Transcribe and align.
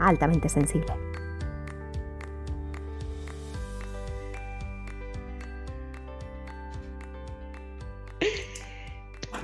altamente 0.00 0.48
sensible. 0.48 0.92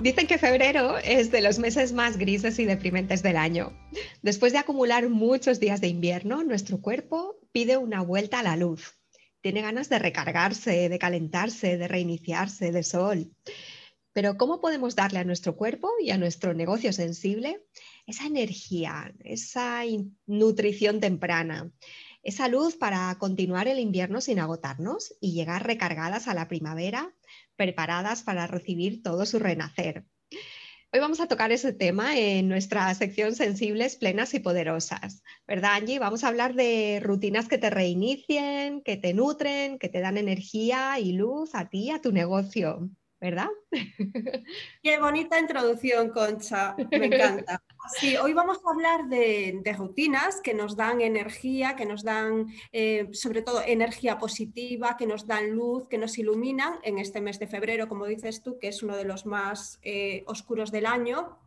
Dicen 0.03 0.27
que 0.27 0.37
febrero 0.37 0.99
es 0.99 1.31
de 1.31 1.41
los 1.41 1.61
meses 1.61 1.93
más 1.93 2.17
grises 2.17 2.59
y 2.59 2.65
deprimentes 2.65 3.23
del 3.23 3.37
año. 3.37 3.73
Después 4.21 4.53
de 4.53 4.59
acumular 4.59 5.09
muchos 5.09 5.61
días 5.61 5.81
de 5.81 5.87
invierno, 5.87 6.43
nuestro 6.43 6.81
cuerpo 6.81 7.39
pide 7.53 7.77
una 7.77 8.03
vuelta 8.03 8.41
a 8.41 8.43
la 8.43 8.57
luz. 8.57 8.99
Tiene 9.43 9.63
ganas 9.63 9.89
de 9.89 10.01
recargarse, 10.01 10.89
de 10.89 10.99
calentarse, 10.99 11.77
de 11.77 11.87
reiniciarse, 11.87 12.73
de 12.73 12.83
sol. 12.83 13.31
Pero 14.13 14.37
¿cómo 14.37 14.61
podemos 14.61 14.97
darle 14.97 15.21
a 15.21 15.25
nuestro 15.25 15.55
cuerpo 15.55 15.89
y 16.03 16.11
a 16.11 16.19
nuestro 16.19 16.53
negocio 16.53 16.93
sensible 16.93 17.63
esa 18.13 18.27
energía, 18.27 19.11
esa 19.25 19.81
nutrición 20.27 21.01
temprana, 21.01 21.73
esa 22.23 22.47
luz 22.47 22.77
para 22.77 23.17
continuar 23.19 23.69
el 23.69 23.79
invierno 23.79 24.21
sin 24.21 24.39
agotarnos 24.39 25.15
y 25.19 25.33
llegar 25.33 25.67
recargadas 25.67 26.29
a 26.29 26.35
la 26.35 26.47
primavera, 26.47 27.15
preparadas 27.57 28.23
para 28.23 28.47
recibir 28.47 29.03
todo 29.03 29.25
su 29.25 29.39
renacer? 29.39 30.05
Hoy 30.93 31.01
vamos 31.01 31.21
a 31.21 31.27
tocar 31.27 31.53
ese 31.53 31.73
tema 31.73 32.19
en 32.19 32.49
nuestra 32.49 32.93
sección 32.95 33.35
Sensibles, 33.35 33.97
Plenas 33.97 34.35
y 34.35 34.41
Poderosas. 34.41 35.23
¿Verdad, 35.49 35.77
Angie? 35.77 35.99
Vamos 35.99 36.23
a 36.23 36.29
hablar 36.29 36.53
de 36.55 37.01
rutinas 37.03 37.49
que 37.49 37.57
te 37.57 37.71
reinicien, 37.71 38.83
que 38.83 38.99
te 38.99 39.15
nutren, 39.15 39.79
que 39.79 39.89
te 39.89 40.01
dan 40.01 40.19
energía 40.19 40.99
y 40.99 41.13
luz 41.13 41.55
a 41.55 41.71
ti, 41.71 41.91
a 41.91 42.03
tu 42.03 42.13
negocio. 42.13 42.91
¿verdad? 43.23 43.49
Qué 44.83 44.99
bonita 44.99 45.39
introducción, 45.39 46.11
Concha, 46.11 46.75
me 46.91 47.07
encanta. 47.07 47.63
Sí, 47.89 48.17
hoy 48.17 48.33
vamos 48.33 48.59
a 48.65 48.71
hablar 48.71 49.09
de, 49.09 49.61
rutinas 49.77 50.41
que 50.41 50.55
nos 50.55 50.77
dan 50.77 51.01
energía, 51.01 51.75
que 51.75 51.85
nos 51.85 52.05
dan 52.05 52.47
eh, 52.73 53.09
sobre 53.13 53.43
todo 53.43 53.61
energía 53.67 54.19
positiva, 54.19 54.97
que 54.97 55.07
nos 55.07 55.27
dan 55.27 55.51
luz, 55.51 55.89
que 55.89 55.99
nos 55.99 56.17
iluminan 56.17 56.75
en 56.85 56.99
este 56.99 57.21
mes 57.21 57.39
de 57.39 57.49
febrero, 57.49 57.89
como 57.89 58.07
dices 58.07 58.43
tú, 58.43 58.59
que 58.59 58.69
es 58.69 58.83
uno 58.83 58.97
de 58.97 59.05
los 59.05 59.27
más 59.27 59.81
eh, 59.83 60.23
oscuros 60.27 60.71
del 60.71 60.87
año. 60.87 61.39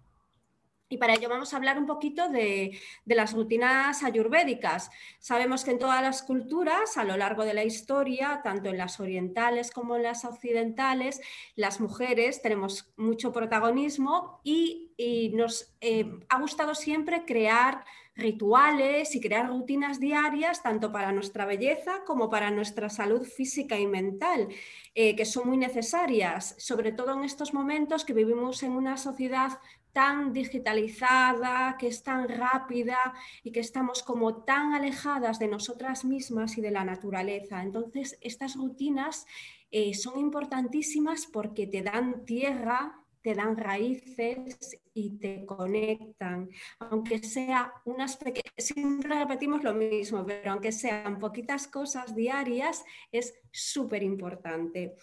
Y 0.88 0.98
para 0.98 1.16
ello 1.16 1.30
vamos 1.30 1.54
a 1.54 1.58
hablar 1.58 1.80
un 1.80 1.88
poquito 1.88 2.30
de, 2.30 2.80
las 3.06 3.34
rutinas 3.34 4.04
ayurvédicas. 4.04 4.92
Sabemos 5.20 5.64
que 5.64 5.72
en 5.72 5.80
todas 5.80 6.02
las 6.02 6.22
culturas, 6.22 6.98
a 6.98 7.04
lo 7.04 7.18
largo 7.18 7.44
de 7.44 7.56
la 7.56 7.64
historia, 7.64 8.42
tanto 8.44 8.70
en 8.70 8.78
las 8.78 9.00
orientales 9.00 9.72
como 9.72 9.96
en 9.96 10.04
las 10.04 10.26
occidentales, 10.26 11.22
las 11.56 11.80
mujeres 11.82 12.42
tenemos 12.42 12.94
mucho 12.98 13.32
protagonismo 13.32 14.42
y, 14.44 14.92
nos 15.34 15.76
eh, 15.82 16.06
ha 16.30 16.40
gustado 16.40 16.74
siempre 16.76 17.26
crear 17.26 17.84
rituales 18.16 19.14
y 19.16 19.20
crear 19.20 19.48
rutinas 19.48 20.00
diarias, 20.00 20.64
tanto 20.64 20.92
para 20.92 21.12
nuestra 21.12 21.46
belleza 21.46 22.04
como 22.06 22.30
para 22.30 22.50
nuestra 22.50 22.90
salud 22.90 23.24
física 23.24 23.78
y 23.78 23.88
mental, 23.88 24.48
eh, 24.94 25.16
que 25.16 25.26
son 25.26 25.48
muy 25.48 25.58
necesarias, 25.58 26.56
sobre 26.58 26.94
todo 26.94 27.14
en 27.14 27.26
estos 27.26 27.54
momentos 27.54 28.06
que 28.06 28.14
vivimos 28.14 28.64
en 28.64 28.72
una 28.72 28.96
sociedad 28.96 29.60
tan 29.96 30.34
digitalizada, 30.34 31.78
que 31.80 31.88
es 31.88 32.04
tan 32.04 32.28
rápida 32.28 32.98
y 33.44 33.54
que 33.54 33.62
estamos 33.62 34.04
como 34.04 34.44
tan 34.44 34.74
alejadas 34.74 35.40
de 35.40 35.48
nosotras 35.48 36.04
mismas 36.04 36.58
y 36.58 36.62
de 36.62 36.70
la 36.70 36.84
naturaleza. 36.84 37.64
Entonces, 37.64 38.18
estas 38.20 38.58
rutinas 38.58 39.26
eh, 39.72 39.94
son 39.94 40.20
importantísimas 40.20 41.28
porque 41.28 41.66
te 41.66 41.82
dan 41.82 42.26
tierra, 42.26 43.06
te 43.22 43.36
dan 43.36 43.56
raíces 43.56 44.78
y 44.94 45.18
te 45.18 45.46
conectan. 45.46 46.50
Aunque 46.80 47.20
sea 47.20 47.72
unas 47.86 48.18
pequeñas, 48.18 48.54
siempre 48.58 49.18
repetimos 49.18 49.64
lo 49.64 49.74
mismo, 49.74 50.26
pero 50.26 50.52
aunque 50.52 50.74
sean 50.74 51.20
poquitas 51.20 51.70
cosas 51.70 52.14
diarias, 52.14 52.84
es 53.14 53.34
súper 53.50 54.04
importante. 54.04 54.98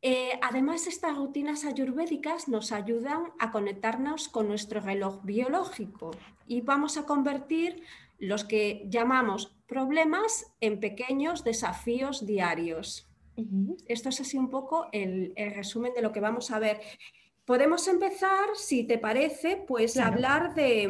Eh, 0.00 0.38
además, 0.42 0.86
estas 0.86 1.16
rutinas 1.16 1.64
ayurvédicas 1.64 2.48
nos 2.48 2.70
ayudan 2.70 3.32
a 3.38 3.50
conectarnos 3.50 4.28
con 4.28 4.46
nuestro 4.46 4.80
reloj 4.80 5.24
biológico 5.24 6.12
y 6.46 6.60
vamos 6.60 6.96
a 6.96 7.04
convertir 7.04 7.82
los 8.18 8.44
que 8.44 8.86
llamamos 8.88 9.56
problemas 9.66 10.52
en 10.60 10.80
pequeños 10.80 11.44
desafíos 11.44 12.26
diarios. 12.26 13.06
Esto 13.86 14.08
es 14.08 14.20
así 14.20 14.36
un 14.36 14.50
poco 14.50 14.88
el, 14.90 15.32
resumen 15.36 15.94
de 15.94 16.02
lo 16.02 16.10
que 16.10 16.18
vamos 16.18 16.50
a 16.50 16.58
ver. 16.58 16.80
Podemos 17.44 17.86
empezar, 17.86 18.48
si 18.54 18.82
te 18.84 18.98
parece, 18.98 19.56
pues 19.56 19.96
a 19.96 20.08
hablar 20.08 20.54
de, 20.54 20.88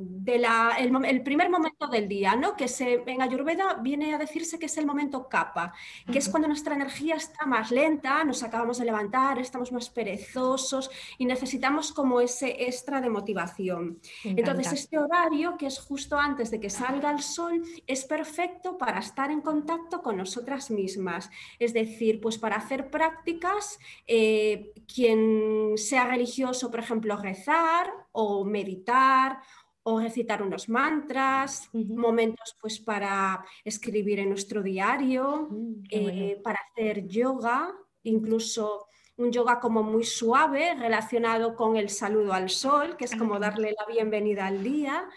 mm, 0.00 1.04
el, 1.04 1.22
primer 1.22 1.50
momento 1.50 1.86
del 1.86 2.08
día, 2.08 2.36
¿no? 2.36 2.56
que 2.56 2.68
se, 2.68 3.02
en 3.06 3.22
Ayurveda 3.22 3.74
viene 3.74 4.14
a 4.14 4.18
decirse 4.18 4.58
que 4.58 4.66
es 4.66 4.76
el 4.78 4.86
momento 4.86 5.28
capa, 5.28 5.72
que 6.10 6.18
es 6.18 6.28
cuando 6.28 6.48
nuestra 6.48 6.74
energía 6.74 7.16
está 7.16 7.46
más 7.46 7.70
lenta, 7.70 8.24
nos 8.24 8.42
acabamos 8.42 8.78
de 8.78 8.84
levantar, 8.84 9.38
estamos 9.38 9.72
más 9.72 9.90
perezosos 9.90 10.90
y 11.18 11.24
necesitamos 11.24 11.92
como 11.92 12.20
ese 12.20 12.64
extra 12.64 13.00
de 13.00 13.10
motivación. 13.10 14.00
Entonces, 14.24 14.72
este 14.72 14.98
horario, 14.98 15.56
que 15.56 15.66
es 15.66 15.78
justo 15.78 16.18
antes 16.18 16.50
de 16.50 16.60
que 16.60 16.70
salga 16.70 17.10
el 17.10 17.22
sol, 17.22 17.62
es 17.86 18.04
perfecto 18.04 18.78
para 18.78 19.00
estar 19.00 19.30
en 19.30 19.40
contacto 19.40 20.02
con 20.02 20.16
nosotras 20.16 20.70
mismas, 20.70 21.30
es 21.58 21.72
decir, 21.72 22.20
pues 22.20 22.38
para 22.38 22.56
hacer 22.56 22.90
prácticas, 22.90 23.78
eh, 24.06 24.72
quien 24.92 25.74
sea 25.76 26.06
religioso, 26.06 26.70
por 26.70 26.80
ejemplo, 26.80 27.16
rezar 27.16 27.92
o 28.12 28.44
meditar 28.44 29.40
o 29.82 30.00
recitar 30.00 30.42
unos 30.42 30.68
mantras, 30.68 31.68
momentos 31.72 32.56
pues 32.60 32.78
para 32.78 33.44
escribir 33.64 34.18
en 34.20 34.28
nuestro 34.28 34.62
diario, 34.62 35.48
mm, 35.50 35.82
eh, 35.90 36.40
para 36.42 36.58
hacer 36.70 37.06
yoga, 37.06 37.72
incluso 38.02 38.86
un 39.16 39.30
yoga 39.30 39.60
como 39.60 39.82
muy 39.82 40.04
suave 40.04 40.74
relacionado 40.74 41.54
con 41.54 41.76
el 41.76 41.90
saludo 41.90 42.32
al 42.32 42.48
sol, 42.48 42.96
que 42.96 43.04
es 43.04 43.14
como 43.14 43.38
darle 43.38 43.74
la 43.78 43.92
bienvenida 43.92 44.46
al 44.46 44.62
día. 44.62 45.08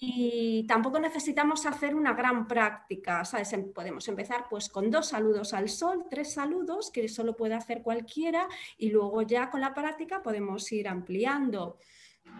Y 0.00 0.64
tampoco 0.68 1.00
necesitamos 1.00 1.66
hacer 1.66 1.96
una 1.96 2.12
gran 2.14 2.46
práctica, 2.46 3.24
¿sabes? 3.24 3.52
Em, 3.52 3.72
podemos 3.72 4.06
empezar 4.06 4.46
pues 4.48 4.68
con 4.68 4.92
dos 4.92 5.08
saludos 5.08 5.54
al 5.54 5.68
sol, 5.68 6.06
tres 6.08 6.34
saludos, 6.34 6.90
que 6.92 7.08
solo 7.08 7.34
puede 7.36 7.54
hacer 7.54 7.82
cualquiera, 7.82 8.48
y 8.76 8.90
luego 8.90 9.22
ya 9.22 9.50
con 9.50 9.60
la 9.60 9.74
práctica 9.74 10.22
podemos 10.22 10.70
ir 10.70 10.86
ampliando. 10.86 11.78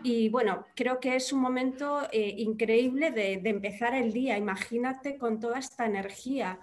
Y 0.02 0.28
bueno, 0.28 0.66
creo 0.76 1.00
que 1.00 1.16
es 1.16 1.32
un 1.32 1.40
momento 1.40 2.02
eh, 2.12 2.34
increíble 2.38 3.10
de, 3.10 3.40
empezar 3.44 3.94
el 3.94 4.12
día. 4.12 4.38
Imagínate 4.38 5.18
con 5.18 5.40
toda 5.40 5.58
esta 5.58 5.86
energía. 5.86 6.60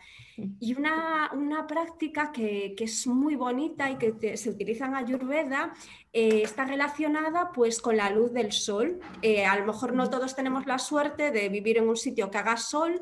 Y 0.60 0.74
una, 0.74 1.30
práctica 1.68 2.32
que, 2.32 2.76
es 2.78 3.08
muy 3.08 3.36
bonita 3.36 3.90
y 3.92 3.98
que 3.98 4.38
se 4.38 4.50
utiliza 4.50 4.86
en 4.86 4.96
Ayurveda 4.96 5.74
eh, 6.14 6.44
está 6.44 6.66
relacionada 6.66 7.52
pues 7.52 7.82
con 7.82 7.98
la 7.98 8.10
luz 8.10 8.32
del 8.32 8.52
sol. 8.52 9.00
Eh, 9.22 9.46
a 9.46 9.58
lo 9.58 9.66
mejor 9.66 9.94
no 9.94 10.10
todos 10.10 10.36
tenemos 10.36 10.66
la 10.66 10.80
suerte 10.80 11.32
de 11.32 11.50
vivir 11.50 11.78
en 11.78 11.90
un 11.90 11.98
sitio 11.98 12.32
que 12.32 12.38
haga 12.38 12.58
sol 12.58 13.02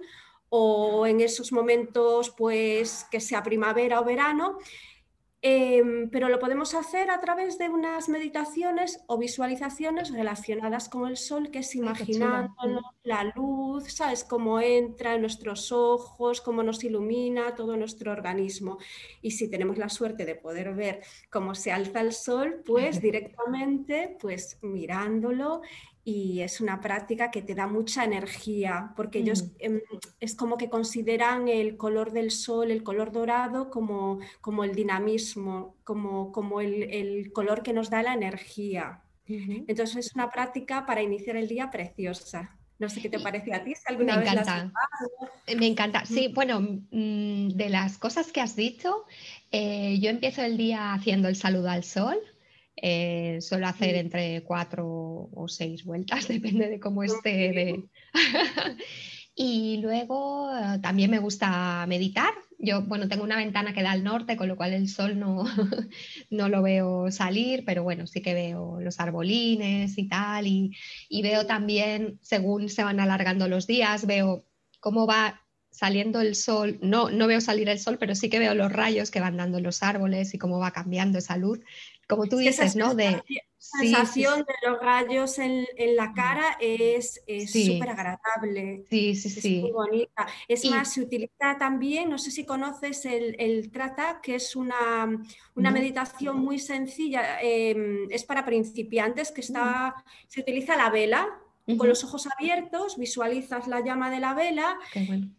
o 0.50 1.06
en 1.06 1.22
esos 1.22 1.52
momentos 1.52 2.32
pues 2.38 3.06
que 3.12 3.20
sea 3.20 3.44
primavera 3.44 4.00
o 4.00 4.04
verano. 4.04 4.58
Em, 5.46 6.10
pero 6.10 6.30
lo 6.30 6.40
podemos 6.40 6.74
hacer 6.74 7.12
a 7.12 7.20
través 7.20 7.58
de 7.58 7.68
unas 7.68 8.08
meditaciones 8.08 9.04
o 9.08 9.18
visualizaciones 9.18 10.10
relacionadas 10.10 10.88
con 10.88 11.06
el 11.06 11.18
sol, 11.18 11.52
que 11.52 11.60
es 11.60 11.76
imaginándonos 11.76 12.86
la 13.04 13.26
luz, 13.36 13.92
¿sabes? 13.94 14.24
Cómo 14.24 14.62
entra 14.62 15.16
en 15.16 15.20
nuestros 15.20 15.74
ojos, 15.74 16.40
cómo 16.40 16.64
nos 16.64 16.82
ilumina 16.86 17.56
todo 17.56 17.76
nuestro 17.76 18.14
organismo. 18.14 18.78
Y 19.22 19.32
si 19.32 19.50
tenemos 19.50 19.78
la 19.78 19.90
suerte 19.90 20.24
de 20.24 20.36
poder 20.36 20.74
ver 20.76 21.02
cómo 21.30 21.56
se 21.56 21.74
alza 21.74 22.00
el 22.00 22.14
sol, 22.14 22.62
pues 22.66 23.02
directamente, 23.02 24.16
pues 24.22 24.60
mirándolo 24.62 25.62
y 26.06 26.42
es 26.42 26.60
una 26.60 26.82
práctica 26.82 27.32
que 27.32 27.42
te 27.42 27.56
da 27.56 27.68
mucha 27.68 28.04
energía, 28.04 28.92
porque 28.96 29.20
ellos 29.20 29.44
mm. 29.44 29.48
em, 29.60 29.82
es 30.20 30.36
como 30.36 30.58
que 30.58 30.70
consideran 30.70 31.48
el 31.48 31.78
color 31.78 32.12
del 32.12 32.32
sol, 32.32 32.72
el 32.72 32.84
color 32.84 33.12
dorado, 33.12 33.70
como, 33.70 34.20
como 34.42 34.66
el 34.66 34.76
dinamismo, 34.76 35.78
como, 35.84 36.32
como 36.32 36.60
el, 36.60 37.32
color 37.32 37.64
que 37.64 37.74
nos 37.74 37.90
da 37.90 38.04
la 38.04 38.14
energía. 38.14 39.02
Entonces 39.26 40.08
es 40.08 40.16
una 40.16 40.30
práctica 40.30 40.86
para 40.86 41.02
iniciar 41.02 41.38
el 41.38 41.48
día 41.48 41.72
preciosa. 41.72 42.58
No 42.80 42.90
sé 42.90 43.02
qué 43.02 43.10
te 43.10 43.20
parece 43.20 43.54
a 43.54 43.64
ti, 43.64 43.74
si 43.74 43.84
alguna 43.86 44.18
me 44.18 44.24
vez 44.24 44.32
encanta. 44.34 44.74
me 45.58 45.68
encanta. 45.68 46.06
Sí, 46.06 46.28
mm. 46.28 46.34
bueno, 46.34 46.60
mm, 46.60 47.50
de 47.50 47.70
las 47.70 47.98
cosas 47.98 48.34
que 48.34 48.42
has 48.42 48.58
dicho, 48.58 49.06
eh, 49.52 50.00
yo 50.02 50.10
empiezo 50.10 50.42
el 50.42 50.58
día 50.58 50.94
haciendo 50.94 51.30
el 51.30 51.38
saludo 51.38 51.70
al 51.70 51.86
sol. 51.86 52.20
Eh, 52.76 53.40
suelo 53.42 53.68
hacer 53.68 53.96
entre 53.96 54.44
cuatro 54.44 55.30
o 55.32 55.48
seis 55.48 55.84
vueltas, 55.84 56.28
depende 56.28 56.70
de 56.70 56.80
cómo 56.80 57.04
esté. 57.04 57.84
y 59.36 59.78
luego 59.82 60.52
eh, 60.56 60.80
también 60.82 61.12
me 61.12 61.20
gusta 61.20 61.86
meditar. 61.88 62.34
Yo, 62.58 62.82
bueno, 62.84 63.08
tengo 63.10 63.24
una 63.24 63.38
ventana 63.38 63.74
que 63.74 63.84
da 63.84 63.92
al 63.92 64.04
norte, 64.04 64.38
con 64.38 64.48
lo 64.48 64.56
cual 64.56 64.74
el 64.74 64.88
sol 64.88 65.20
no, 65.20 65.44
no 66.30 66.50
lo 66.50 66.62
veo 66.62 67.12
salir, 67.12 67.64
pero 67.66 67.84
bueno, 67.84 68.08
sí 68.08 68.22
que 68.22 68.34
veo 68.34 68.80
los 68.80 69.00
arbolines 69.00 69.98
y 69.98 70.08
tal. 70.08 70.48
Y, 70.48 70.76
y 71.10 71.22
veo 71.22 71.46
también, 71.46 72.20
según 72.22 72.70
se 72.70 72.84
van 72.84 73.00
alargando 73.00 73.48
los 73.48 73.68
días, 73.68 74.08
veo 74.08 74.46
cómo 74.80 75.06
va 75.06 75.42
saliendo 75.74 76.22
el 76.22 76.36
sol, 76.36 76.78
no, 76.82 77.10
no 77.10 77.28
veo 77.28 77.42
salir 77.42 77.68
el 77.68 77.80
sol, 77.80 77.98
pero 78.00 78.14
sí 78.14 78.30
que 78.30 78.38
veo 78.38 78.54
los 78.54 78.72
rayos 78.72 79.10
que 79.10 79.20
van 79.20 79.38
dando 79.38 79.60
los 79.60 79.82
árboles 79.82 80.34
y 80.34 80.38
cómo 80.38 80.60
va 80.60 80.72
cambiando 80.72 81.18
esa 81.18 81.36
luz 81.36 81.62
como 82.08 82.28
tú 82.28 82.38
dices, 82.38 82.76
¿no? 82.76 82.96
De 82.96 83.12
la 83.12 83.24
sensación 83.58 84.40
de 84.40 84.70
los 84.70 84.80
rayos 84.80 85.40
en, 85.40 85.66
la 85.96 86.10
mm. 86.10 86.14
cara 86.14 86.58
es 86.60 87.22
súper 87.48 87.90
agradable. 87.90 88.86
Sí, 88.90 89.16
sí, 89.16 89.30
sí. 89.30 89.56
Es 89.56 89.62
muy 89.62 89.72
bonita. 89.72 90.28
Es 90.48 90.66
más, 90.70 90.94
se 90.94 91.02
utiliza 91.02 91.58
también, 91.58 92.10
no 92.10 92.18
sé 92.18 92.32
si 92.32 92.46
conoces 92.46 93.06
el, 93.06 93.72
Trata, 93.72 94.20
que 94.22 94.36
es 94.36 94.56
una, 94.56 95.10
una 95.56 95.72
meditación 95.72 96.40
muy 96.40 96.60
sencilla, 96.60 97.42
em, 97.42 98.08
es 98.12 98.24
para 98.24 98.46
principiantes, 98.46 99.32
que 99.32 99.42
está, 99.42 99.96
mm. 99.96 100.04
se 100.28 100.42
utiliza 100.42 100.76
la 100.76 100.90
vela, 100.90 101.43
con 101.78 101.88
los 101.88 102.04
ojos 102.04 102.28
abiertos, 102.28 102.98
visualizas 102.98 103.68
la 103.68 103.80
llama 103.80 104.10
de 104.10 104.20
la 104.20 104.34
vela 104.34 104.78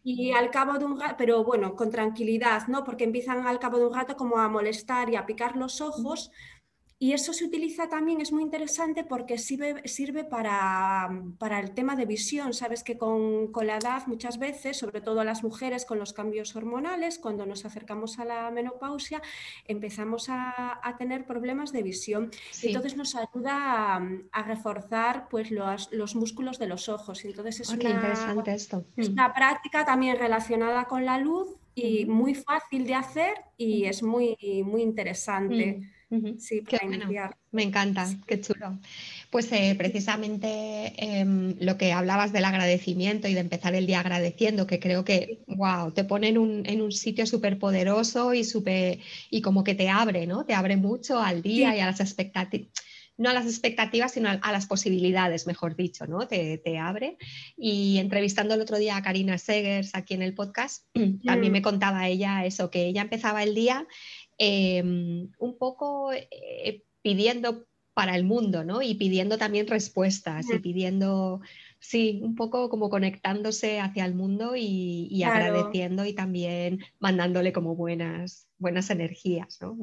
y 0.03 0.33
al 0.33 0.51
cabo 0.51 0.79
de 0.79 0.85
un 0.87 0.99
rato, 0.99 1.17
pero 1.19 1.45
bueno, 1.45 1.75
con 1.75 1.91
tranquilidad, 1.91 2.67
¿no? 2.69 2.83
Porque 2.83 3.05
empiezan 3.05 3.47
al 3.47 3.59
cabo 3.59 3.79
de 3.79 3.87
un 3.87 3.95
rato 3.95 4.17
como 4.17 4.39
a 4.39 4.49
molestar 4.49 5.11
y 5.11 5.17
a 5.17 5.27
picar 5.27 5.57
los 5.57 5.81
ojos. 5.81 6.31
Y 6.99 7.13
eso 7.13 7.33
se 7.33 7.45
utiliza 7.45 7.89
también, 7.89 8.21
es 8.21 8.33
muy 8.33 8.43
interesante 8.43 9.03
porque 9.03 9.37
sirve, 9.37 9.87
sirve 9.89 10.23
para, 10.25 11.11
para, 11.39 11.59
el 11.59 11.73
tema 11.75 11.97
de 11.97 12.07
visión. 12.07 12.55
Sabes 12.55 12.85
que 12.85 12.97
con, 12.97 13.51
con, 13.53 13.67
la 13.67 13.79
edad 13.79 14.07
muchas 14.07 14.39
veces, 14.39 14.79
sobre 14.79 15.01
todo 15.01 15.25
las 15.25 15.43
mujeres 15.43 15.85
con 15.85 15.99
los 15.99 16.13
cambios 16.13 16.55
hormonales, 16.55 17.19
cuando 17.19 17.47
nos 17.47 17.65
acercamos 17.65 18.19
a 18.21 18.25
la 18.25 18.51
menopausia, 18.53 19.21
empezamos 19.67 20.29
a, 20.29 20.81
a 20.83 20.97
tener 20.97 21.27
problemas 21.27 21.73
de 21.73 21.83
visión. 21.83 22.31
Entonces 22.63 22.97
nos 22.97 23.17
ayuda 23.17 23.97
a, 24.31 24.43
reforzar 24.45 25.29
pues, 25.29 25.51
los, 25.51 25.93
los, 25.93 26.15
músculos 26.15 26.59
de 26.61 26.69
los 26.69 26.89
ojos. 26.89 27.25
Entonces 27.25 27.61
es, 27.61 27.71
oh, 27.71 27.75
una, 27.75 27.91
interesante 27.91 28.55
esto. 28.55 28.85
es 28.97 29.09
una 29.09 29.35
práctica 29.35 29.85
también 29.85 30.17
relacionada 30.17 30.85
con 30.85 31.05
la 31.05 31.19
luz 31.19 31.57
y 31.75 32.07
muy 32.07 32.35
fácil 32.35 32.87
de 32.87 32.95
hacer 32.95 33.35
y 33.57 33.85
es 33.87 34.03
muy, 34.03 34.37
muy 34.65 34.83
interesante. 34.83 35.81
Mm. 35.81 35.94
Sí, 36.39 36.63
Me 37.51 37.63
encanta, 37.63 38.07
qué 38.27 38.41
chulo. 38.41 38.79
Pues 39.31 39.51
eh, 39.53 39.75
precisamente 39.77 40.93
em, 40.97 41.57
lo 41.61 41.77
que 41.77 41.93
hablabas 41.93 42.33
del 42.33 42.45
agradecimiento 42.45 43.29
y 43.29 43.35
de 43.35 43.41
empezar 43.41 43.75
el 43.75 43.87
día 43.87 44.01
agradeciendo, 44.01 44.67
que 44.67 44.79
creo 44.79 45.05
que, 45.05 45.41
wow, 45.47 45.93
te 45.93 46.05
pone 46.05 46.29
en 46.29 46.39
un, 46.39 46.93
sitio 46.93 47.27
súper 47.27 47.59
poderoso 47.59 48.35
y, 48.35 48.45
super, 48.45 48.99
y 49.31 49.43
como 49.43 49.65
que 49.65 49.75
te 49.75 49.89
abre, 49.89 50.27
¿no? 50.27 50.45
Te 50.45 50.55
abre 50.55 50.77
mucho 50.77 51.21
al 51.21 51.43
día 51.43 51.77
y 51.77 51.81
a 51.81 51.87
las 51.87 52.01
expectativas 52.01 52.69
no 53.17 53.31
a 53.31 53.33
las 53.33 53.47
expectativas, 53.47 54.13
sino 54.13 54.29
a, 54.29 54.53
las 54.53 54.67
posibilidades, 54.67 55.47
mejor 55.47 55.77
dicho, 55.77 56.07
¿no? 56.07 56.27
Te, 56.27 56.61
abre. 56.79 57.17
Y 57.57 57.99
entrevistando 57.99 58.55
el 58.55 58.61
otro 58.61 58.79
día 58.79 58.97
a 58.97 59.03
Karina 59.03 59.39
Segers 59.39 59.95
aquí 59.95 60.15
en 60.15 60.23
el 60.23 60.35
podcast, 60.35 60.85
también 61.25 61.53
me 61.53 61.63
contaba 61.63 62.09
ella 62.09 62.45
eso, 62.45 62.71
que 62.71 62.87
ella 62.87 63.03
empezaba 63.03 63.43
el 63.43 63.55
día 63.55 63.87
Em, 64.39 65.31
un 65.39 65.59
poco 65.59 66.13
eh, 66.13 66.83
pidiendo 67.03 67.67
para 67.95 68.17
el 68.17 68.25
mundo, 68.25 68.65
¿no? 68.65 68.83
Y 68.83 68.97
pidiendo 68.97 69.39
también 69.39 69.69
respuestas 69.69 70.47
y 70.53 70.59
pidiendo, 70.59 71.41
sí, 71.79 72.21
un 72.25 72.35
poco 72.35 72.69
como 72.69 72.91
conectándose 72.91 73.79
hacia 73.79 74.05
el 74.05 74.15
mundo 74.15 74.55
y, 74.57 75.23
agradeciendo 75.23 76.05
y 76.05 76.13
también 76.13 76.81
mandándole 76.99 77.53
como 77.53 77.77
buenas, 77.77 78.49
buenas 78.65 78.89
energías, 78.89 79.59
¿no? 79.61 79.77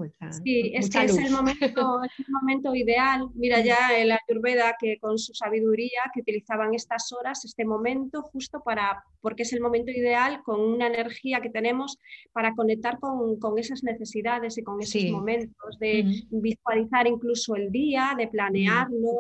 sí, 0.44 0.72
es 0.74 0.90
que 0.90 1.04
es 1.04 1.16
el, 1.16 1.32
momento, 1.32 2.04
es 2.04 2.12
el 2.18 2.26
momento 2.42 2.74
ideal. 2.74 3.28
Mira 3.36 3.62
ya 3.62 3.96
el 3.96 4.12
Ayurveda 4.12 4.76
que 4.80 4.98
con 5.00 5.20
su 5.20 5.36
sabiduría 5.36 6.02
que 6.12 6.22
utilizaban 6.22 6.74
estas 6.74 7.14
horas, 7.14 7.46
este 7.46 7.64
momento 7.64 8.24
justo 8.24 8.64
para, 8.66 9.04
porque 9.22 9.44
es 9.44 9.54
el 9.54 9.62
momento 9.62 9.92
ideal 9.92 10.42
con 10.44 10.60
una 10.60 10.88
energía 10.88 11.42
que 11.42 11.52
tenemos 11.52 12.00
para 12.34 12.56
conectar 12.56 12.98
con, 13.00 13.40
con 13.40 13.60
esas 13.60 13.84
necesidades 13.84 14.58
y 14.58 14.64
con 14.64 14.82
esos 14.82 15.04
momentos 15.12 15.78
de 15.80 16.24
visualizar 16.32 17.06
incluso 17.06 17.56
el 17.56 17.72
día, 17.72 18.16
de 18.18 18.30
planearlo, 18.30 19.14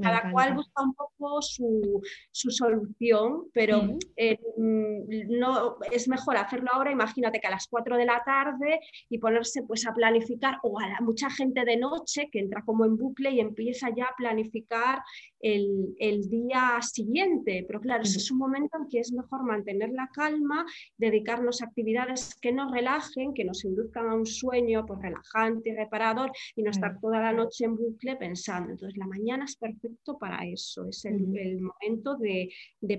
cada 0.00 0.30
cual 0.32 0.54
busca 0.54 0.82
un 0.82 0.94
poco 0.94 1.42
su, 1.42 2.00
su 2.30 2.50
solución, 2.50 3.48
pero 3.52 3.98
eh, 4.16 4.38
mm, 4.56 5.38
no, 5.38 5.76
es 5.90 6.08
mejor 6.08 6.38
hacerlo 6.38 6.70
ahora, 6.72 6.90
imagínate 6.90 7.38
que 7.38 7.48
a 7.48 7.50
las 7.50 7.66
4 7.68 7.98
de 7.98 8.06
la 8.06 8.22
tarde 8.24 8.61
y 9.08 9.18
ponerse 9.18 9.62
pues 9.62 9.86
a 9.86 9.94
planificar 9.94 10.58
o 10.62 10.78
a 10.80 11.00
mucha 11.00 11.30
gente 11.30 11.64
de 11.64 11.76
noche 11.76 12.28
que 12.30 12.40
entra 12.40 12.62
como 12.64 12.84
en 12.84 12.96
bucle 12.96 13.30
y 13.30 13.40
empieza 13.40 13.88
ya 13.94 14.06
a 14.06 14.16
planificar 14.16 15.00
el, 15.42 16.30
día 16.30 16.78
siguiente. 16.80 17.64
Pero 17.66 17.80
claro, 17.80 18.02
ese 18.04 18.18
es 18.18 18.30
un 18.30 18.38
momento 18.38 18.78
en 18.78 18.88
que 18.88 19.00
es 19.00 19.12
mejor 19.12 19.44
mantener 19.44 19.90
la 19.90 20.08
calma, 20.14 20.64
dedicarnos 20.96 21.60
a 21.60 21.66
actividades 21.66 22.34
que 22.40 22.52
nos 22.52 22.72
relajen, 22.72 23.34
que 23.34 23.44
nos 23.44 23.64
induzcan 23.64 24.08
a 24.08 24.14
un 24.14 24.26
sueño 24.26 24.86
pues, 24.86 25.00
relajante 25.02 25.70
y 25.70 25.74
reparador 25.74 26.32
y 26.56 26.62
no 26.62 26.70
estar 26.70 26.98
toda 27.00 27.20
la 27.20 27.32
noche 27.32 27.64
en 27.64 27.76
bucle 27.76 28.16
pensando. 28.16 28.70
Entonces 28.70 28.96
la 28.96 29.06
mañana 29.06 29.44
es 29.44 29.56
perfecto 29.56 30.16
para 30.18 30.46
eso, 30.46 30.86
es 30.88 31.04
el, 31.04 31.60
momento 31.60 32.16
de, 32.16 32.48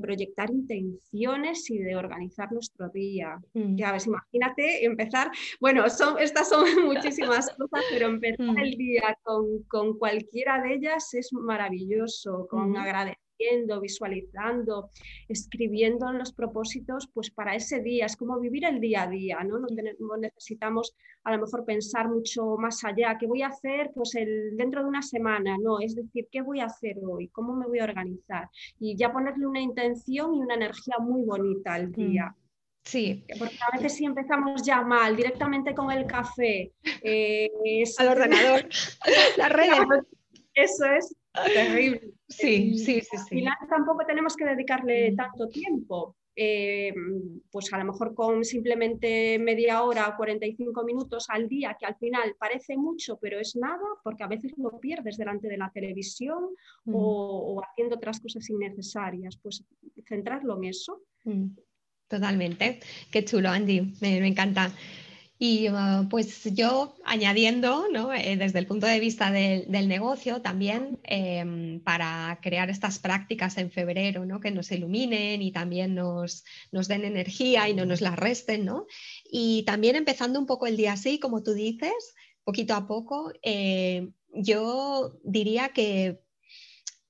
proyectar 0.01 0.50
intenciones 0.51 1.69
y 1.69 1.78
de 1.78 1.96
organizar 1.96 2.51
nuestro 2.51 2.89
día. 2.89 3.39
Ya 3.54 3.92
ves, 3.94 4.07
imagínate 4.07 4.86
empezar 4.86 5.31
bueno, 5.60 5.89
son, 5.89 6.19
estas 6.19 6.50
son 6.50 6.66
muchísimas 6.86 7.50
cosas, 7.56 7.86
pero 7.92 8.07
empezar 8.07 8.46
mm. 8.46 8.57
el 8.57 8.72
día 8.72 9.18
con, 9.24 9.98
cualquiera 9.98 10.62
de 10.62 10.75
ellas 10.75 11.13
es 11.13 11.31
maravilloso, 11.34 12.33
con 12.48 12.76
agradeciendo, 12.78 13.82
visualizando, 13.82 14.90
escribiendo 15.28 16.12
los 16.14 16.34
propósitos, 16.34 17.10
pues 17.13 17.32
para 17.32 17.56
ese 17.56 17.82
día, 17.82 18.06
es 18.06 18.16
como 18.16 18.40
vivir 18.40 18.66
el 18.66 18.80
día 18.80 19.04
a 19.04 19.08
día, 19.08 19.44
¿no? 19.44 19.60
No, 19.60 20.18
necesitamos 20.18 20.96
a 21.24 21.36
lo 21.36 21.42
mejor 21.42 21.66
pensar 21.66 22.10
mucho 22.10 22.58
más 22.58 22.84
allá, 22.84 23.18
¿qué 23.18 23.28
voy 23.28 23.42
a 23.42 23.48
hacer 23.48 23.92
pues 23.96 24.16
el, 24.16 24.56
dentro 24.58 24.82
de 24.82 24.90
una 24.90 25.02
semana? 25.02 25.58
No, 25.58 25.80
es 25.80 25.96
decir, 25.96 26.28
¿qué 26.32 26.42
voy 26.42 26.60
a 26.60 26.66
hacer 26.66 26.98
hoy? 27.06 27.30
¿Cómo 27.30 27.56
me 27.56 27.68
voy 27.68 27.80
a 27.80 27.86
organizar? 27.86 28.50
Y 28.80 28.96
ya 28.96 29.12
ponerle 29.12 29.48
una 29.48 29.62
intención 29.62 30.36
y 30.36 30.40
una 30.40 30.56
energía 30.56 30.96
muy 31.00 31.24
bonita 31.24 31.74
al 31.74 31.90
mm. 31.90 31.92
día. 31.94 32.36
Sí. 32.84 33.24
Porque 33.40 33.58
a 33.66 33.78
veces 33.78 33.96
si 33.96 34.06
empezamos 34.06 34.62
ya 34.63 34.82
mal, 34.82 35.16
directamente 35.16 35.74
con 35.74 35.90
el 35.90 36.06
café. 36.06 36.74
Eh, 37.02 37.50
Al 37.98 38.08
ordenador, 38.10 38.68
la 39.38 39.50
red. 39.50 39.70
Eso 40.54 40.86
es 40.86 41.16
terrible. 41.54 42.13
Sí, 42.28 42.78
sí, 42.78 43.02
sí. 43.02 43.18
Al 43.18 43.28
final 43.28 43.58
tampoco 43.70 44.06
tenemos 44.06 44.36
que 44.36 44.46
dedicarle 44.46 45.13
tanto 45.16 45.50
tiempo. 45.50 46.16
Eh, 46.36 46.92
pues 47.52 47.72
a 47.72 47.78
lo 47.78 47.86
mejor 47.86 48.16
con 48.16 48.44
simplemente 48.44 49.38
media 49.38 49.84
hora 49.84 50.10
o 50.10 50.18
45 50.18 50.84
minutos 50.84 51.30
al 51.30 51.48
día, 51.48 51.78
que 51.80 51.86
al 51.86 51.96
final 51.96 52.36
parece 52.40 52.75
mucho, 52.75 53.20
pero 53.22 53.40
es 53.40 53.56
nada, 53.56 53.86
porque 54.04 54.24
a 54.24 54.28
veces 54.28 54.52
lo 54.58 54.80
pierdes 54.80 55.18
delante 55.18 55.48
de 55.48 55.58
la 55.58 55.70
televisión 55.72 56.50
mm. 56.86 56.94
o, 56.96 57.62
haciendo 57.63 57.98
otras 57.98 58.20
cosas 58.20 58.50
innecesarias. 58.50 59.38
Pues 59.38 59.63
centrarlo 60.08 60.58
en 60.58 60.63
eso. 60.63 61.02
Mm. 61.24 61.50
Totalmente. 62.08 62.80
Qué 63.12 63.24
chulo, 63.25 63.50
Andy. 63.50 63.94
Me, 64.02 64.25
encanta. 64.28 64.72
Y 65.40 65.68
uh, 65.70 66.08
pues 66.10 66.44
yo 66.54 66.96
añadiendo, 67.04 67.88
¿no? 67.92 68.13
Eh, 68.13 68.38
desde 68.38 68.60
el 68.60 68.68
punto 68.68 68.88
de 68.88 69.00
vista 69.00 69.32
del 69.32 69.88
negocio 69.88 70.42
también, 70.42 71.00
em, 71.04 71.82
para 71.82 72.40
crear 72.42 72.70
estas 72.70 73.00
prácticas 73.00 73.58
en 73.58 73.72
febrero, 73.72 74.25
¿no? 74.25 74.40
que 74.40 74.52
nos 74.52 74.72
iluminen 74.72 75.42
y 75.42 75.52
también 75.52 75.96
nos, 75.96 76.46
nos, 76.72 76.88
den 76.88 77.04
energía 77.04 77.68
y 77.68 77.74
no 77.74 77.86
nos 77.86 78.00
la 78.00 78.16
resten. 78.16 78.63
¿no? 78.63 78.86
Y 79.25 79.63
también 79.63 79.96
empezando 79.96 80.40
un 80.40 80.46
poco 80.46 80.68
el 80.68 80.78
día 80.78 80.94
así, 80.94 81.20
como 81.20 81.44
tú 81.44 81.54
dices, 81.54 82.13
poquito 82.44 82.75
a 82.75 82.88
poco, 82.88 83.32
eh, 83.42 84.10
yo 84.34 85.20
diría 85.24 85.70
que 85.70 86.23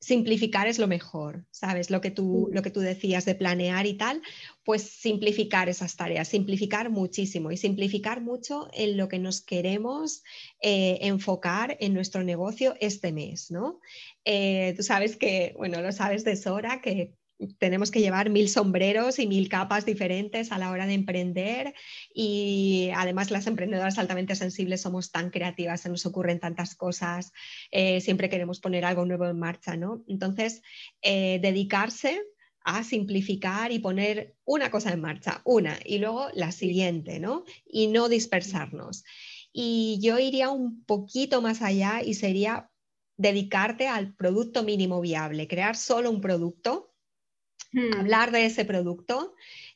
simplificar 0.03 0.67
es 0.67 0.79
lo 0.79 0.87
mejor, 0.87 1.45
¿sabes? 1.49 1.89
Lo 1.89 2.01
que, 2.01 2.11
tú, 2.11 2.49
lo 2.51 2.61
que 2.61 2.71
tú 2.71 2.81
decías 2.81 3.23
de 3.23 3.35
planear 3.35 3.85
y 3.85 3.93
tal, 3.93 4.21
pues 4.65 4.83
simplificar 4.83 5.69
esas 5.69 5.95
tareas, 5.95 6.27
simplificar 6.27 6.89
muchísimo 6.89 7.51
y 7.51 7.57
simplificar 7.57 8.21
mucho 8.21 8.67
en 8.73 8.97
lo 8.97 9.07
que 9.07 9.19
nos 9.19 9.39
queremos 9.41 10.23
eh, 10.61 10.99
enfocar 11.01 11.77
en 11.79 11.93
nuestro 11.93 12.23
negocio 12.23 12.75
este 12.81 13.13
mes, 13.13 13.49
¿no? 13.49 13.79
Eh, 14.25 14.73
tú 14.75 14.83
sabes 14.83 15.15
que, 15.15 15.53
bueno, 15.57 15.81
lo 15.81 15.91
sabes 15.93 16.25
de 16.25 16.35
Sora, 16.35 16.81
que 16.81 17.13
tenemos 17.57 17.91
que 17.91 17.99
llevar 17.99 18.29
mil 18.29 18.49
sombreros 18.49 19.19
y 19.19 19.27
mil 19.27 19.49
capas 19.49 19.85
diferentes 19.85 20.51
a 20.51 20.57
la 20.57 20.71
hora 20.71 20.85
de 20.85 20.93
emprender 20.93 21.73
y 22.13 22.89
además 22.95 23.31
las 23.31 23.47
emprendedoras 23.47 23.97
altamente 23.97 24.35
sensibles 24.35 24.81
somos 24.81 25.11
tan 25.11 25.29
creativas, 25.29 25.81
se 25.81 25.89
nos 25.89 26.05
ocurren 26.05 26.39
tantas 26.39 26.75
cosas, 26.75 27.31
eh, 27.71 28.01
siempre 28.01 28.29
queremos 28.29 28.59
poner 28.59 28.85
algo 28.85 29.05
nuevo 29.05 29.25
en 29.27 29.39
marcha, 29.39 29.75
¿no? 29.75 30.03
Entonces, 30.07 30.61
eh, 31.01 31.39
dedicarse 31.41 32.21
a 32.65 32.83
simplificar 32.83 33.71
y 33.71 33.79
poner 33.79 34.35
una 34.45 34.71
cosa 34.71 34.93
en 34.93 35.01
marcha, 35.01 35.41
una, 35.43 35.77
y 35.83 35.97
luego 35.97 36.27
la 36.33 36.51
siguiente, 36.51 37.19
¿no? 37.19 37.43
Y 37.65 37.87
no 37.87 38.07
dispersarnos. 38.07 39.03
Y 39.51 39.99
yo 40.01 40.17
iría 40.17 40.49
un 40.49 40.83
poquito 40.85 41.41
más 41.41 41.61
allá 41.61 42.01
y 42.03 42.13
sería 42.13 42.69
dedicarte 43.17 43.87
al 43.87 44.15
producto 44.15 44.63
mínimo 44.63 45.01
viable, 45.01 45.47
crear 45.47 45.75
solo 45.75 46.09
un 46.09 46.21
producto 46.21 46.92
Hablar 47.97 48.31
de 48.31 48.45
ese 48.45 48.65
producto, 48.65 49.33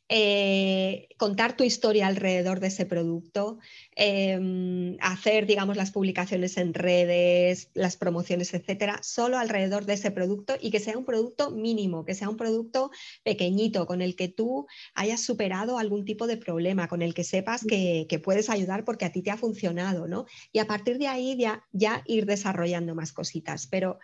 eh, 0.10 1.10
contar 1.18 1.58
tu 1.58 1.66
historia 1.66 2.08
alrededor 2.08 2.62
de 2.62 2.68
ese 2.68 2.86
producto, 2.86 3.60
em, 3.94 4.96
hacer, 5.02 5.46
digamos, 5.46 5.76
las 5.76 5.92
publicaciones 5.92 6.56
en 6.56 6.74
redes, 6.74 7.72
las 7.74 7.98
promociones, 7.98 8.54
etcétera, 8.54 9.02
solo 9.04 9.38
alrededor 9.38 9.86
de 9.86 9.96
ese 9.96 10.12
producto 10.12 10.56
y 10.62 10.72
que 10.72 10.80
sea 10.80 10.98
un 10.98 11.04
producto 11.04 11.52
mínimo, 11.52 12.06
que 12.06 12.14
sea 12.14 12.30
un 12.30 12.38
producto 12.38 12.90
pequeñito, 13.24 13.86
con 13.86 14.02
el 14.02 14.16
que 14.16 14.30
tú 14.30 14.68
hayas 14.94 15.22
superado 15.22 15.78
algún 15.78 16.06
tipo 16.06 16.26
de 16.26 16.38
problema, 16.38 16.88
con 16.88 17.02
el 17.02 17.14
que 17.14 17.26
sepas 17.26 17.66
que, 17.66 18.08
puedes 18.24 18.50
ayudar 18.50 18.86
porque 18.86 19.06
a 19.06 19.12
ti 19.12 19.22
te 19.22 19.32
ha 19.32 19.38
funcionado, 19.38 20.08
¿no? 20.08 20.26
Y 20.54 20.60
a 20.60 20.66
partir 20.66 20.98
de 21.00 21.08
ahí 21.08 21.38
ya, 21.38 21.66
ya 21.72 22.04
ir 22.06 22.26
desarrollando 22.26 22.96
más 22.96 23.12
cositas. 23.12 23.68
Pero 23.68 24.00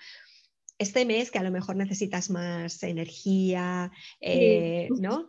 este 0.78 1.06
mes 1.06 1.32
que 1.32 1.40
a 1.40 1.44
lo 1.44 1.52
mejor 1.52 1.76
necesitas 1.76 2.30
más 2.30 2.82
energía, 2.84 3.92
eh, 4.20 4.90
¿no? 5.00 5.28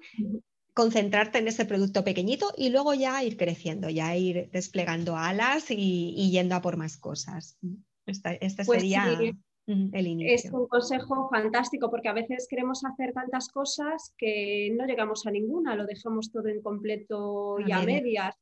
Concentrarte 0.73 1.39
en 1.39 1.49
ese 1.49 1.65
producto 1.65 2.03
pequeñito 2.03 2.53
y 2.57 2.71
luego 2.71 2.95
ya 2.95 3.23
ir 3.23 3.37
creciendo, 3.37 3.89
ya 3.91 4.17
ir 4.17 4.51
desplegando 4.51 5.17
alas 5.17 5.67
y, 5.71 6.31
yendo 6.31 6.57
a 6.57 6.63
por 6.63 6.77
más 6.77 6.97
cosas. 6.97 7.59
Este, 8.07 8.65
pues 8.65 8.81
sería 8.81 9.19
el 9.67 10.07
inicio. 10.07 10.35
Es 10.35 10.53
un 10.53 10.67
consejo 10.67 11.29
fantástico 11.31 11.91
porque 11.91 12.09
a 12.09 12.13
veces 12.13 12.47
queremos 12.49 12.85
hacer 12.85 13.13
tantas 13.13 13.49
cosas 13.49 14.15
que 14.19 14.71
no 14.77 14.87
llegamos 14.87 15.27
a 15.27 15.31
ninguna, 15.31 15.75
lo 15.75 15.87
dejamos 15.87 16.31
todo 16.31 16.45
completo 16.63 17.57
y 17.65 17.73
a 17.73 17.83
medias 17.83 18.35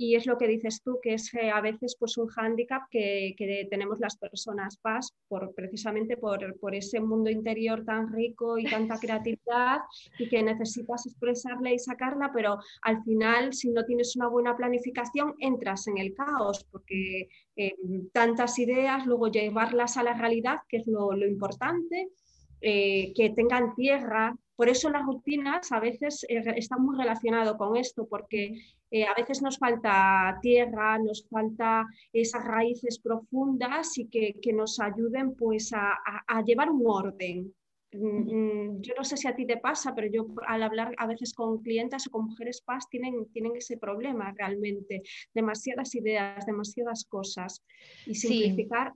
y 0.00 0.14
es 0.14 0.24
lo 0.24 0.38
que 0.38 0.48
dices 0.48 0.80
tú, 0.82 0.98
que 1.02 1.12
es 1.12 1.34
eh, 1.34 1.50
a 1.50 1.60
veces 1.60 1.94
pues, 1.98 2.16
un 2.16 2.26
hándicap 2.28 2.88
que, 2.90 3.34
tenemos 3.68 4.00
las 4.00 4.16
personas 4.16 4.78
PAS 4.78 5.12
por, 5.28 5.54
precisamente 5.54 6.16
por, 6.16 6.58
por, 6.58 6.74
ese 6.74 7.00
mundo 7.00 7.28
interior 7.28 7.84
tan 7.84 8.10
rico 8.10 8.56
y 8.56 8.64
tanta 8.64 8.98
creatividad 9.00 9.80
y 10.18 10.26
que 10.30 10.42
necesitas 10.42 11.04
expresarla 11.04 11.70
y 11.70 11.78
sacarla, 11.78 12.30
pero 12.32 12.58
al 12.80 13.02
final 13.02 13.52
si 13.52 13.68
no 13.68 13.84
tienes 13.84 14.16
una 14.16 14.28
buena 14.28 14.56
planificación 14.56 15.34
entras 15.38 15.86
en 15.86 15.98
el 15.98 16.14
caos 16.14 16.64
porque 16.70 17.28
eh, 17.56 17.74
tantas 18.14 18.58
ideas, 18.58 19.04
luego 19.04 19.28
llevarlas 19.28 19.98
a 19.98 20.02
la 20.02 20.14
realidad, 20.14 20.60
que 20.66 20.78
es 20.78 20.86
lo, 20.86 21.12
lo 21.12 21.26
importante, 21.26 22.08
eh, 22.62 23.12
que 23.14 23.30
tengan 23.30 23.74
tierra. 23.74 24.36
Por 24.60 24.68
eso 24.68 24.90
las 24.90 25.06
rutinas 25.06 25.72
a 25.72 25.80
veces 25.80 26.22
eh, 26.28 26.42
están 26.54 26.82
muy 26.82 26.94
relacionadas 26.94 27.54
con 27.54 27.78
esto, 27.78 28.06
porque 28.06 28.60
eh, 28.90 29.06
a 29.06 29.14
veces 29.14 29.40
nos 29.40 29.56
falta 29.56 30.38
tierra, 30.42 30.98
nos 30.98 31.26
falta 31.30 31.86
esas 32.12 32.44
raíces 32.44 32.98
profundas 32.98 33.96
y 33.96 34.08
que, 34.08 34.52
nos 34.52 34.78
ayuden 34.78 35.34
pues, 35.34 35.72
a, 35.72 36.42
llevar 36.44 36.68
un 36.68 36.82
orden. 36.84 37.54
Mm, 37.92 38.76
mm, 38.76 38.80
yo 38.82 38.92
no 38.98 39.02
sé 39.02 39.16
si 39.16 39.26
a 39.28 39.34
ti 39.34 39.46
te 39.46 39.56
pasa, 39.56 39.94
pero 39.94 40.08
yo 40.12 40.26
al 40.46 40.62
hablar 40.62 40.94
a 40.98 41.06
veces 41.06 41.32
con 41.32 41.62
clientes 41.62 42.06
o 42.06 42.10
con 42.10 42.26
mujeres 42.26 42.60
paz 42.60 42.86
tienen, 42.90 43.32
tienen 43.32 43.56
ese 43.56 43.78
problema 43.78 44.34
realmente, 44.36 45.00
demasiadas 45.32 45.94
ideas, 45.94 46.44
demasiadas 46.44 47.06
cosas. 47.06 47.64
Y 48.04 48.14
simplificar 48.14 48.92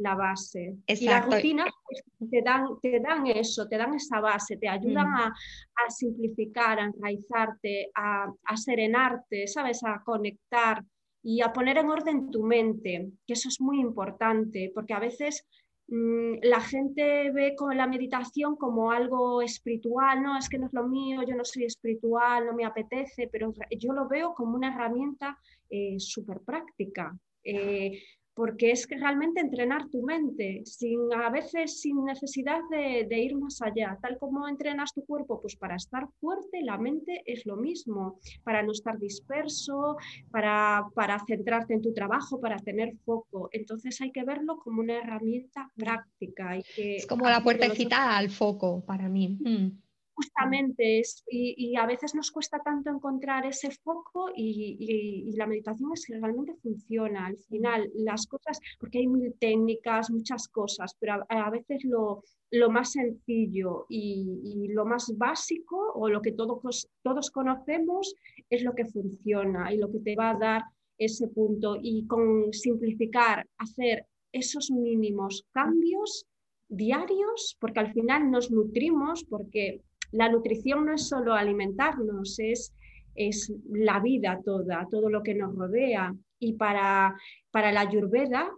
la 0.00 0.14
base. 0.14 0.76
Y 0.86 1.04
las 1.04 1.26
rutinas 1.26 1.68
pues, 1.84 2.30
te 2.30 2.42
dan, 2.42 2.66
te 2.80 3.00
dan 3.00 3.26
eso, 3.26 3.68
te 3.68 3.76
dan 3.76 3.94
esa 3.94 4.20
base, 4.20 4.56
te 4.56 4.68
ayudan 4.68 5.10
mm. 5.10 5.16
a, 5.16 5.90
simplificar, 5.90 6.78
a 6.78 6.84
enraizarte, 6.84 7.90
a, 7.94 8.56
serenarte, 8.56 9.46
¿sabes? 9.46 9.82
A 9.84 10.02
conectar 10.04 10.82
y 11.22 11.42
a 11.42 11.52
poner 11.52 11.78
en 11.78 11.90
orden 11.90 12.30
tu 12.30 12.42
mente, 12.42 13.10
que 13.26 13.34
eso 13.34 13.48
es 13.48 13.60
muy 13.60 13.78
importante, 13.78 14.72
porque 14.74 14.94
a 14.94 15.00
veces 15.00 15.46
mm, 15.88 16.38
la 16.42 16.60
gente 16.60 17.30
ve 17.30 17.54
con 17.54 17.76
la 17.76 17.86
meditación 17.86 18.56
como 18.56 18.90
algo 18.90 19.42
espiritual, 19.42 20.22
no, 20.22 20.38
es 20.38 20.48
que 20.48 20.58
no 20.58 20.66
es 20.66 20.72
lo 20.72 20.88
mío, 20.88 21.22
yo 21.28 21.34
no 21.36 21.44
soy 21.44 21.64
espiritual, 21.64 22.46
no 22.46 22.54
me 22.54 22.64
apetece, 22.64 23.28
pero 23.30 23.52
yo 23.78 23.92
lo 23.92 24.08
veo 24.08 24.32
como 24.32 24.56
una 24.56 24.72
herramienta 24.72 25.38
eh, 25.68 25.96
súper 25.98 26.40
práctica. 26.40 27.14
Eh, 27.44 28.02
porque 28.34 28.70
es 28.70 28.86
que 28.86 28.96
realmente 28.96 29.40
entrenar 29.40 29.88
tu 29.88 30.02
mente, 30.02 30.62
sin, 30.64 30.98
a 31.12 31.30
veces 31.30 31.80
sin 31.80 32.04
necesidad 32.04 32.60
de, 32.70 33.18
ir 33.18 33.36
más 33.36 33.60
allá, 33.60 33.98
tal 34.00 34.18
como 34.18 34.48
entrenas 34.48 34.94
tu 34.94 35.04
cuerpo, 35.04 35.40
pues 35.40 35.56
para 35.56 35.76
estar 35.76 36.08
fuerte, 36.20 36.62
la 36.62 36.78
mente 36.78 37.22
es 37.26 37.44
lo 37.44 37.56
mismo, 37.56 38.18
para 38.44 38.62
no 38.62 38.72
estar 38.72 38.98
disperso, 38.98 39.96
para, 40.30 40.86
para 40.94 41.18
centrarte 41.26 41.74
en 41.74 41.82
tu 41.82 41.92
trabajo, 41.92 42.40
para 42.40 42.56
tener 42.56 42.96
foco. 43.04 43.48
Entonces 43.52 44.00
hay 44.00 44.12
que 44.12 44.24
verlo 44.24 44.58
como 44.58 44.80
una 44.80 44.98
herramienta 44.98 45.70
práctica. 45.76 46.56
Y 46.56 46.62
que 46.74 46.96
es 46.96 47.06
como 47.06 47.28
la 47.28 47.42
puertecita 47.42 48.16
al 48.16 48.30
foco 48.30 48.84
para 48.84 49.08
mí. 49.08 49.38
Mm 49.40 49.89
justamente 50.20 51.00
es, 51.00 51.24
y, 51.28 51.76
a 51.76 51.86
veces 51.86 52.14
nos 52.14 52.30
cuesta 52.30 52.58
tanto 52.62 52.90
encontrar 52.90 53.46
ese 53.46 53.70
foco 53.70 54.30
y, 54.34 55.32
la 55.36 55.46
meditación 55.46 55.90
es 55.94 56.04
que 56.06 56.18
realmente 56.18 56.54
funciona. 56.62 57.26
Al 57.26 57.38
final, 57.38 57.90
las 57.94 58.26
cosas, 58.26 58.60
porque 58.78 58.98
hay 58.98 59.06
mil 59.06 59.34
técnicas, 59.38 60.10
muchas 60.10 60.48
cosas, 60.48 60.94
pero 61.00 61.24
a, 61.28 61.50
veces 61.50 61.84
lo, 61.84 62.22
lo, 62.50 62.70
más 62.70 62.92
sencillo 62.92 63.86
y, 63.88 64.68
lo 64.68 64.84
más 64.84 65.12
básico 65.16 65.92
o 65.94 66.08
lo 66.08 66.20
que 66.20 66.32
todos, 66.32 66.88
todos 67.02 67.30
conocemos 67.30 68.14
es 68.50 68.62
lo 68.62 68.74
que 68.74 68.86
funciona 68.86 69.72
y 69.72 69.78
lo 69.78 69.90
que 69.90 70.00
te 70.00 70.16
va 70.16 70.30
a 70.30 70.38
dar 70.38 70.62
ese 70.98 71.28
punto. 71.28 71.78
Y 71.80 72.06
con 72.06 72.52
simplificar, 72.52 73.46
hacer 73.58 74.06
esos 74.32 74.70
mínimos 74.70 75.44
cambios 75.52 76.26
diarios, 76.68 77.56
porque 77.60 77.80
al 77.80 77.92
final 77.92 78.30
nos 78.30 78.50
nutrimos, 78.50 79.24
porque 79.24 79.82
la 80.12 80.28
nutrición 80.28 80.86
no 80.86 80.94
es 80.94 81.08
solo 81.08 81.34
alimentarnos, 81.34 82.38
es, 82.38 82.74
es 83.14 83.52
la 83.70 84.00
vida 84.00 84.40
toda, 84.44 84.86
todo 84.90 85.08
lo 85.08 85.22
que 85.22 85.34
nos 85.34 85.54
rodea. 85.54 86.14
Y 86.38 86.54
para, 86.54 87.14
para 87.50 87.70
la 87.72 87.82
ayurveda, 87.82 88.50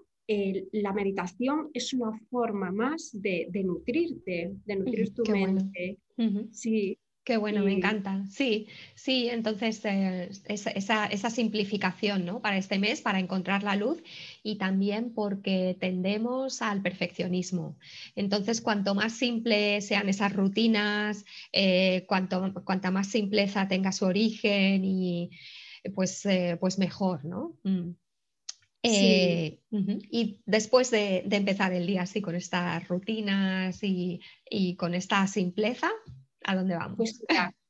la 0.73 0.93
meditación 0.93 1.71
es 1.75 1.93
una 1.93 2.13
forma 2.31 2.71
más 2.71 3.11
de, 3.13 3.49
nutrirte, 3.65 4.53
de 4.65 4.77
nutrir 4.77 5.13
tu 5.13 5.25
mente. 5.31 5.99
Sí, 6.53 6.99
Qué 7.25 7.37
bueno, 7.37 7.63
me 7.63 7.73
encanta. 7.73 8.25
Sí, 8.29 8.67
sí, 8.97 9.29
entonces 9.29 9.81
eh, 9.85 10.29
esa, 10.47 11.31
simplificación 11.31 12.25
¿no? 12.25 12.43
para 12.43 12.57
este 12.57 12.81
mes, 12.81 13.01
para 13.01 13.21
encontrar 13.21 13.63
la 13.63 13.77
luz 13.77 14.03
y 14.43 14.57
también 14.57 15.15
porque 15.15 15.77
tendemos 15.79 16.63
al 16.63 16.83
perfeccionismo. 16.83 17.79
Entonces, 18.17 18.61
cuanto 18.61 18.97
más 18.97 19.13
simples 19.13 19.87
sean 19.87 20.09
esas 20.09 20.33
rutinas, 20.33 21.25
eh, 21.53 22.05
cuanto, 22.09 22.53
cuanta 22.65 22.91
más 22.91 23.07
simpleza 23.07 23.69
tenga 23.69 23.93
su 23.93 24.05
origen 24.05 24.85
y 24.85 25.31
pues, 25.95 26.27
eh, 26.27 26.57
pues 26.61 26.79
mejor, 26.81 27.25
¿no? 27.25 27.57
Mm. 27.63 27.91
Y 28.85 30.41
después 30.45 30.91
de, 30.91 31.25
empezar 31.31 31.73
el 31.73 31.87
día 31.87 32.03
así 32.03 32.21
con 32.21 32.35
estas 32.35 32.89
rutinas 32.89 33.81
y, 33.85 34.21
y 34.51 34.75
con 34.75 34.95
esta 34.95 35.25
simpleza, 35.29 35.89
¿A 36.45 36.57
dónde 36.57 36.75
vamos? 36.75 36.97
Pues 36.97 37.25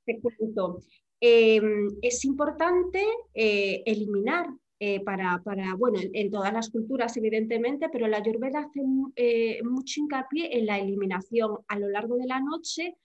te 0.04 0.20
cuento. 0.20 0.80
Em, 1.20 1.88
es 2.02 2.24
importante 2.24 3.04
eh, 3.32 3.82
eliminar 3.86 4.46
eh, 4.80 4.98
para, 5.04 5.40
para, 5.44 5.74
bueno, 5.76 6.00
en, 6.12 6.30
todas 6.32 6.52
las 6.52 6.68
culturas 6.70 7.16
evidentemente, 7.16 7.88
pero 7.92 8.08
la 8.08 8.16
Ayurveda 8.16 8.58
hace 8.60 8.80
eh, 9.14 9.62
mucho 9.62 10.00
hincapié 10.00 10.58
en 10.58 10.66
la 10.66 10.80
eliminación 10.80 11.58
a 11.68 11.78
lo 11.78 11.88
largo 11.88 12.16
de 12.16 12.26
la 12.26 12.40
noche. 12.40 12.96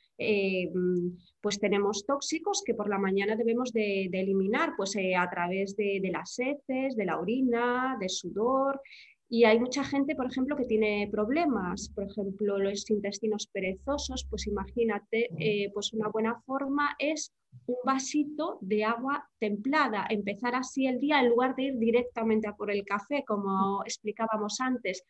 pues 1.41 1.59
tenemos 1.59 2.05
tóxicos 2.07 2.63
que 2.65 2.74
por 2.74 2.89
la 2.89 2.97
mañana 2.97 3.36
debemos 3.36 3.71
de, 3.71 4.09
eliminar 4.12 4.74
pues, 4.75 4.95
a 4.97 5.29
través 5.29 5.75
de, 5.75 6.09
las 6.12 6.39
heces, 6.39 6.95
de 6.95 7.05
la 7.05 7.19
orina, 7.19 7.97
de 8.00 8.09
sudor, 8.09 8.81
y 9.29 9.43
hay 9.43 9.60
mucha 9.60 9.84
gente, 9.84 10.15
por 10.15 10.27
ejemplo, 10.27 10.55
que 10.55 10.65
tiene 10.65 11.10
problemas, 11.12 11.89
por 11.93 12.05
ejemplo, 12.05 12.57
los 12.57 12.89
intestinos 12.89 13.48
perezosos, 13.48 14.25
pues 14.29 14.48
imagínate, 14.48 15.29
eh, 15.38 15.69
pues 15.74 15.91
una 15.93 16.07
buena 16.07 16.39
forma 16.46 16.96
es 16.98 17.34
un 17.65 17.75
vasito 17.84 18.57
de 18.62 18.86
agua 18.86 19.27
templada, 19.39 20.05
empezar 20.10 20.55
así 20.55 20.88
el 20.88 21.00
día 21.00 21.19
en 21.19 21.29
lugar 21.29 21.55
de 21.55 21.63
ir 21.63 21.77
directamente 21.77 22.48
a 22.48 22.55
por 22.55 22.72
el 22.72 22.86
café, 22.86 23.24
como 23.27 23.84
explicábamos 23.84 24.62
antes. 24.62 25.03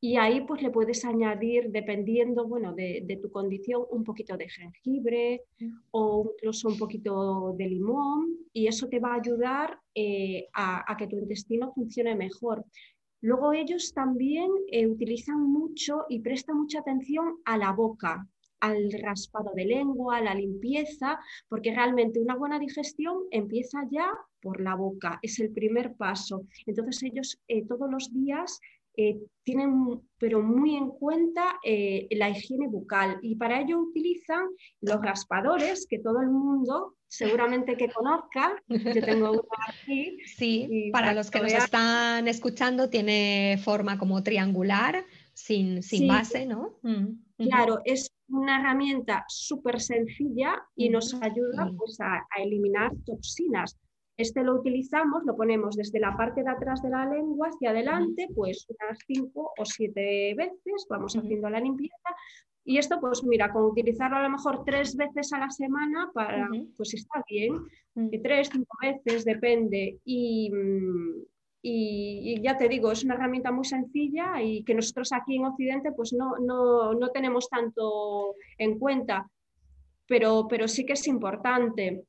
y 0.00 0.16
ahí 0.16 0.42
pues 0.46 0.62
le 0.62 0.70
puedes 0.70 1.04
añadir, 1.04 1.70
dependiendo 1.70 2.46
bueno, 2.46 2.72
de, 2.72 3.18
tu 3.20 3.30
condición, 3.32 3.82
un 3.90 4.04
poquito 4.04 4.36
de 4.36 4.48
jengibre 4.48 5.42
o 5.90 6.30
incluso 6.36 6.68
un 6.68 6.78
poquito 6.78 7.52
de 7.58 7.66
limón 7.66 8.28
y 8.52 8.68
eso 8.68 8.88
te 8.88 9.00
va 9.00 9.14
a 9.14 9.16
ayudar 9.16 9.76
eh, 9.96 10.46
a, 10.54 10.96
que 10.96 11.08
tu 11.08 11.18
intestino 11.18 11.72
funcione 11.72 12.14
mejor. 12.14 12.64
Luego 13.20 13.52
ellos 13.52 13.92
también 13.92 14.50
eh, 14.68 14.86
utilizan 14.86 15.40
mucho 15.40 16.04
y 16.08 16.20
prestan 16.20 16.56
mucha 16.56 16.80
atención 16.80 17.36
a 17.44 17.58
la 17.58 17.72
boca, 17.72 18.26
al 18.60 18.92
raspado 18.92 19.52
de 19.54 19.64
lengua, 19.64 20.18
a 20.18 20.22
la 20.22 20.34
limpieza, 20.34 21.18
porque 21.48 21.74
realmente 21.74 22.20
una 22.20 22.36
buena 22.36 22.58
digestión 22.58 23.24
empieza 23.30 23.86
ya 23.90 24.10
por 24.40 24.60
la 24.60 24.74
boca, 24.74 25.18
es 25.22 25.38
el 25.40 25.50
primer 25.50 25.94
paso. 25.94 26.46
Entonces 26.66 27.02
ellos 27.02 27.40
eh, 27.48 27.64
todos 27.66 27.90
los 27.90 28.12
días 28.12 28.60
eh, 29.00 29.16
tienen 29.44 30.02
pero 30.18 30.42
muy 30.42 30.74
en 30.74 30.88
cuenta 30.88 31.60
eh, 31.64 32.08
la 32.10 32.30
higiene 32.30 32.66
bucal 32.66 33.20
y 33.22 33.36
para 33.36 33.60
ello 33.60 33.78
utilizan 33.78 34.44
los 34.80 35.00
raspadores 35.00 35.86
que 35.88 36.00
todo 36.00 36.20
el 36.20 36.30
mundo 36.30 36.96
seguramente 37.06 37.76
que 37.76 37.88
conozca. 37.88 38.60
Yo 38.66 39.00
tengo 39.00 39.30
uno 39.30 39.42
aquí. 39.68 40.18
Sí, 40.26 40.90
para, 40.92 41.14
los 41.14 41.30
que 41.30 41.38
nos 41.38 41.52
están 41.52 42.26
escuchando 42.26 42.90
tiene 42.90 43.60
forma 43.62 43.98
como 43.98 44.24
triangular, 44.24 45.04
sin, 45.32 45.84
sin 45.84 46.08
base, 46.08 46.44
¿no? 46.44 46.80
Mm, 46.82 47.20
claro, 47.36 47.80
es 47.84 48.10
una 48.28 48.58
herramienta 48.58 49.24
súper 49.28 49.80
sencilla 49.80 50.60
y 50.74 50.88
nos 50.88 51.14
ayuda 51.14 51.70
pues, 51.78 52.00
a 52.00 52.26
eliminar 52.42 52.90
toxinas 53.06 53.78
este 54.18 54.42
lo 54.42 54.56
utilizamos, 54.56 55.22
lo 55.24 55.36
ponemos 55.36 55.76
desde 55.76 56.00
la 56.00 56.16
parte 56.16 56.42
de 56.42 56.50
atrás 56.50 56.82
de 56.82 56.90
la 56.90 57.06
lengua 57.06 57.48
hacia 57.48 57.70
adelante, 57.70 58.28
pues 58.34 58.66
unas 58.68 58.98
cinco 59.06 59.52
o 59.56 59.64
siete 59.64 60.34
veces, 60.34 60.86
vamos 60.90 61.16
haciendo 61.16 61.48
la 61.48 61.60
limpieza. 61.60 62.10
Y 62.64 62.78
esto, 62.78 62.98
pues 63.00 63.22
mira, 63.22 63.52
con 63.52 63.62
utilizarlo 63.62 64.16
a 64.16 64.22
lo 64.22 64.30
mejor 64.30 64.64
tres 64.64 64.96
veces 64.96 65.32
a 65.32 65.38
la 65.38 65.50
semana, 65.50 66.10
para, 66.12 66.48
pues 66.76 66.94
está 66.94 67.22
bien, 67.30 67.54
tres, 68.22 68.50
cinco 68.52 68.76
veces, 68.82 69.24
depende. 69.24 70.00
Y, 70.04 70.50
y, 71.62 72.42
ya 72.42 72.58
te 72.58 72.68
digo, 72.68 72.90
es 72.90 73.04
una 73.04 73.14
herramienta 73.14 73.52
muy 73.52 73.64
sencilla 73.64 74.42
y 74.42 74.64
que 74.64 74.74
nosotros 74.74 75.12
aquí 75.12 75.36
en 75.36 75.44
Occidente 75.44 75.92
pues 75.92 76.12
no, 76.12 76.38
no, 76.38 76.92
no 76.92 77.08
tenemos 77.10 77.48
tanto 77.48 78.34
en 78.58 78.80
cuenta, 78.80 79.30
pero, 80.08 80.46
pero 80.48 80.66
sí 80.66 80.84
que 80.84 80.94
es 80.94 81.06
importante. 81.06 82.02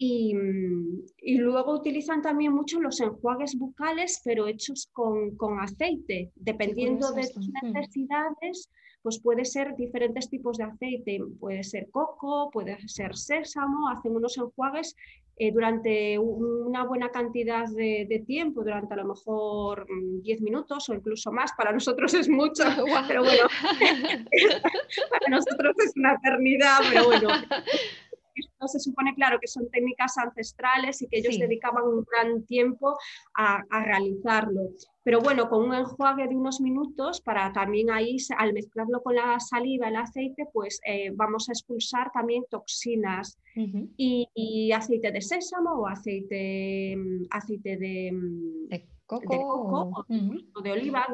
Mm, 0.00 1.00
y, 1.22 1.38
luego 1.38 1.74
utilizan 1.74 2.22
también 2.22 2.52
mucho 2.52 2.80
los 2.80 3.00
enjuagues 3.00 3.56
bucales, 3.58 4.20
pero 4.24 4.46
hechos 4.46 4.88
con, 4.92 5.36
aceite. 5.60 6.30
Dependiendo 6.36 7.10
de 7.12 7.28
tus 7.28 7.50
necesidades, 7.62 8.70
pues 9.02 9.20
puede 9.20 9.44
ser 9.44 9.74
diferentes 9.76 10.30
tipos 10.30 10.56
de 10.58 10.64
aceite. 10.64 11.20
Puede 11.40 11.64
ser 11.64 11.88
coco, 11.90 12.50
puede 12.52 12.78
ser 12.88 13.16
sésamo. 13.16 13.88
Hacen 13.88 14.14
unos 14.14 14.38
enjuagues 14.38 14.94
eh, 15.36 15.50
durante 15.52 16.18
una 16.18 16.84
buena 16.84 17.10
cantidad 17.10 17.68
de, 17.68 18.22
tiempo, 18.24 18.62
durante 18.62 18.94
a 18.94 18.98
lo 18.98 19.06
mejor 19.06 19.86
10 20.22 20.40
mm, 20.40 20.44
minutos 20.44 20.88
o 20.88 20.94
incluso 20.94 21.32
más. 21.32 21.52
Para 21.56 21.72
nosotros 21.72 22.14
es 22.14 22.28
mucho, 22.28 22.62
pero 23.08 23.24
bueno, 23.24 23.48
para 25.10 25.28
nosotros 25.28 25.74
es 25.84 25.92
una 25.96 26.14
eternidad, 26.14 26.78
pero 26.88 27.06
bueno 27.06 27.28
esto 28.40 28.68
se 28.68 28.80
supone, 28.80 29.14
claro, 29.14 29.38
que 29.40 29.46
son 29.48 29.68
técnicas 29.70 30.16
ancestrales 30.18 31.02
y 31.02 31.08
que 31.08 31.18
ellos 31.18 31.38
dedicaban 31.38 31.84
un 31.84 32.04
gran 32.04 32.44
tiempo 32.44 32.96
a, 33.34 33.62
realizarlo. 33.84 34.60
Pero 35.02 35.20
bueno, 35.20 35.48
con 35.48 35.64
un 35.64 35.74
enjuague 35.74 36.28
de 36.28 36.36
unos 36.36 36.60
minutos, 36.60 37.20
para 37.20 37.52
también 37.52 37.90
ahí, 37.90 38.16
al 38.36 38.52
mezclarlo 38.52 39.02
con 39.02 39.14
la 39.14 39.40
saliva, 39.40 39.88
el 39.88 39.96
aceite, 39.96 40.46
pues 40.52 40.80
eh, 40.86 41.10
vamos 41.14 41.48
a 41.48 41.52
expulsar 41.52 42.10
también 42.12 42.44
toxinas 42.50 43.38
y, 43.96 44.70
aceite 44.72 45.10
de 45.10 45.20
sésamo 45.20 45.70
o 45.72 45.86
aceite, 45.86 46.94
mm, 46.96 47.26
aceite 47.30 47.76
de 47.76 48.12
mm, 48.12 48.97
coco, 49.08 50.04
o 50.54 50.62
de 50.62 50.70
oliva, 50.70 51.06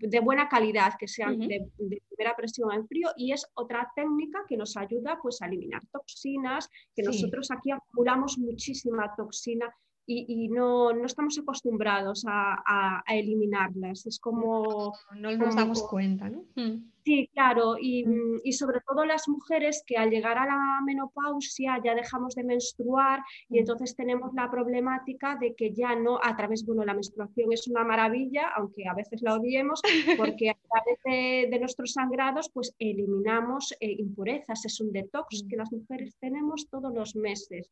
de 0.00 0.20
buena 0.20 0.48
calidad, 0.48 0.94
que 0.98 1.08
sean 1.08 1.36
de, 1.38 1.70
primera 2.08 2.36
presión 2.36 2.72
en 2.72 2.86
frío, 2.86 3.08
y 3.16 3.32
es 3.32 3.44
otra 3.54 3.90
técnica 3.94 4.44
que 4.48 4.56
nos 4.56 4.76
ayuda 4.76 5.18
pues, 5.20 5.42
a 5.42 5.46
eliminar 5.46 5.82
toxinas, 5.90 6.70
que 6.94 7.02
nosotros 7.02 7.50
aquí 7.50 7.72
acumulamos 7.72 8.38
muchísima 8.38 9.12
toxina 9.16 9.66
y, 10.10 10.48
no, 10.48 10.90
estamos 11.04 11.38
acostumbrados 11.38 12.24
a, 12.26 13.04
eliminarlas. 13.08 14.06
Es 14.06 14.18
como... 14.18 14.94
No, 15.14 15.36
nos 15.36 15.54
damos 15.54 15.82
cuenta, 15.82 16.30
¿no? 16.30 16.44
Mm. 16.56 16.90
Sí, 17.04 17.30
claro, 17.32 17.76
mm. 17.80 18.10
Mm, 18.10 18.40
y, 18.44 18.52
sobre 18.52 18.80
todo 18.86 19.04
las 19.06 19.28
mujeres 19.28 19.82
que 19.86 19.96
al 19.96 20.10
llegar 20.10 20.36
a 20.36 20.44
la 20.44 20.80
menopausia 20.84 21.80
ya 21.82 21.94
dejamos 21.94 22.34
de 22.34 22.44
menstruar 22.44 23.20
y 23.48 23.58
entonces 23.58 23.96
tenemos 23.96 24.34
la 24.34 24.50
problemática 24.50 25.36
de 25.40 25.54
que 25.54 25.72
ya 25.72 25.94
no, 25.94 26.18
a 26.22 26.36
través, 26.36 26.66
bueno, 26.66 26.84
la 26.84 26.92
menstruación 26.92 27.52
es 27.52 27.66
una 27.66 27.82
maravilla, 27.82 28.48
aunque 28.56 28.86
a 28.86 28.94
veces 28.94 29.22
la 29.22 29.34
odiemos, 29.34 29.80
porque 30.18 30.50
a 30.50 30.56
través 30.68 31.50
de, 31.50 31.58
nuestros 31.58 31.92
sangrados 31.92 32.50
pues 32.52 32.74
eliminamos 32.78 33.72
eh, 33.80 33.96
impurezas, 33.98 34.64
es 34.64 34.80
un 34.80 34.92
detox 34.92 35.44
que 35.48 35.56
las 35.56 35.72
mujeres 35.72 36.14
tenemos 36.20 36.68
todos 36.68 36.92
los 36.94 37.16
meses 37.16 37.70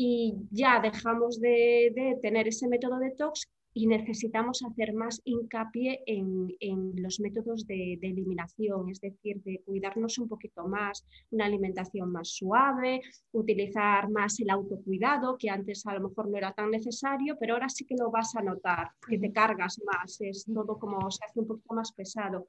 y 0.00 0.32
ya 0.52 0.78
dejamos 0.78 1.40
de, 1.40 2.16
tener 2.22 2.46
ese 2.46 2.68
método 2.68 3.00
detox 3.00 3.48
y 3.74 3.88
necesitamos 3.88 4.62
hacer 4.62 4.94
más 4.94 5.20
hincapié 5.24 6.04
en, 6.06 6.92
los 7.02 7.18
métodos 7.18 7.66
de, 7.66 7.98
eliminación, 8.00 8.90
es 8.90 9.00
decir, 9.00 9.42
de 9.42 9.60
cuidarnos 9.64 10.18
un 10.18 10.28
poquito 10.28 10.68
más, 10.68 11.04
una 11.32 11.46
alimentación 11.46 12.12
más 12.12 12.28
suave, 12.28 13.00
utilizar 13.32 14.08
más 14.08 14.38
el 14.38 14.50
autocuidado, 14.50 15.36
que 15.36 15.50
antes 15.50 15.84
a 15.84 15.94
lo 15.94 16.08
mejor 16.08 16.30
no 16.30 16.38
era 16.38 16.52
tan 16.52 16.70
necesario, 16.70 17.36
pero 17.40 17.54
ahora 17.54 17.68
sí 17.68 17.84
que 17.84 17.96
lo 17.98 18.12
vas 18.12 18.36
a 18.36 18.42
notar, 18.42 18.90
que 19.08 19.18
te 19.18 19.32
cargas 19.32 19.80
más, 19.84 20.20
es 20.20 20.44
todo 20.44 20.78
como 20.78 21.10
se 21.10 21.24
hace 21.24 21.40
un 21.40 21.48
poquito 21.48 21.74
más 21.74 21.90
pesado. 21.90 22.46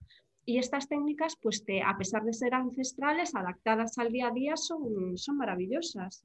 Y 0.49 0.57
estas 0.57 0.89
técnicas, 0.89 1.35
pues 1.39 1.63
te, 1.63 1.83
a 1.83 1.95
pesar 1.95 2.23
de 2.23 2.33
ser 2.33 2.55
ancestrales, 2.55 3.35
adaptadas 3.35 3.99
al 3.99 4.12
día 4.12 4.29
a 4.29 4.31
día, 4.31 4.57
son, 4.57 5.15
son 5.15 5.38
maravillosas. 5.38 6.23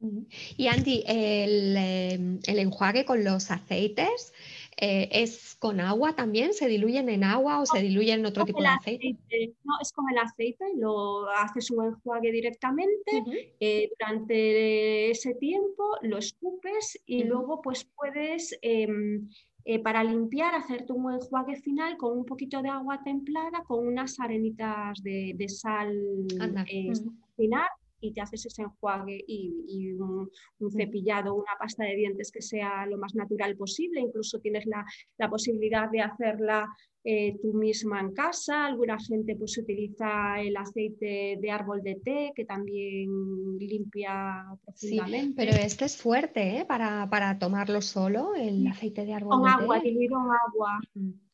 Y 0.56 0.68
Andy, 0.68 1.04
el, 1.06 1.76
em, 1.76 2.38
el 2.46 2.58
enjuague 2.58 3.04
con 3.04 3.22
los 3.22 3.50
aceites, 3.50 4.32
eh, 4.76 5.08
¿Es 5.12 5.54
con 5.56 5.78
agua 5.78 6.16
también? 6.16 6.52
¿Se 6.52 6.66
diluyen 6.66 7.08
en 7.08 7.22
agua 7.22 7.60
o 7.60 7.66
se 7.66 7.80
diluyen 7.80 8.20
en 8.20 8.26
otro 8.26 8.44
tipo 8.44 8.60
de 8.60 8.68
aceite? 8.68 9.16
No, 9.62 9.74
es 9.80 9.92
con 9.92 10.10
el 10.10 10.18
aceite, 10.18 10.64
lo 10.76 11.28
haces 11.28 11.70
un 11.70 11.84
enjuague 11.84 12.32
directamente, 12.32 13.22
eh, 13.60 13.88
durante 13.98 15.10
ese 15.10 15.34
tiempo 15.34 15.84
lo 16.02 16.18
escupes 16.18 16.98
y 17.06 17.22
luego 17.24 17.60
pues 17.62 17.84
puedes 17.94 18.58
em, 18.62 19.28
eh, 19.66 19.78
para 19.78 20.04
limpiar, 20.04 20.54
hacerte 20.54 20.92
un 20.92 21.12
enjuague 21.12 21.56
final 21.56 21.96
con 21.96 22.18
un 22.18 22.24
poquito 22.26 22.60
de 22.60 22.68
agua 22.68 23.02
templada, 23.02 23.62
con 23.66 23.86
unas 23.86 24.20
arenitas 24.20 25.02
de, 25.02 25.34
sal 25.48 25.90
eh, 26.66 26.92
y 28.00 28.12
te 28.12 28.20
haces 28.20 28.44
ese 28.44 28.62
enjuague 28.62 29.24
y, 29.26 29.92
un, 29.92 30.30
cepillado, 30.70 31.34
una 31.34 31.52
pasta 31.58 31.84
de 31.84 31.96
dientes 31.96 32.30
que 32.30 32.42
sea 32.42 32.84
lo 32.84 32.98
más 32.98 33.14
natural 33.14 33.56
posible. 33.56 34.00
Incluso 34.00 34.38
tienes 34.40 34.66
la, 34.66 34.84
la 35.16 35.30
posibilidad 35.30 35.90
de 35.90 36.02
hacerla 36.02 36.66
eh, 37.06 37.36
tú 37.42 37.52
misma 37.52 38.00
en 38.00 38.12
casa. 38.12 38.64
Alguna 38.64 38.98
gente 38.98 39.36
pues 39.36 39.58
utiliza 39.58 40.40
el 40.40 40.56
aceite 40.56 41.38
de 41.38 41.50
árbol 41.50 41.82
de 41.82 41.96
té 41.96 42.32
que 42.34 42.46
también 42.46 43.58
limpia 43.58 44.46
profundamente. 44.64 45.26
Sí, 45.26 45.34
pero 45.36 45.52
este 45.52 45.84
es 45.84 45.98
fuerte 45.98 46.58
¿eh? 46.58 46.64
para, 46.64 47.08
para, 47.10 47.38
tomarlo 47.38 47.82
solo, 47.82 48.34
el 48.34 48.66
aceite 48.66 49.04
de 49.04 49.12
árbol 49.12 49.38
Con 49.38 49.42
de 49.42 49.50
agua, 49.50 49.80
diluido 49.80 50.16
en 50.16 50.30
agua. 50.48 50.80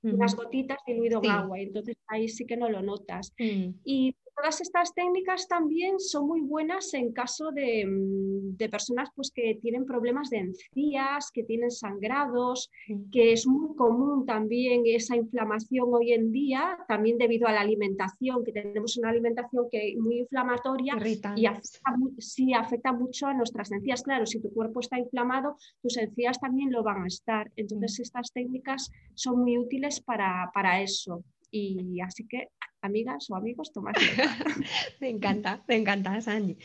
Unas 0.03 0.35
gotitas 0.35 0.79
diluido 0.85 1.21
en 1.23 1.31
agua. 1.31 1.61
Entonces 1.61 1.97
ahí 2.09 2.29
sí 2.29 2.47
que 2.47 2.57
no 2.57 2.69
lo 2.69 2.83
notas. 2.83 3.33
Mm. 3.39 3.75
Y 3.85 4.17
todas 4.41 4.61
estas 4.63 4.95
técnicas 4.95 5.47
también 5.49 6.01
son 6.01 6.27
muy 6.27 6.41
buenas 6.41 6.95
en 6.95 7.13
caso 7.13 7.53
de, 7.53 7.85
mm, 7.87 8.57
personas 8.71 9.11
pues, 9.15 9.31
que 9.31 9.59
tienen 9.61 9.85
problemas 9.85 10.31
de 10.31 10.39
encías, 10.39 11.31
que 11.33 11.45
tienen 11.45 11.71
sangrados, 11.71 12.71
que 13.13 13.33
es 13.33 13.47
muy 13.47 13.75
común 13.77 14.25
también 14.25 14.83
esa 14.87 15.17
inflamación 15.17 15.89
hoy 15.93 16.13
en 16.13 16.33
día, 16.33 16.79
también 16.89 17.19
debido 17.19 17.49
a 17.49 17.53
la 17.53 17.61
alimentación, 17.61 18.45
que 18.45 18.53
tenemos 18.53 18.97
una 18.97 19.11
alimentación 19.11 19.67
que 19.71 19.95
muy 19.99 20.21
inflamatoria 20.21 20.95
y 21.37 21.47
afecta, 21.47 21.95
sí, 22.19 22.55
afecta 22.55 22.93
mucho 22.93 23.27
a 23.27 23.35
nuestras 23.35 23.71
encías. 23.73 24.03
Claro, 24.03 24.25
si 24.27 24.41
tu 24.41 24.51
cuerpo 24.53 24.81
está 24.81 24.99
inflamado, 24.99 25.57
tus 25.83 25.97
encías 25.99 26.41
también 26.41 26.73
lo 26.73 26.83
van 26.83 27.03
a 27.03 27.07
estar. 27.07 27.51
Entonces, 27.57 28.01
estas 28.01 28.33
técnicas 28.33 28.91
son 29.15 29.41
muy 29.41 29.59
útiles 29.59 30.01
para, 30.01 30.51
para 30.55 30.81
eso. 30.81 31.25
Y 31.51 32.01
así 32.01 32.27
que, 32.29 32.49
amigas 32.83 33.31
o 33.31 33.37
amigos, 33.37 33.73
tomad 33.73 33.93
Me 35.01 35.09
encanta, 35.09 35.63
me 35.69 35.77
encanta, 35.77 36.21
Sandy. 36.21 36.57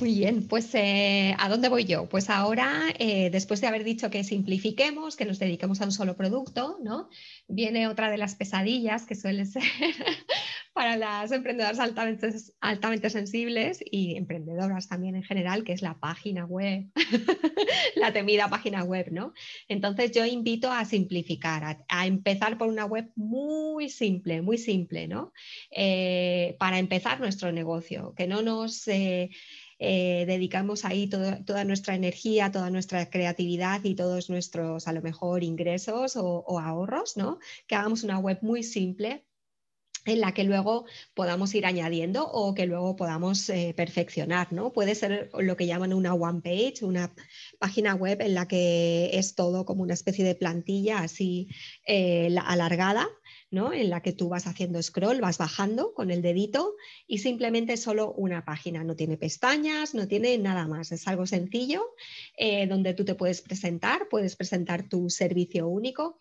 Muy 0.00 0.14
bien, 0.14 0.46
pues 0.48 0.74
eh, 0.74 1.34
¿a 1.38 1.48
dónde 1.48 1.68
voy 1.68 1.84
yo? 1.84 2.08
Pues 2.08 2.30
ahora, 2.30 2.84
eh, 2.98 3.30
después 3.30 3.60
de 3.60 3.66
haber 3.66 3.84
dicho 3.84 4.10
que 4.10 4.24
simplifiquemos, 4.24 5.16
que 5.16 5.24
nos 5.24 5.38
dediquemos 5.38 5.80
a 5.80 5.84
un 5.84 5.92
solo 5.92 6.16
producto, 6.16 6.78
¿no? 6.82 7.08
Viene 7.48 7.88
otra 7.88 8.10
de 8.10 8.18
las 8.18 8.34
pesadillas 8.34 9.06
que 9.06 9.14
suele 9.14 9.44
ser 9.46 9.62
para 10.72 10.96
las 10.96 11.30
emprendedoras 11.32 11.78
altamente, 11.78 12.30
altamente 12.60 13.10
sensibles 13.10 13.80
y 13.84 14.16
emprendedoras 14.16 14.88
también 14.88 15.16
en 15.16 15.22
general, 15.22 15.64
que 15.64 15.72
es 15.72 15.82
la 15.82 15.98
página 16.00 16.46
web, 16.46 16.86
la 17.96 18.12
temida 18.12 18.48
página 18.48 18.82
web, 18.82 19.08
¿no? 19.10 19.34
Entonces 19.68 20.12
yo 20.12 20.24
invito 20.24 20.70
a 20.70 20.84
simplificar, 20.84 21.84
a, 21.88 22.06
empezar 22.06 22.56
por 22.56 22.68
una 22.68 22.86
web 22.86 23.10
muy 23.16 23.90
simple, 23.90 24.40
muy 24.40 24.56
simple, 24.56 25.08
¿no? 25.08 25.31
Eh, 25.70 26.56
para 26.58 26.78
empezar 26.78 27.20
nuestro 27.20 27.52
negocio, 27.52 28.14
que 28.16 28.26
no 28.26 28.42
nos... 28.42 28.86
Eh, 28.88 29.30
eh, 29.84 30.26
dedicamos 30.28 30.84
ahí 30.84 31.08
toda 31.08 31.64
nuestra 31.64 31.96
energía, 31.96 32.52
toda 32.52 32.70
nuestra 32.70 33.10
creatividad 33.10 33.82
y 33.82 33.96
todos 33.96 34.30
nuestros, 34.30 34.86
a 34.86 34.92
lo 34.92 35.02
mejor, 35.02 35.42
ingresos 35.42 36.14
o, 36.14 36.24
o 36.46 36.60
ahorros, 36.60 37.16
¿no? 37.16 37.40
Que 37.66 37.74
hagamos 37.74 38.04
una 38.04 38.20
web 38.20 38.38
muy 38.42 38.62
simple 38.62 39.24
en 40.04 40.20
la 40.20 40.32
que 40.32 40.44
luego 40.44 40.84
podamos 41.14 41.54
ir 41.54 41.66
añadiendo 41.66 42.26
o 42.26 42.54
que 42.54 42.66
luego 42.66 42.96
podamos 42.96 43.48
eh, 43.48 43.72
perfeccionar, 43.76 44.52
¿no? 44.52 44.72
Puede 44.72 44.94
ser 44.94 45.30
lo 45.38 45.56
que 45.56 45.66
llaman 45.66 45.92
una 45.92 46.14
one 46.14 46.40
page, 46.40 46.84
una 46.84 47.12
página 47.58 47.94
web 47.94 48.20
en 48.20 48.34
la 48.34 48.48
que 48.48 49.10
es 49.12 49.34
todo 49.34 49.64
como 49.64 49.82
una 49.82 49.94
especie 49.94 50.24
de 50.24 50.34
plantilla 50.34 51.00
así 51.00 51.48
eh, 51.86 52.34
alargada, 52.44 53.08
¿no? 53.50 53.72
En 53.72 53.90
la 53.90 54.00
que 54.00 54.12
tú 54.12 54.28
vas 54.28 54.46
haciendo 54.46 54.82
scroll, 54.82 55.20
vas 55.20 55.38
bajando 55.38 55.92
con 55.94 56.10
el 56.10 56.22
dedito 56.22 56.74
y 57.06 57.18
simplemente 57.18 57.76
solo 57.76 58.12
una 58.12 58.44
página, 58.44 58.82
no 58.82 58.96
tiene 58.96 59.18
pestañas, 59.18 59.94
no 59.94 60.08
tiene 60.08 60.38
nada 60.38 60.66
más, 60.66 60.90
es 60.90 61.06
algo 61.06 61.26
sencillo 61.26 61.84
eh, 62.36 62.66
donde 62.66 62.94
tú 62.94 63.04
te 63.04 63.14
puedes 63.14 63.42
presentar, 63.42 64.08
puedes 64.08 64.36
presentar 64.36 64.88
tu 64.88 65.10
servicio 65.10 65.68
único 65.68 66.18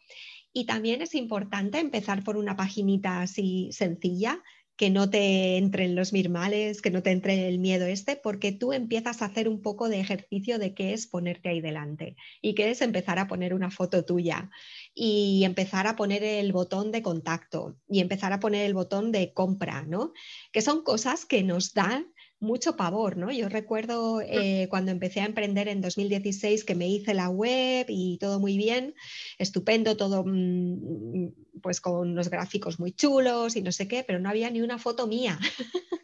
y 0.53 0.65
también 0.65 1.01
es 1.01 1.15
importante 1.15 1.79
empezar 1.79 2.23
por 2.23 2.37
una 2.37 2.55
paginita 2.55 3.21
así 3.21 3.69
sencilla, 3.71 4.41
que 4.81 4.89
no 4.89 5.11
te 5.11 5.57
entren 5.57 5.93
los 5.93 6.11
mirmales, 6.11 6.81
que 6.81 6.89
no 6.89 7.03
te 7.03 7.11
entre 7.11 7.47
el 7.47 7.59
miedo 7.59 7.85
este, 7.85 8.15
porque 8.15 8.51
tú 8.51 8.73
empiezas 8.73 9.21
a 9.21 9.25
hacer 9.25 9.47
un 9.47 9.61
poco 9.61 9.89
de 9.89 9.99
ejercicio 9.99 10.57
de 10.57 10.73
qué 10.73 10.93
es 10.93 11.05
ponerte 11.05 11.49
ahí 11.49 11.61
delante 11.61 12.15
y 12.41 12.55
qué 12.55 12.71
es 12.71 12.81
empezar 12.81 13.19
a 13.19 13.27
poner 13.27 13.53
una 13.53 13.69
foto 13.69 14.03
tuya 14.05 14.49
y 14.95 15.43
empezar 15.43 15.85
a 15.85 15.95
poner 15.95 16.23
el 16.23 16.51
botón 16.51 16.91
de 16.91 17.03
contacto 17.03 17.77
y 17.87 17.99
empezar 17.99 18.33
a 18.33 18.39
poner 18.39 18.65
el 18.65 18.73
botón 18.73 19.11
de 19.11 19.33
compra, 19.33 19.83
¿no? 19.83 20.13
Que 20.51 20.61
son 20.63 20.83
cosas 20.83 21.27
que 21.27 21.43
nos 21.43 21.75
dan 21.75 22.11
mucho 22.41 22.75
pavor, 22.75 23.17
¿no? 23.17 23.32
Yo 23.32 23.47
recuerdo 23.47 24.19
eh, 24.21 24.67
cuando 24.69 24.91
empecé 24.91 25.21
a 25.21 25.25
emprender 25.25 25.67
en 25.67 25.80
2016 25.80 26.65
que 26.65 26.75
me 26.75 26.89
hice 26.89 27.13
la 27.13 27.30
web 27.30 27.86
y 27.88 28.17
todo 28.17 28.39
muy 28.39 28.58
bien, 28.58 28.95
estupendo, 29.38 29.95
todo 29.95 30.23
mm, 30.25 31.30
pues 31.62 31.80
con 31.80 32.10
unos 32.10 32.30
gráficos 32.30 32.80
muy 32.80 32.91
chulos 32.91 33.56
y 33.56 33.62
no 33.62 33.71
sé 33.71 33.88
qué, 33.88 34.04
pero 34.04 34.19
no 34.19 34.30
había 34.30 34.49
ni 34.49 34.62
una 34.62 34.80
foto 34.80 35.08
mía. 35.08 35.39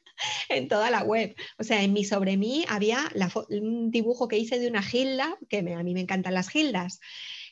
en 0.49 0.67
toda 0.67 0.89
la 0.89 1.03
web. 1.03 1.35
O 1.57 1.63
sea, 1.63 1.83
en 1.83 1.93
mi 1.93 2.03
sobre 2.03 2.37
mí 2.37 2.65
había 2.69 3.11
un 3.49 3.91
dibujo 3.91 4.27
que 4.27 4.37
hice 4.37 4.59
de 4.59 4.67
una 4.67 4.81
gilda, 4.81 5.37
que 5.49 5.59
a 5.59 5.83
mí 5.83 5.93
me 5.93 6.01
encantan 6.01 6.33
las 6.33 6.49
gildas, 6.49 6.99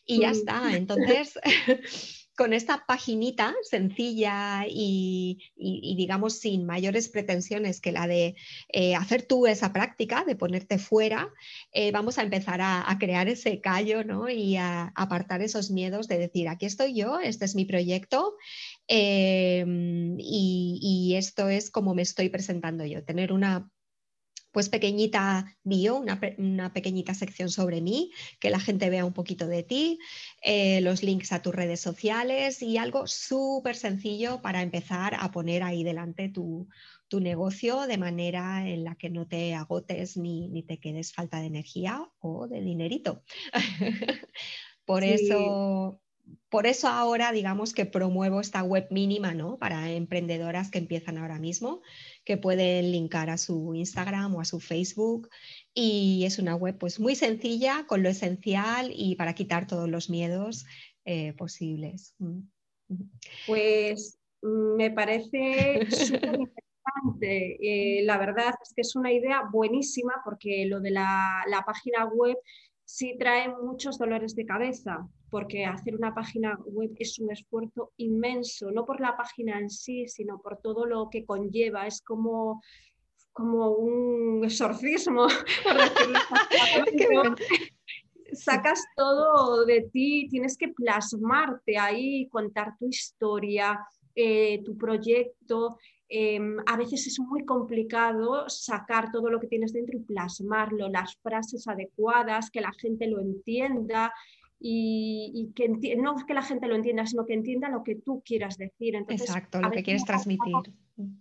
y 0.06 0.20
ya 0.20 0.30
mm. 0.30 0.32
está. 0.32 0.62
Entonces, 0.76 1.40
con 2.36 2.54
esta 2.54 2.86
paginita 2.86 3.56
sencilla 3.64 4.66
y, 4.68 5.40
digamos 5.56 6.40
sin 6.40 6.66
mayores 6.66 7.10
pretensiones 7.10 7.82
que 7.82 7.92
la 7.92 8.08
de 8.08 8.36
eh, 8.70 8.96
hacer 8.96 9.24
tú 9.24 9.48
esa 9.48 9.74
práctica, 9.74 10.24
de 10.26 10.36
ponerte 10.36 10.78
fuera, 10.78 11.30
eh, 11.72 11.92
vamos 11.92 12.18
a 12.18 12.24
empezar 12.24 12.60
a, 12.62 12.86
crear 13.00 13.28
ese 13.28 13.60
callo 13.60 14.04
¿no? 14.04 14.30
y 14.30 14.58
a, 14.58 14.92
apartar 14.96 15.42
esos 15.42 15.72
miedos 15.72 16.08
de 16.08 16.18
decir, 16.18 16.48
aquí 16.48 16.66
estoy 16.66 16.94
yo, 16.96 17.20
este 17.20 17.46
es 17.46 17.56
mi 17.56 17.66
proyecto 17.66 18.36
em, 18.88 20.18
y 20.20 21.16
esto 21.18 21.50
es 21.50 21.70
como 21.72 21.94
me 21.94 22.02
estoy 22.02 22.30
presentando 22.30 22.86
yo, 22.86 23.04
tener 23.04 23.34
una 23.34 23.70
pues 24.56 24.70
pequeñita 24.70 25.54
bio, 25.66 25.98
una, 25.98 26.72
pequeñita 26.72 27.14
sección 27.14 27.50
sobre 27.50 27.82
mí, 27.82 28.14
que 28.40 28.50
la 28.50 28.62
gente 28.62 28.90
vea 28.90 29.04
un 29.04 29.12
poquito 29.12 29.48
de 29.48 29.64
ti, 29.64 30.00
eh, 30.42 30.80
los 30.80 31.04
links 31.04 31.34
a 31.34 31.42
tus 31.42 31.54
redes 31.54 31.82
sociales 31.82 32.62
y 32.62 32.78
algo 32.78 33.06
súper 33.06 33.76
sencillo 33.76 34.42
para 34.42 34.62
empezar 34.62 35.18
a 35.20 35.30
poner 35.30 35.62
ahí 35.62 35.84
delante 35.84 36.30
tu, 36.30 36.70
negocio 37.20 37.88
de 37.88 37.98
manera 37.98 38.68
en 38.68 38.84
la 38.84 38.96
que 38.96 39.10
no 39.10 39.26
te 39.26 39.56
agotes 39.56 40.18
ni, 40.18 40.64
te 40.64 40.80
quedes 40.80 41.14
falta 41.14 41.40
de 41.40 41.48
energía 41.48 42.10
o 42.20 42.48
de 42.48 42.62
dinerito. 42.62 43.24
Por 44.86 45.04
eso 45.04 46.02
por 46.50 46.68
eso 46.68 46.88
ahora 46.88 47.32
digamos 47.32 47.74
que 47.74 47.86
promuevo 47.86 48.40
esta 48.40 48.64
web 48.64 48.88
mínima 48.90 49.34
¿no? 49.34 49.58
para 49.58 49.92
emprendedoras 49.92 50.72
que 50.72 50.78
empiezan 50.78 51.18
ahora 51.18 51.40
mismo, 51.40 51.82
que 52.24 52.38
pueden 52.38 52.92
linkar 52.92 53.30
a 53.30 53.38
su 53.38 53.74
Instagram 53.76 54.36
o 54.36 54.42
a 54.42 54.46
su 54.46 54.60
Facebook 54.60 55.30
y 55.74 56.24
es 56.26 56.40
una 56.40 56.56
web 56.56 56.78
pues 56.78 57.00
muy 57.00 57.16
sencilla 57.16 57.86
con 57.88 58.04
lo 58.04 58.10
esencial 58.10 58.92
y 58.94 59.16
para 59.16 59.36
quitar 59.36 59.68
todos 59.68 59.90
los 59.90 60.10
miedos 60.10 60.66
eh, 61.04 61.34
posibles. 61.34 62.16
Mm. 62.20 62.40
Pues 63.48 64.18
mm, 64.42 64.76
me 64.76 64.92
parece 64.92 65.88
súper 65.92 66.36
interesante. 66.40 67.58
Eh, 68.00 68.04
la 68.06 68.18
verdad 68.18 68.54
es 68.64 68.74
que 68.74 68.82
es 68.82 68.96
una 68.96 69.12
idea 69.12 69.42
buenísima 69.52 70.22
porque 70.24 70.66
lo 70.68 70.80
de 70.80 70.92
la, 70.92 71.44
la 71.48 71.64
página 71.64 72.06
web 72.06 72.38
sí 72.86 73.16
trae 73.20 73.50
muchos 73.50 73.98
dolores 73.98 74.36
de 74.36 74.46
cabeza, 74.46 75.08
porque 75.36 75.66
hacer 75.66 75.94
una 75.98 76.16
página 76.16 76.58
web 76.64 76.92
es 76.98 77.20
un 77.20 77.30
esfuerzo 77.30 77.92
inmenso, 77.98 78.72
no 78.72 78.86
por 78.86 79.02
la 79.02 79.18
página 79.18 79.60
en 79.60 79.70
sí, 79.70 80.08
sino 80.08 80.42
por 80.42 80.62
todo 80.62 80.86
lo 80.86 81.10
que 81.10 81.26
conlleva. 81.26 81.86
Es 81.88 82.02
como, 82.02 82.62
como 83.34 83.72
un 83.72 84.46
exorcismo, 84.46 85.28
por 85.64 86.86
decirlo 86.86 87.36
Sacas 88.32 88.82
todo 88.96 89.66
de 89.66 89.90
ti, 89.92 90.30
tienes 90.30 90.56
que 90.58 90.70
plasmarte 90.70 91.78
ahí, 91.78 92.30
contar 92.30 92.78
tu 92.80 92.88
historia, 92.88 93.78
eh, 94.16 94.64
tu 94.64 94.78
proyecto, 94.78 95.78
Em, 96.08 96.58
a 96.68 96.78
veces 96.78 97.08
es 97.08 97.20
muy 97.20 97.46
complicado 97.46 98.48
sacar 98.48 99.12
todo 99.12 99.32
lo 99.32 99.40
que 99.40 99.48
tienes 99.48 99.74
dentro 99.74 99.98
y 99.98 100.02
plasmarlo, 100.02 100.88
las 100.88 101.18
frases 101.18 101.68
adecuadas, 101.68 102.52
que 102.52 102.62
la 102.62 102.72
gente 102.74 103.08
lo 103.08 103.20
entienda 103.20 104.14
y, 104.60 105.52
que 105.56 105.70
no 105.98 106.16
que 106.26 106.34
la 106.34 106.42
gente 106.42 106.68
lo 106.68 106.76
entienda, 106.76 107.06
sino 107.06 107.26
que 107.26 107.34
entienda 107.34 107.70
lo 107.70 107.84
que 107.84 107.96
tú 107.96 108.22
quieras 108.26 108.58
decir. 108.58 108.96
Exacto, 108.96 109.62
lo 109.62 109.72
que 109.72 109.84
quieres 109.84 110.06
transmitir. 110.06 110.54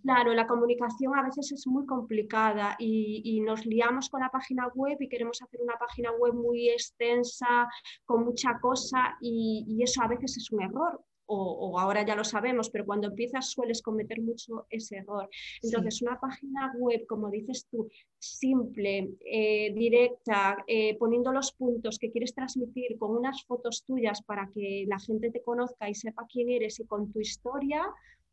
Claro, 0.03 0.33
la 0.33 0.47
comunicación 0.47 1.17
a 1.17 1.23
veces 1.23 1.51
es 1.51 1.67
muy 1.67 1.85
complicada 1.85 2.75
y, 2.79 3.41
nos 3.41 3.65
liamos 3.65 4.09
con 4.09 4.21
la 4.21 4.29
página 4.29 4.67
web 4.73 4.97
y 4.99 5.09
queremos 5.09 5.41
hacer 5.41 5.61
una 5.61 5.75
página 5.77 6.11
web 6.11 6.33
muy 6.33 6.69
extensa, 6.69 7.67
con 8.05 8.25
mucha 8.25 8.57
cosa 8.59 9.17
y 9.21 9.81
eso 9.83 10.01
a 10.01 10.07
veces 10.07 10.37
es 10.37 10.51
un 10.51 10.63
error 10.63 11.03
o, 11.27 11.79
ahora 11.79 12.05
ya 12.05 12.15
lo 12.15 12.23
sabemos, 12.23 12.69
pero 12.69 12.85
cuando 12.85 13.07
empiezas 13.07 13.49
sueles 13.49 13.81
cometer 13.81 14.21
mucho 14.21 14.67
ese 14.69 14.97
error. 14.97 15.29
Entonces, 15.61 16.01
una 16.01 16.19
página 16.19 16.73
web, 16.77 17.05
como 17.07 17.29
dices 17.29 17.67
tú, 17.69 17.89
simple, 18.19 19.09
eh, 19.25 19.73
directa, 19.73 20.63
eh, 20.67 20.97
poniendo 20.97 21.31
los 21.31 21.51
puntos 21.53 21.99
que 21.99 22.11
quieres 22.11 22.33
transmitir 22.33 22.97
con 22.97 23.11
unas 23.11 23.43
fotos 23.45 23.83
tuyas 23.85 24.21
para 24.23 24.49
que 24.53 24.85
la 24.87 24.99
gente 24.99 25.31
te 25.31 25.43
conozca 25.43 25.89
y 25.89 25.95
sepa 25.95 26.25
quién 26.31 26.49
eres 26.49 26.79
y 26.79 26.85
con 26.85 27.11
tu 27.11 27.19
historia, 27.19 27.83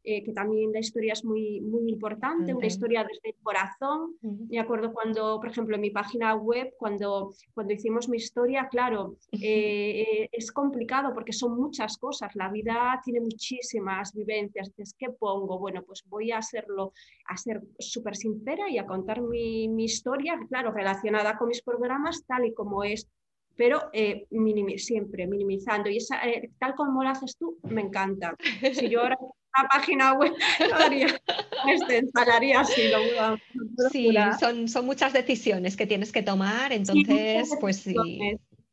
eh, 0.05 0.25
que 0.25 0.33
también 0.33 0.73
la 0.73 0.81
historia 0.81 1.13
es 1.13 1.25
muy, 1.25 1.61
muy 1.61 1.89
importante, 1.89 2.53
una 2.53 2.67
historia 2.67 3.05
desde 3.05 3.37
el 3.37 3.43
corazón. 3.43 4.17
Me 4.51 4.59
acuerdo 4.59 4.93
cuando, 4.93 5.39
por 5.39 5.49
ejemplo, 5.49 5.77
en 5.77 5.81
mi 5.81 5.91
página 5.91 6.35
web, 6.35 6.75
cuando, 6.77 7.33
cuando 7.55 7.73
hicimos 7.73 8.09
mi 8.09 8.17
historia, 8.17 8.67
claro, 8.69 9.17
eh, 9.31 10.03
eh, 10.03 10.29
es 10.33 10.51
complicado 10.51 11.15
porque 11.15 11.33
son 11.33 11.57
muchas 11.57 11.99
cosas, 11.99 12.35
la 12.35 12.49
vida 12.49 13.01
tiene 13.05 13.21
muchísimas 13.21 14.13
vivencias. 14.13 14.69
Entonces, 14.69 14.97
¿qué 14.99 15.11
pongo? 15.11 15.61
Bueno, 15.61 15.85
pues 15.85 16.03
voy 16.09 16.33
a 16.33 16.39
hacerlo, 16.39 16.93
a 17.27 17.37
ser 17.37 17.63
súper 17.79 18.17
sincera 18.17 18.69
y 18.69 18.79
a 18.79 18.87
contar 18.87 19.21
mi, 19.21 19.69
mi, 19.69 19.85
historia, 19.85 20.37
claro, 20.49 20.73
relacionada 20.73 21.39
con 21.39 21.47
mis 21.47 21.63
programas 21.63 22.25
tal 22.27 22.47
y 22.47 22.55
como 22.55 22.83
es 22.83 23.09
pero 23.55 23.91
siempre 24.77 25.27
minimizando. 25.27 25.91
Y 25.91 25.99
esa, 25.99 26.19
tal 26.59 26.75
como 26.75 27.03
lo 27.05 27.11
haces 27.11 27.37
tú, 27.37 27.59
me 27.65 27.83
encanta. 27.83 28.35
Si 28.73 28.89
yo 28.89 29.03
ahora 29.03 29.19
una 29.59 29.69
página 29.69 30.15
web 30.15 30.33
haría, 30.75 31.07
este, 31.69 32.03
así. 32.57 32.83
sí, 33.91 34.15
son, 34.41 34.69
son 34.69 34.87
muchas 34.87 35.13
decisiones 35.13 35.77
que 35.77 35.87
tienes 35.87 36.13
que 36.13 36.23
tomar, 36.23 36.73
entonces, 36.73 37.51
pues 37.61 37.79
sí. 37.79 37.95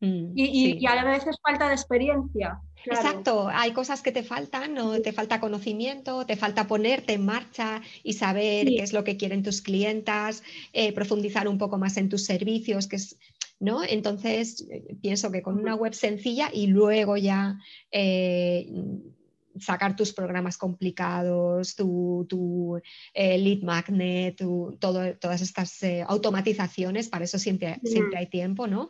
Mm, 0.01 0.31
y, 0.33 0.77
y, 0.79 0.87
a 0.87 1.03
veces 1.03 1.35
falta 1.43 1.67
de 1.67 1.73
experiencia. 1.73 2.61
Exacto, 2.85 3.49
hay 3.51 3.73
cosas 3.73 4.01
que 4.01 4.13
te 4.13 4.23
faltan, 4.23 4.73
¿no? 4.73 5.01
te 5.01 5.11
falta 5.11 5.41
conocimiento, 5.41 6.25
te 6.25 6.37
falta 6.37 6.67
ponerte 6.67 7.13
en 7.13 7.25
marcha 7.25 7.81
y 8.03 8.13
saber 8.13 8.67
qué 8.67 8.81
es 8.81 8.93
lo 8.93 9.03
que 9.03 9.17
quieren 9.17 9.43
tus 9.43 9.61
clientas, 9.61 10.43
eh, 10.71 10.93
profundizar 10.93 11.49
un 11.49 11.57
poco 11.57 11.77
más 11.77 11.97
en 11.97 12.07
tus 12.07 12.23
servicios, 12.23 12.87
que 12.87 12.95
es, 12.95 13.17
¿no? 13.59 13.83
Entonces, 13.83 14.65
eh, 14.71 14.95
pienso 15.01 15.31
que 15.31 15.41
con 15.41 15.59
una 15.59 15.75
web 15.75 15.93
sencilla 15.93 16.49
y 16.53 16.67
luego 16.67 17.17
ya 17.17 17.57
eh, 17.91 18.71
sacar 19.59 19.95
tus 19.95 20.13
programas 20.13 20.57
complicados, 20.57 21.75
tu, 21.75 22.81
lead 23.13 23.61
magnet, 23.63 24.41
todas 24.79 25.41
estas 25.41 25.79
automatizaciones, 26.07 27.09
para 27.09 27.25
eso 27.25 27.37
siempre, 27.39 27.79
siempre 27.83 28.19
hay 28.19 28.27
tiempo, 28.27 28.67
¿no? 28.67 28.89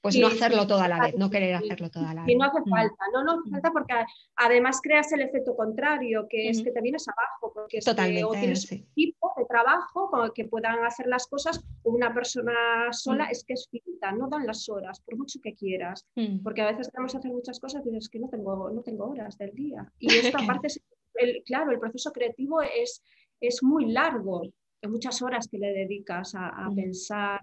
Pues 0.00 0.18
no 0.18 0.28
hacerlo 0.28 0.66
toda 0.66 0.88
la 0.88 1.00
vez, 1.00 1.14
no 1.16 1.30
querer 1.30 1.54
hacerlo 1.54 1.90
toda 1.90 2.14
la 2.14 2.22
vez. 2.24 2.32
Y 2.32 2.36
no 2.36 2.44
hace 2.44 2.60
mm. 2.60 2.70
falta, 2.70 3.04
no, 3.12 3.24
no 3.24 3.32
hace 3.32 3.50
falta 3.50 3.70
porque 3.70 3.94
además 4.36 4.80
creas 4.82 5.12
el 5.12 5.22
efecto 5.22 5.54
contrario, 5.54 6.26
que 6.28 6.48
es 6.48 6.62
que 6.62 6.70
te 6.70 6.80
vienes 6.80 7.06
abajo, 7.08 7.52
porque 7.54 7.78
es 7.78 7.84
Totalmente, 7.84 8.24
o 8.24 8.32
tienes 8.32 8.70
un 8.70 8.78
equipo 8.78 9.32
de 9.36 9.44
trabajo 9.44 10.10
con 10.10 10.24
el 10.24 10.32
que 10.32 10.46
puedan 10.46 10.84
hacer 10.84 11.06
las 11.06 11.26
cosas, 11.26 11.62
una 11.82 12.14
persona 12.14 12.92
sola 12.92 13.26
es 13.26 13.44
que 13.44 13.54
es 13.54 13.68
finita, 13.70 14.12
no 14.12 14.28
dan 14.28 14.46
las 14.46 14.68
horas, 14.68 15.00
por 15.00 15.16
mucho 15.16 15.38
que 15.42 15.54
quieras, 15.54 16.06
porque 16.42 16.62
a 16.62 16.70
veces 16.70 16.88
queremos 16.90 17.14
hacer 17.14 17.30
muchas 17.30 17.60
cosas 17.60 17.84
y 17.84 17.90
dices 17.90 18.08
que 18.08 18.20
no 18.20 18.28
tengo, 18.28 18.70
no 18.70 18.82
tengo 18.82 19.06
horas 19.06 19.36
del 19.38 19.54
día. 19.54 19.90
Y 19.98 20.12
esta 20.12 20.38
parte, 20.46 20.68
el, 21.14 21.42
claro, 21.44 21.72
el 21.72 21.78
proceso 21.78 22.10
creativo 22.10 22.62
es, 22.62 23.02
es 23.40 23.62
muy 23.62 23.92
largo, 23.92 24.42
muchas 24.88 25.20
horas 25.22 25.48
que 25.48 25.58
le 25.58 25.72
dedicas 25.72 26.34
a, 26.34 26.68
pensar, 26.74 27.40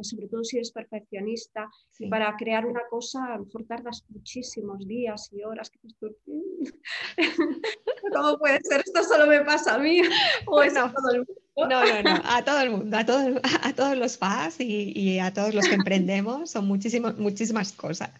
sobre 0.00 0.28
todo 0.28 0.42
si 0.42 0.56
eres 0.56 0.72
perfeccionista, 0.72 1.68
para 2.10 2.34
crear 2.36 2.66
una 2.66 2.80
cosa, 2.90 3.24
a 3.26 3.36
lo 3.36 3.44
mejor 3.44 3.64
tardas 3.66 4.04
muchísimos 4.08 4.84
días 4.86 5.30
y 5.32 5.44
horas. 5.44 5.70
¿Cómo 8.12 8.38
puede 8.38 8.60
ser? 8.62 8.82
Esto 8.84 9.04
solo 9.04 9.26
me 9.26 9.40
pasa 9.42 9.76
a 9.76 9.78
mí. 9.78 10.02
Bueno, 10.46 10.84
a 10.84 10.92
todo 10.92 11.10
el 11.12 11.18
mundo? 11.18 11.34
No, 11.56 11.68
no, 11.68 12.02
no, 12.02 12.20
a 12.24 12.44
todo 12.44 12.60
el 12.60 12.70
mundo, 12.70 12.96
a, 12.96 13.00
a 13.00 13.72
todos 13.74 13.96
los 13.96 14.18
fans 14.18 14.56
y, 14.58 15.18
a 15.18 15.32
todos 15.32 15.54
los 15.54 15.68
que 15.68 15.74
emprendemos, 15.74 16.50
son 16.50 16.66
muchísimas, 16.66 17.16
muchísimas 17.18 17.72
cosas. 17.72 18.10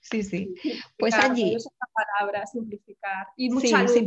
Sí, 0.00 0.22
sí. 0.22 0.54
Pues 0.98 1.14
Angie. 1.14 1.56
palabra, 1.92 2.46
simplificar. 2.46 3.26
Y 3.36 3.50
mucha 3.50 3.86
sí, 3.88 4.06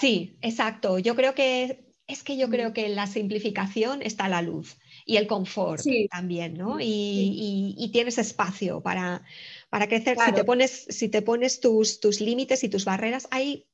Sí, 0.00 0.38
exacto. 0.40 0.98
Yo 0.98 1.14
creo 1.14 1.34
que 1.34 1.93
es 2.06 2.22
que 2.22 2.36
yo 2.36 2.50
creo 2.50 2.72
que 2.72 2.86
en 2.86 2.96
la 2.96 3.06
simplificación 3.06 4.02
está 4.02 4.28
la 4.28 4.42
luz 4.42 4.76
y 5.06 5.16
el 5.16 5.26
confort 5.26 5.82
también, 6.10 6.54
¿no? 6.54 6.76
Y, 6.80 7.90
tienes 7.92 8.18
espacio 8.18 8.80
para, 8.80 9.22
para 9.70 9.88
crecer. 9.88 10.18
Si 10.18 10.32
te 10.32 10.44
pones, 10.44 10.86
si 10.88 11.08
te 11.08 11.22
pones 11.22 11.60
tus, 11.60 12.00
tus 12.00 12.20
límites 12.20 12.64
y 12.64 12.68
tus 12.68 12.84
barreras, 12.84 13.28
hay, 13.30 13.66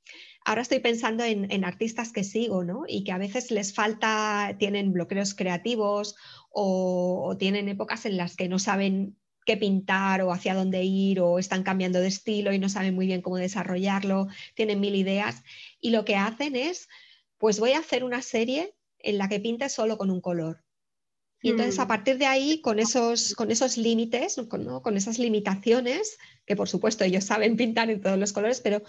ahora 0.45 0.63
estoy 0.63 0.81
pensando 0.81 1.25
en, 1.25 1.65
artistas 1.65 2.13
que 2.13 2.23
sigo, 2.23 2.63
¿no? 2.65 2.85
Y 2.87 3.03
que 3.03 3.13
a 3.13 3.19
veces 3.19 3.51
les 3.51 3.75
falta, 3.75 4.55
tienen 4.59 4.93
bloqueos 4.93 5.35
creativos 5.35 6.15
o, 6.51 7.25
o 7.27 7.37
tienen 7.37 7.69
épocas 7.69 8.07
en 8.07 8.17
las 8.17 8.37
que 8.37 8.49
no 8.49 8.59
saben 8.59 9.17
qué 9.47 9.57
pintar 9.57 10.23
o 10.23 10.33
hacia 10.33 10.55
dónde 10.55 10.85
ir 10.85 11.21
o 11.21 11.39
están 11.39 11.63
cambiando 11.63 12.01
de 12.01 12.09
estilo 12.09 12.53
y 12.53 12.59
no 12.59 12.69
saben 12.69 12.95
muy 12.95 13.07
bien 13.07 13.23
cómo 13.23 13.37
desarrollarlo, 13.37 14.29
tienen 14.55 14.81
mil 14.81 14.95
ideas 14.95 15.43
y 15.81 15.91
lo 15.91 16.05
que 16.05 16.17
hacen 16.17 16.55
es 16.55 16.89
pues 17.41 17.59
voy 17.59 17.73
a 17.73 17.79
hacer 17.79 18.05
una 18.05 18.21
serie 18.21 18.75
en 18.99 19.17
la 19.17 19.29
que 19.29 19.41
pinte 19.41 19.69
solo 19.71 19.97
con 19.97 20.11
un 20.11 20.21
color. 20.21 20.63
Y 21.43 21.49
entonces 21.49 21.79
a 21.79 21.87
mm. 21.87 21.89
partir 21.89 22.19
de 22.19 22.27
ahí, 22.27 22.61
con 22.61 22.79
esos, 22.79 23.35
con 23.35 23.51
esos 23.51 23.79
límites, 23.79 24.37
con, 24.47 24.97
esas 24.99 25.19
limitaciones, 25.19 26.19
que 26.45 26.55
por 26.55 26.69
supuesto 26.69 27.03
ellos 27.03 27.25
saben 27.25 27.57
pintar 27.57 27.89
en 27.89 28.03
todos 28.03 28.19
los 28.19 28.35
colores, 28.35 28.61
pero 28.61 28.83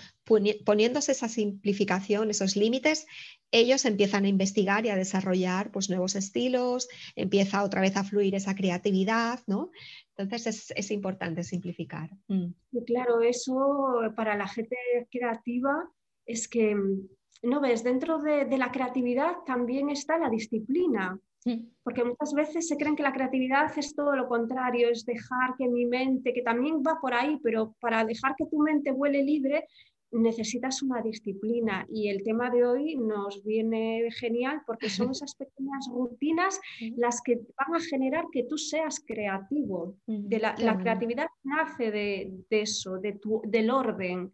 poniéndose 0.66 1.14
esa 1.14 1.30
simplificación, 1.30 2.30
esos 2.30 2.58
límites, 2.58 3.08
ellos 3.52 3.86
empiezan 3.86 4.26
a 4.26 4.28
investigar 4.28 4.86
y 4.86 4.90
a 4.90 4.98
desarrollar 4.98 5.72
pues, 5.72 5.90
nuevos 5.90 6.16
estilos, 6.16 6.90
empieza 7.16 7.64
otra 7.64 7.80
vez 7.80 7.96
a 7.96 8.04
fluir 8.04 8.36
esa 8.36 8.54
creatividad, 8.54 9.40
¿no? 9.48 9.72
Entonces 10.18 10.74
es, 10.76 10.92
importante 10.92 11.46
simplificar. 11.46 12.10
Mm. 12.28 12.48
claro, 12.86 13.22
eso 13.22 14.02
para 14.18 14.36
la 14.36 14.50
gente 14.50 14.76
creativa 15.10 15.90
es 16.26 16.50
que 16.50 16.76
no 17.44 17.60
ves, 17.60 17.84
dentro 17.84 18.20
de, 18.20 18.46
la 18.58 18.72
creatividad 18.72 19.38
también 19.46 19.90
está 19.90 20.18
la 20.18 20.30
disciplina, 20.30 21.20
porque 21.84 22.04
muchas 22.04 22.34
veces 22.36 22.68
se 22.68 22.78
creen 22.78 22.96
que 22.96 23.02
la 23.02 23.14
creatividad 23.14 23.72
es 23.76 23.96
todo 23.96 24.16
lo 24.16 24.28
contrario, 24.28 24.90
es 24.90 25.06
dejar 25.06 25.56
que 25.58 25.68
mi 25.68 25.86
mente, 25.86 26.34
que 26.34 26.44
también 26.44 26.84
va 26.86 27.00
por 27.02 27.16
ahí, 27.16 27.40
pero 27.42 27.76
para 27.80 28.06
dejar 28.06 28.36
que 28.38 28.46
tu 28.46 28.60
mente 28.60 28.92
vuele 28.92 29.24
libre 29.24 29.66
necesitas 30.12 30.84
una 30.84 31.02
disciplina. 31.02 31.88
Y 31.90 32.10
el 32.10 32.24
tema 32.24 32.50
de 32.50 32.66
hoy 32.66 32.96
nos 32.96 33.44
viene 33.44 34.10
genial 34.12 34.62
porque 34.66 34.90
son 34.90 35.10
esas 35.12 35.36
pequeñas 35.36 35.88
rutinas 35.92 36.60
las 36.96 37.22
que 37.22 37.40
van 37.58 37.76
a 37.76 37.80
generar 37.80 38.26
que 38.32 38.44
tú 38.44 38.58
seas 38.58 39.00
creativo. 39.06 39.96
De 40.06 40.40
la, 40.40 40.56
creatividad 40.78 41.28
nace 41.44 41.92
de, 41.92 42.32
eso, 42.50 42.98
de 42.98 43.14
tu, 43.14 43.42
del 43.46 43.70
orden, 43.70 44.34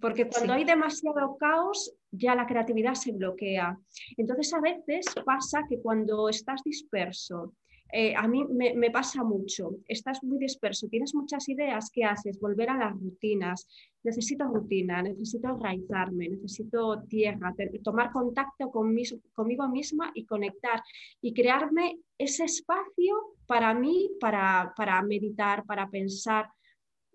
porque 0.00 0.28
cuando 0.28 0.52
hay 0.52 0.64
demasiado 0.64 1.36
caos, 1.38 1.95
ya 2.10 2.34
la 2.34 2.46
creatividad 2.46 2.94
se 2.94 3.12
bloquea. 3.12 3.78
Entonces, 4.16 4.52
a 4.54 4.60
veces 4.60 5.06
pasa 5.24 5.64
que 5.68 5.80
cuando 5.80 6.28
estás 6.28 6.62
disperso, 6.64 7.54
eh, 7.92 8.14
a 8.16 8.26
mí 8.26 8.44
me, 8.44 8.90
pasa 8.90 9.22
mucho, 9.22 9.76
estás 9.86 10.22
muy 10.24 10.38
disperso, 10.38 10.88
tienes 10.88 11.14
muchas 11.14 11.48
ideas, 11.48 11.88
¿qué 11.92 12.02
haces? 12.02 12.40
Volver 12.40 12.70
a 12.70 12.76
las 12.76 12.92
rutinas. 12.92 13.68
Necesito 14.02 14.44
rutina, 14.44 15.02
necesito 15.02 15.48
enraizarme, 15.48 16.28
necesito 16.28 17.02
tierra, 17.08 17.54
tomar 17.82 18.10
contacto 18.10 18.70
conmigo 18.70 19.68
misma 19.68 20.10
y 20.14 20.24
conectar 20.24 20.82
y 21.20 21.32
crearme 21.32 22.00
ese 22.18 22.44
espacio 22.44 23.36
para 23.46 23.72
mí, 23.74 24.10
para, 24.20 24.72
para 24.76 25.00
meditar, 25.02 25.64
para 25.64 25.88
pensar, 25.88 26.48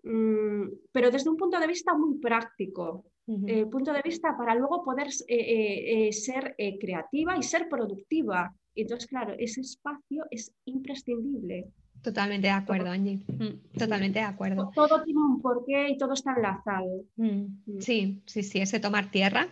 Mm, 0.02 0.68
pero 0.90 1.10
desde 1.10 1.30
un 1.30 1.36
punto 1.36 1.60
de 1.60 1.66
vista 1.66 1.94
muy 1.94 2.18
práctico, 2.18 3.04
eh, 3.28 3.66
punto 3.66 3.92
de 3.92 4.02
vista 4.02 4.36
para 4.36 4.54
luego 4.54 4.82
poder 4.82 5.08
eh, 5.28 6.08
eh, 6.08 6.12
ser 6.12 6.56
creativa 6.80 7.36
y 7.36 7.42
ser 7.42 7.68
productiva. 7.68 8.54
Entonces, 8.74 9.06
claro, 9.06 9.34
ese 9.38 9.60
espacio 9.60 10.24
es 10.30 10.52
imprescindible. 10.64 11.68
Totalmente 12.02 12.48
de 12.48 12.52
acuerdo, 12.52 12.90
Angie. 12.90 13.20
Mm, 13.28 13.78
totalmente 13.78 14.18
de 14.18 14.24
acuerdo. 14.24 14.72
Todo 14.74 15.04
tiene 15.04 15.20
un 15.20 15.40
porqué 15.40 15.90
y 15.90 15.96
todo 15.96 16.14
está 16.14 16.34
enlazado. 16.34 17.04
Mm, 17.14 17.78
sí, 17.78 18.22
sí, 18.26 18.42
sí, 18.42 18.60
ese 18.60 18.80
tomar 18.80 19.12
tierra. 19.12 19.46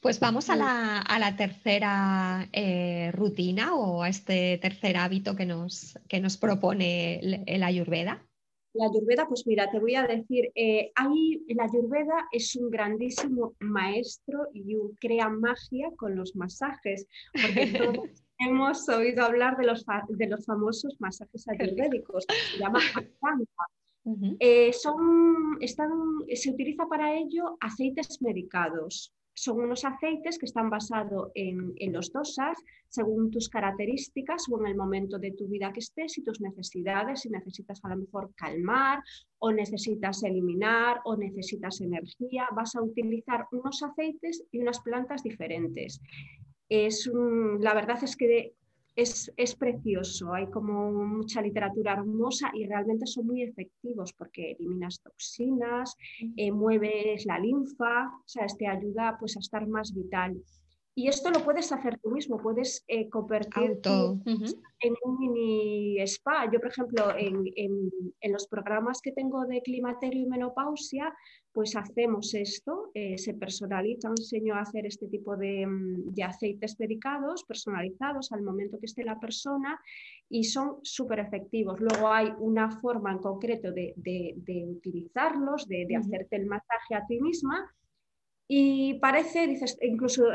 Pues 0.00 0.20
vamos 0.20 0.48
a 0.48 0.54
la, 0.54 1.36
tercera 1.36 2.48
rutina 3.12 3.74
o 3.74 4.04
a 4.04 4.08
este 4.08 4.58
tercer 4.58 4.96
hábito 4.98 5.34
que 5.34 5.46
nos, 5.46 5.98
que 6.06 6.20
nos 6.20 6.36
propone 6.36 7.18
el 7.46 7.62
Ayurveda. 7.64 8.22
La 8.76 8.86
Ayurveda, 8.86 9.26
pues 9.26 9.46
mira, 9.46 9.70
te 9.70 9.78
voy 9.78 9.94
a 9.94 10.06
decir, 10.06 10.50
eh, 10.54 10.92
ahí 10.94 11.42
la 11.48 11.64
Ayurveda 11.64 12.28
es 12.30 12.54
un 12.56 12.70
grandísimo 12.70 13.54
maestro 13.60 14.48
y 14.52 14.76
crea 15.00 15.28
magia 15.28 15.90
con 15.96 16.14
los 16.16 16.36
masajes, 16.36 17.06
porque 17.32 17.66
todos 17.78 18.24
hemos 18.38 18.88
oído 18.88 19.24
hablar 19.24 19.56
de 19.56 19.66
los, 19.66 19.84
de 20.08 20.28
los 20.28 20.44
famosos 20.44 20.96
masajes 21.00 21.48
ayurvédicos, 21.48 22.26
se 22.52 22.58
llama 22.58 22.78
Ashtanga. 22.78 23.44
Eh, 24.38 24.72
son, 24.72 25.58
están, 25.60 25.90
se 26.32 26.50
utiliza 26.50 26.86
para 26.86 27.18
ello 27.18 27.56
aceites 27.58 28.22
medicados 28.22 29.12
son 29.36 29.60
unos 29.60 29.84
aceites 29.84 30.38
que 30.38 30.46
están 30.46 30.70
basados 30.70 31.30
en, 31.34 31.74
los 31.92 32.10
dosas 32.10 32.58
según 32.88 33.30
tus 33.30 33.48
características 33.50 34.48
o 34.50 34.58
en 34.60 34.66
el 34.66 34.76
momento 34.76 35.18
de 35.18 35.32
tu 35.32 35.46
vida 35.46 35.72
que 35.72 35.80
estés 35.80 36.16
y 36.16 36.24
tus 36.24 36.40
necesidades, 36.40 37.20
si 37.20 37.28
necesitas 37.28 37.84
a 37.84 37.90
lo 37.90 37.98
mejor 37.98 38.34
calmar 38.34 39.02
o 39.38 39.52
necesitas 39.52 40.22
eliminar 40.22 41.00
o 41.04 41.16
necesitas 41.16 41.82
energía, 41.82 42.48
vas 42.56 42.74
a 42.76 42.82
utilizar 42.82 43.46
unos 43.52 43.82
aceites 43.82 44.42
y 44.50 44.58
unas 44.58 44.80
plantas 44.80 45.22
diferentes. 45.22 46.00
Es 46.68 47.08
la 47.60 47.74
verdad 47.74 48.02
es 48.02 48.16
que 48.16 48.54
es, 48.96 49.56
precioso, 49.56 50.32
hay 50.32 50.46
como 50.46 50.90
mucha 50.90 51.42
literatura 51.42 51.92
hermosa 51.92 52.50
y 52.54 52.66
realmente 52.66 53.06
son 53.06 53.26
muy 53.26 53.42
efectivos 53.42 54.12
porque 54.14 54.52
eliminas 54.52 55.00
toxinas, 55.02 55.94
eh, 56.36 56.50
mueves 56.50 57.26
la 57.26 57.38
linfa, 57.38 58.08
o 58.08 58.22
sea, 58.26 58.46
te 58.46 58.66
ayuda 58.66 59.16
pues 59.20 59.36
a 59.36 59.40
estar 59.40 59.66
más 59.68 59.94
vital. 59.94 60.36
Y 60.98 61.08
esto 61.08 61.30
lo 61.30 61.40
puedes 61.44 61.70
hacer 61.72 61.98
tú 62.02 62.10
mismo, 62.10 62.38
puedes 62.38 62.82
eh, 62.88 63.10
en 64.80 64.94
un 65.04 65.18
mini 65.18 66.00
spa. 66.00 66.50
Yo, 66.50 66.58
por 66.58 66.70
ejemplo, 66.70 67.14
en, 67.14 67.44
en, 67.54 68.32
los 68.32 68.46
programas 68.48 69.02
que 69.02 69.12
tengo 69.12 69.44
de 69.44 69.60
climaterio 69.60 70.22
y 70.22 70.26
menopausia, 70.26 71.14
pues 71.56 71.74
hacemos 71.74 72.34
esto, 72.34 72.90
eh, 72.92 73.16
se 73.16 73.32
personaliza, 73.32 74.10
enseño 74.10 74.54
a 74.54 74.60
hacer 74.60 74.84
este 74.84 75.08
tipo 75.08 75.38
de, 75.38 75.66
mm, 75.66 76.12
de, 76.12 76.22
aceites 76.22 76.76
dedicados, 76.76 77.44
personalizados 77.44 78.30
al 78.32 78.42
momento 78.42 78.78
que 78.78 78.84
esté 78.84 79.02
la 79.04 79.18
persona 79.18 79.80
y 80.28 80.44
son 80.44 80.80
súper 80.82 81.20
efectivos. 81.20 81.80
Luego 81.80 82.08
hay 82.08 82.28
una 82.40 82.70
forma 82.70 83.10
en 83.10 83.20
concreto 83.20 83.72
de, 83.72 83.94
utilizarlos, 84.68 85.66
de, 85.66 85.96
hacerte 85.96 86.36
el 86.36 86.44
masaje 86.44 86.94
a 86.94 87.06
ti 87.06 87.18
misma 87.22 87.74
y 88.48 88.94
parece, 89.00 89.48
dices, 89.48 89.76
incluso 89.82 90.26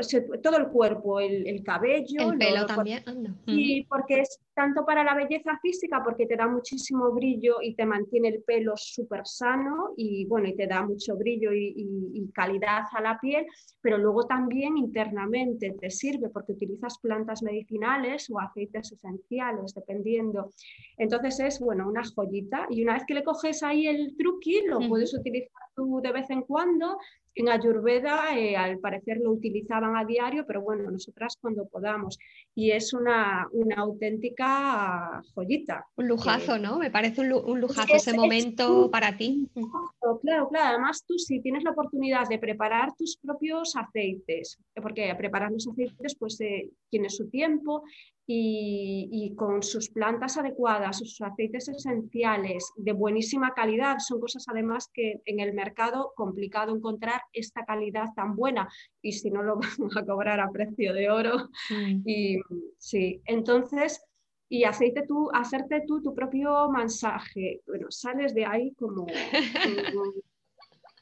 todo 0.42 0.58
el 0.58 0.68
cuerpo, 0.68 1.18
el, 1.18 1.62
cabello. 1.64 2.32
El 2.32 2.38
pelo 2.38 2.66
también. 2.66 3.02
Sí, 3.46 3.86
porque 3.88 4.20
es 4.20 4.38
tanto 4.52 4.84
para 4.84 5.02
la 5.02 5.14
belleza 5.14 5.58
física, 5.62 6.02
porque 6.04 6.26
te 6.26 6.36
da 6.36 6.46
muchísimo 6.46 7.10
brillo 7.12 7.62
y 7.62 7.74
te 7.74 7.86
mantiene 7.86 8.28
el 8.28 8.42
pelo 8.42 8.74
súper 8.76 9.22
sano 9.24 9.94
y 9.96 10.26
bueno, 10.26 10.48
y 10.48 10.54
te 10.54 10.66
da 10.66 10.82
mucho 10.82 11.16
brillo 11.16 11.52
y, 11.54 12.30
calidad 12.34 12.84
a 12.92 13.00
la 13.00 13.18
piel, 13.20 13.46
pero 13.80 13.98
luego 13.98 14.26
también 14.26 14.76
internamente 14.78 15.74
te 15.78 15.90
sirve 15.90 16.30
porque 16.30 16.52
utilizas 16.52 16.98
plantas 16.98 17.42
medicinales 17.42 18.30
o 18.30 18.40
aceites 18.40 18.92
esenciales, 18.92 19.74
dependiendo. 19.74 20.50
Entonces 20.96 21.40
es, 21.40 21.60
bueno, 21.60 21.88
una 21.88 22.02
joyita 22.04 22.66
y 22.70 22.82
una 22.82 22.94
vez 22.94 23.04
que 23.06 23.14
le 23.14 23.24
coges 23.24 23.62
ahí 23.62 23.86
el 23.86 24.16
truqui, 24.16 24.62
lo 24.66 24.80
puedes 24.88 25.14
utilizar 25.14 25.62
tú 25.74 26.00
de 26.02 26.12
vez 26.12 26.30
en 26.30 26.42
cuando 26.42 26.98
en 27.34 27.48
Ayurveda, 27.48 28.38
eh, 28.38 28.56
al 28.56 28.78
parecer 28.78 29.18
lo 29.22 29.30
utilizaban 29.30 29.96
a 29.96 30.04
diario, 30.04 30.44
pero 30.46 30.60
bueno, 30.62 30.90
nosotras 30.90 31.36
cuando 31.40 31.66
podamos. 31.66 32.18
Y 32.54 32.70
es 32.70 32.92
una, 32.92 33.48
una 33.52 33.76
auténtica 33.76 35.22
joyita. 35.34 35.86
Un 35.96 36.08
lujazo, 36.08 36.58
¿no? 36.58 36.78
Me 36.78 36.90
parece 36.90 37.22
un, 37.22 37.60
lujazo 37.60 37.94
ese 37.94 38.14
momento 38.14 38.90
para 38.90 39.16
ti. 39.16 39.48
Claro, 39.54 40.48
claro. 40.50 40.50
Además, 40.70 41.04
tú 41.06 41.18
si 41.18 41.40
tienes 41.40 41.64
la 41.64 41.70
oportunidad 41.70 42.28
de 42.28 42.38
preparar 42.38 42.94
tus 42.96 43.16
propios 43.16 43.74
aceites, 43.76 44.58
porque 44.74 45.14
preparar 45.16 45.50
los 45.52 45.66
aceites, 45.68 46.16
pues 46.18 46.40
eh, 46.40 46.70
tiene 46.90 47.08
su 47.08 47.28
tiempo 47.30 47.82
y, 48.26 49.34
con 49.36 49.62
sus 49.62 49.90
plantas 49.90 50.36
adecuadas, 50.38 50.98
sus 50.98 51.20
aceites 51.20 51.68
esenciales 51.68 52.72
de 52.76 52.92
buenísima 52.92 53.52
calidad, 53.52 53.98
son 53.98 54.20
cosas 54.20 54.46
además 54.48 54.88
que 54.92 55.20
en 55.24 55.40
el 55.40 55.52
mercado 55.52 56.12
complicado 56.14 56.74
encontrar 56.74 57.22
esta 57.32 57.64
calidad 57.64 58.06
tan 58.14 58.36
buena 58.36 58.68
y 59.00 59.12
si 59.12 59.30
no 59.30 59.42
lo 59.42 59.56
vamos 59.78 59.96
a 59.96 60.04
cobrar 60.04 60.40
a 60.40 60.50
precio 60.50 60.92
de 60.92 61.10
oro. 61.10 61.48
Mm. 61.70 62.02
Y 62.08 62.38
sí, 62.78 63.20
entonces, 63.26 64.04
y 64.48 64.64
aceite 64.64 65.04
tú, 65.06 65.30
hacerte 65.32 65.82
tú 65.86 66.02
tu 66.02 66.14
propio 66.14 66.70
masaje, 66.70 67.60
bueno, 67.66 67.86
sales 67.90 68.34
de 68.34 68.46
ahí 68.46 68.72
como, 68.74 69.06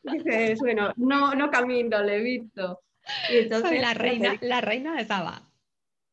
dices, 0.03 0.59
bueno, 0.61 0.93
no, 0.97 1.35
no 1.35 1.51
camino, 1.51 2.03
levito. 2.03 2.81
Y 3.31 3.39
entonces, 3.39 3.81
la 3.81 3.95
reina, 3.95 4.37
la 4.41 4.61
reina 4.61 4.95
de 4.95 5.05
Saba. 5.05 5.50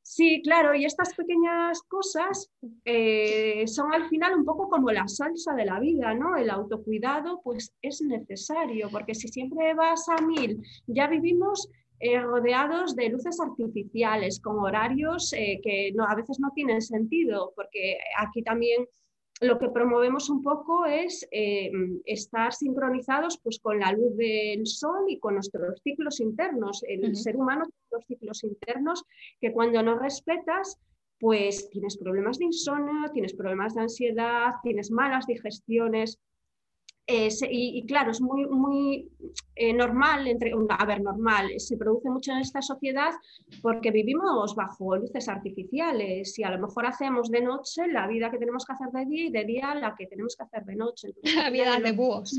Sí, 0.10 0.42
claro, 0.42 0.74
y 0.74 0.86
estas 0.86 1.14
pequeñas 1.14 1.82
cosas 1.82 2.50
eh, 2.86 3.68
son 3.68 3.94
al 3.94 4.08
final 4.08 4.36
un 4.36 4.46
poco 4.46 4.70
como 4.70 4.90
la 4.90 5.06
salsa 5.06 5.54
de 5.54 5.66
la 5.66 5.82
vida, 5.82 6.14
¿no? 6.14 6.38
El 6.38 6.50
autocuidado 6.50 7.42
pues 7.44 7.74
es 7.82 8.02
necesario, 8.02 8.90
porque 8.90 9.14
si 9.14 9.28
siempre 9.28 9.74
vas 9.74 10.08
a 10.08 10.22
mil, 10.22 10.64
ya 10.88 11.08
vivimos 11.08 11.70
eh, 12.00 12.22
rodeados 12.22 12.96
de 12.96 13.10
luces 13.10 13.38
artificiales, 13.42 14.40
con 14.40 14.58
horarios 14.60 15.34
eh, 15.34 15.60
que 15.62 15.92
no, 15.94 16.06
a 16.06 16.16
veces 16.16 16.40
no 16.40 16.52
tienen 16.56 16.82
sentido, 16.82 17.52
porque 17.54 17.98
aquí 18.18 18.42
también 18.44 18.88
lo 19.42 19.60
que 19.60 19.70
promovemos 19.70 20.30
un 20.30 20.42
poco 20.42 20.86
es 20.86 21.28
eh, 21.32 21.72
estar 22.06 22.54
sincronizados 22.54 23.40
pues, 23.44 23.60
con 23.60 23.80
la 23.80 23.92
luz 23.92 24.16
del 24.18 24.66
sol 24.66 25.06
y 25.08 25.20
con 25.20 25.36
nuestros 25.36 25.80
ciclos 25.84 26.20
internos. 26.20 26.84
El 26.88 27.16
ser 27.16 27.38
humano 27.38 27.66
tiene 27.66 27.88
los 27.92 28.06
ciclos 28.06 28.44
internos 28.44 29.04
que 29.40 29.52
cuando 29.52 29.84
no 29.84 29.98
respetas, 30.00 30.80
pues 31.20 31.70
tienes 31.70 31.98
problemas 31.98 32.40
de 32.40 32.46
insomnio, 32.46 33.12
tienes 33.12 33.34
problemas 33.34 33.76
de 33.76 33.82
ansiedad, 33.82 34.54
tienes 34.64 34.92
malas 34.92 35.26
digestiones. 35.28 36.20
Eh, 37.10 37.30
y, 37.50 37.86
claro, 37.86 38.12
es 38.12 38.20
muy, 38.20 38.46
muy 38.48 39.10
eh, 39.56 39.72
normal, 39.72 40.28
entre, 40.28 40.52
a 40.70 40.86
ver, 40.86 41.02
normal, 41.02 41.52
se 41.58 41.78
produce 41.78 42.10
mucho 42.10 42.34
en 42.34 42.40
esta 42.40 42.62
sociedad 42.62 43.12
porque 43.62 43.92
vivimos 43.92 44.56
bajo 44.56 44.98
luces 44.98 45.30
artificiales 45.30 46.38
y 46.38 46.44
a 46.44 46.52
lo 46.52 46.60
mejor 46.60 46.86
hacemos 46.86 47.32
de 47.32 47.42
noche 47.42 47.88
la 47.88 48.08
vida 48.08 48.30
que 48.30 48.38
tenemos 48.38 48.66
que 48.66 48.74
hacer 48.74 48.90
de 48.92 49.06
día 49.06 49.26
y 49.26 49.32
de 49.32 49.46
día 49.46 49.74
la 49.76 49.96
que 49.96 50.08
tenemos 50.08 50.36
que 50.36 50.44
hacer 50.44 50.66
de 50.66 50.76
noche. 50.76 51.14
la 51.36 51.50
vida 51.50 51.80
de 51.80 51.94
búhos. 51.94 52.38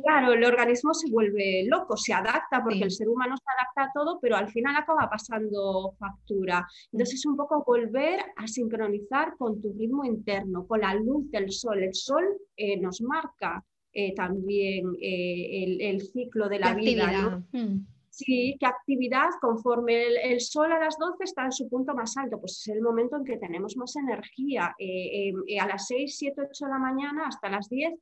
Claro, 0.00 0.32
el 0.32 0.42
organismo 0.42 0.94
se 0.94 1.10
vuelve 1.10 1.66
loco, 1.68 1.98
se 1.98 2.14
adapta, 2.14 2.62
porque 2.62 2.82
el 2.82 2.90
ser 2.90 3.10
humano 3.10 3.36
se 3.36 3.44
adapta 3.58 3.82
a 3.84 3.92
todo, 3.92 4.18
pero 4.20 4.36
al 4.36 4.48
final 4.48 4.74
acaba 4.74 5.08
pasando 5.10 5.94
factura. 5.98 6.66
Entonces 6.90 7.16
es 7.16 7.26
un 7.26 7.36
poco 7.36 7.62
volver 7.66 8.20
a 8.36 8.46
sincronizar 8.46 9.36
con 9.36 9.60
tu 9.60 9.74
ritmo 9.74 10.04
interno, 10.04 10.66
con 10.66 10.80
la 10.80 10.94
luz 10.94 11.30
del 11.30 11.52
sol. 11.52 11.82
El 11.82 11.94
sol 11.94 12.24
eh, 12.56 12.80
nos 12.80 13.02
marca 13.02 13.62
eh, 13.92 14.14
también 14.14 14.96
eh, 14.98 15.78
el, 15.90 16.00
ciclo 16.00 16.48
de 16.48 16.58
la 16.58 16.74
vida. 16.74 17.42
Mm. 17.52 17.86
Sí, 18.08 18.56
qué 18.58 18.66
actividad, 18.66 19.28
conforme 19.42 20.04
el, 20.06 20.40
sol 20.40 20.72
a 20.72 20.78
las 20.78 20.98
12 20.98 21.24
está 21.24 21.44
en 21.44 21.52
su 21.52 21.68
punto 21.68 21.94
más 21.94 22.16
alto, 22.16 22.38
pues 22.38 22.60
es 22.60 22.68
el 22.68 22.82
momento 22.82 23.16
en 23.16 23.24
que 23.24 23.36
tenemos 23.36 23.76
más 23.76 23.94
energía. 23.96 24.74
a 24.74 25.66
las 25.66 25.86
6, 25.86 26.16
7, 26.18 26.42
8 26.50 26.64
de 26.64 26.70
la 26.70 26.78
mañana 26.78 27.26
hasta 27.26 27.50
las 27.50 27.68
10 27.68 27.92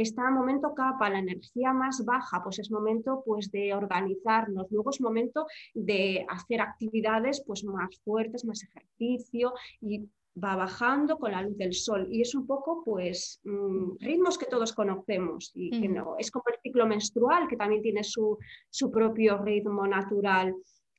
está 0.00 0.30
momento 0.30 0.74
capa, 0.74 1.10
la 1.10 1.18
energía 1.18 1.72
más 1.72 2.04
baja, 2.04 2.42
pues 2.42 2.58
es 2.58 2.70
momento 2.70 3.22
pues 3.24 3.50
de 3.50 3.74
organizarnos, 3.74 4.66
luego 4.70 4.90
es 4.90 5.00
momento 5.00 5.46
de 5.74 6.26
hacer 6.28 6.60
actividades 6.60 7.42
pues 7.46 7.64
más 7.64 7.98
fuertes, 8.04 8.44
más 8.44 8.62
ejercicio 8.62 9.52
y 9.80 10.08
va 10.42 10.56
bajando 10.56 11.18
con 11.18 11.32
la 11.32 11.42
luz 11.42 11.56
del 11.56 11.74
sol. 11.74 12.08
Y 12.10 12.22
es 12.22 12.34
un 12.34 12.46
poco 12.46 12.82
pues 12.84 13.40
mm, 13.44 13.98
ritmos 14.00 14.38
que 14.38 14.46
todos 14.46 14.72
conocemos 14.72 15.50
y 15.54 15.70
que 15.80 15.88
no 15.88 16.14
es 16.18 16.30
como 16.30 16.44
el 16.48 16.60
ciclo 16.62 16.86
menstrual 16.86 17.48
que 17.48 17.56
también 17.56 17.82
tiene 17.82 18.04
su, 18.04 18.38
su 18.70 18.90
propio 18.90 19.38
ritmo 19.38 19.86
natural 19.86 20.54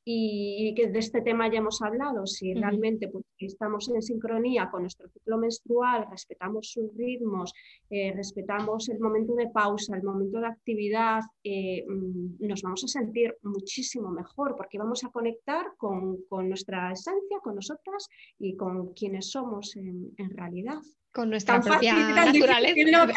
y, 0.05 0.73
que 0.75 0.87
de 0.87 0.99
este 0.99 1.21
tema 1.21 1.51
ya 1.51 1.59
hemos 1.59 1.81
hablado, 1.81 2.25
si 2.25 2.53
realmente 2.53 3.07
pues, 3.07 3.25
estamos 3.37 3.89
en 3.89 4.01
sincronía 4.01 4.69
con 4.71 4.83
nuestro 4.83 5.09
ciclo 5.09 5.37
menstrual, 5.37 6.07
respetamos 6.09 6.71
sus 6.71 6.95
ritmos, 6.95 7.53
eh, 7.89 8.13
respetamos 8.15 8.89
el 8.89 8.99
momento 8.99 9.35
de 9.35 9.49
pausa, 9.49 9.95
el 9.95 10.03
momento 10.03 10.39
de 10.39 10.47
actividad, 10.47 11.21
eh, 11.43 11.85
mm, 11.87 12.47
nos 12.47 12.61
vamos 12.61 12.83
a 12.83 12.87
sentir 12.87 13.35
muchísimo 13.43 14.09
mejor 14.09 14.55
porque 14.55 14.77
vamos 14.77 15.03
a 15.03 15.09
conectar 15.09 15.73
con, 15.77 16.19
nuestra 16.47 16.91
esencia, 16.91 17.39
con 17.43 17.55
nosotras 17.55 18.07
y 18.39 18.55
con 18.55 18.93
quienes 18.93 19.29
somos 19.29 19.75
en, 19.75 20.13
realidad. 20.29 20.79
Con 21.11 21.29
nuestra 21.29 21.59
propia 21.59 21.93
naturaleza. 22.13 23.13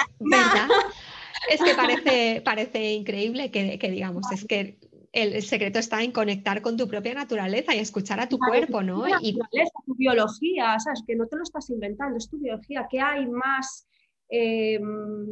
Es 1.51 1.61
que 1.61 1.75
parece, 1.75 2.41
parece 2.45 2.93
increíble 2.93 3.51
que, 3.51 3.79
que 3.79 3.91
digamos, 3.91 4.31
es 4.33 4.45
que 4.45 4.79
el, 5.13 5.43
secreto 5.43 5.79
está 5.79 6.03
en 6.03 6.11
conectar 6.11 6.63
con 6.63 6.77
tu 6.77 6.89
propia 6.89 7.15
naturaleza 7.15 7.75
y 7.75 7.79
escuchar 7.79 8.19
a 8.21 8.29
tu 8.29 8.39
cuerpo, 8.39 8.83
¿no? 8.83 9.05
y 9.21 9.39
tu 9.87 9.95
biología, 9.95 10.79
¿sabes? 10.79 11.03
Que 11.07 11.15
no 11.15 11.27
te 11.27 11.37
lo 11.37 11.43
estás 11.43 11.69
inventando, 11.71 12.17
es 12.17 12.29
tu 12.29 12.39
biología. 12.39 12.87
¿Qué 12.91 13.01
hay 13.01 13.27
más 13.27 13.87
em, 14.31 15.27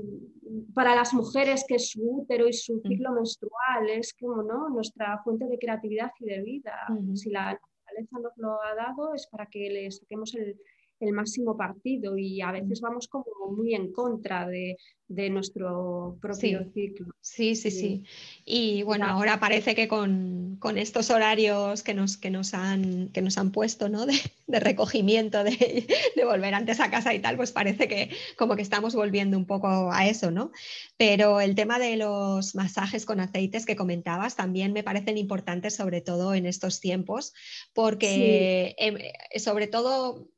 para 0.74 0.94
las 0.94 1.14
mujeres 1.14 1.64
que 1.66 1.78
su 1.78 2.02
útero 2.02 2.46
y 2.46 2.52
su 2.52 2.76
mm. 2.76 2.88
ciclo 2.88 3.12
menstrual? 3.12 3.88
Es 3.88 4.14
como, 4.14 4.42
¿no? 4.42 4.68
Nuestra 4.68 5.18
fuente 5.24 5.46
de 5.46 5.58
creatividad 5.58 6.10
y 6.20 6.26
de 6.26 6.42
vida. 6.42 6.74
Si 7.14 7.30
la 7.30 7.52
naturaleza 7.54 8.18
nos 8.22 8.36
lo 8.36 8.62
ha 8.62 8.74
dado, 8.74 9.14
es 9.14 9.26
para 9.28 9.46
que 9.46 9.70
le 9.70 9.90
saquemos 9.90 10.34
el, 10.34 10.56
el 11.00 11.12
máximo 11.12 11.56
partido 11.56 12.16
y 12.18 12.42
a 12.42 12.52
veces 12.52 12.80
vamos 12.80 13.08
como 13.08 13.24
muy 13.56 13.74
en 13.74 13.92
contra 13.92 14.46
de, 14.46 14.76
nuestro 15.08 16.18
propio 16.20 16.70
ciclo. 16.72 17.12
Sí, 17.20 17.56
sí, 17.56 17.72
sí. 17.72 18.04
Y 18.44 18.84
bueno, 18.84 19.06
ahora 19.06 19.40
parece 19.40 19.74
que 19.74 19.88
con, 19.88 20.58
estos 20.76 21.10
horarios 21.10 21.82
que 21.82 21.94
nos, 21.94 22.16
que 22.16 22.30
nos, 22.30 22.54
han, 22.54 23.08
que 23.08 23.20
nos 23.20 23.36
han 23.36 23.50
puesto, 23.50 23.88
¿no? 23.88 24.06
De, 24.06 24.60
recogimiento, 24.60 25.42
de, 25.42 25.86
volver 26.24 26.54
antes 26.54 26.78
a 26.78 26.90
casa 26.90 27.12
y 27.12 27.18
tal, 27.18 27.36
pues 27.36 27.50
parece 27.50 27.88
que 27.88 28.10
como 28.36 28.54
que 28.54 28.62
estamos 28.62 28.94
volviendo 28.94 29.36
un 29.36 29.46
poco 29.46 29.90
a 29.90 30.06
eso, 30.06 30.30
¿no? 30.30 30.52
Pero 30.96 31.40
el 31.40 31.56
tema 31.56 31.80
de 31.80 31.96
los 31.96 32.54
masajes 32.54 33.04
con 33.04 33.18
aceites 33.18 33.66
que 33.66 33.74
comentabas 33.74 34.36
también 34.36 34.72
me 34.72 34.84
parecen 34.84 35.18
importantes, 35.18 35.74
sobre 35.74 36.02
todo 36.02 36.34
en 36.34 36.46
estos 36.46 36.78
tiempos, 36.78 37.32
porque 37.72 38.76
em, 38.78 38.96
sobre 39.40 39.66
todo 39.66 40.28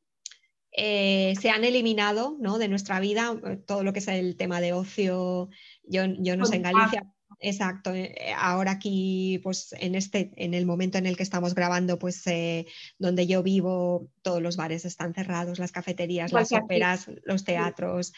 eh, 0.73 1.35
se 1.41 1.51
han 1.51 1.65
eliminado 1.65 2.37
¿no? 2.41 2.59
de 2.59 2.69
nuestra 2.69 2.99
vida 2.99 3.39
eh, 3.47 3.57
todo 3.57 3.83
lo 3.85 3.93
que 3.93 3.99
es 3.99 4.09
el 4.09 4.37
tema 4.37 4.61
de 4.61 4.73
ocio. 4.73 5.51
Yo, 5.85 6.05
yo 6.19 6.37
no 6.37 6.47
sé, 6.47 6.57
en 6.57 6.63
Galicia, 6.63 7.13
exacto. 7.41 7.93
Eh, 7.95 8.15
eh, 8.17 8.33
ahora 8.37 8.73
aquí, 8.73 9.41
pues 9.43 9.75
en 9.79 9.95
este, 9.95 10.33
en 10.37 10.55
el 10.55 10.67
momento 10.67 10.99
en 10.99 11.07
el 11.07 11.17
que 11.17 11.23
estamos 11.23 11.55
grabando, 11.55 11.99
pues 11.99 12.27
eh, 12.27 12.67
donde 12.99 13.27
yo 13.27 13.43
vivo, 13.43 14.09
todos 14.23 14.43
los 14.43 14.57
bares 14.57 14.85
están 14.85 15.15
cerrados, 15.15 15.59
las 15.59 15.73
cafeterías, 15.73 16.33
las 16.33 16.53
óperas, 16.53 17.11
los 17.25 17.45
teatros, 17.45 18.13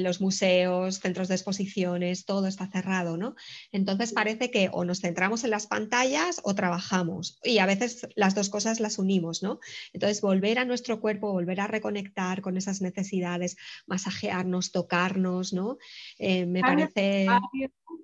los 0.00 0.20
museos, 0.20 1.00
centros 1.00 1.28
de 1.28 1.34
exposiciones, 1.34 2.24
todo 2.24 2.46
está 2.46 2.66
cerrado, 2.66 3.16
¿no? 3.16 3.34
Entonces 3.72 4.12
parece 4.12 4.50
que 4.50 4.68
o 4.72 4.84
nos 4.84 5.00
centramos 5.00 5.44
en 5.44 5.50
las 5.50 5.66
pantallas 5.66 6.40
o 6.44 6.54
trabajamos 6.54 7.38
y 7.42 7.58
a 7.58 7.66
veces 7.66 8.06
las 8.16 8.34
dos 8.34 8.50
cosas 8.50 8.80
las 8.80 8.98
unimos, 8.98 9.42
¿no? 9.42 9.60
Entonces 9.92 10.20
volver 10.20 10.58
a 10.58 10.64
nuestro 10.64 11.00
cuerpo, 11.00 11.32
volver 11.32 11.60
a 11.60 11.66
reconectar 11.66 12.42
con 12.42 12.56
esas 12.56 12.80
necesidades, 12.80 13.56
masajearnos, 13.86 14.72
tocarnos, 14.72 15.52
¿no? 15.52 15.78
me 16.18 16.60
parece 16.60 17.26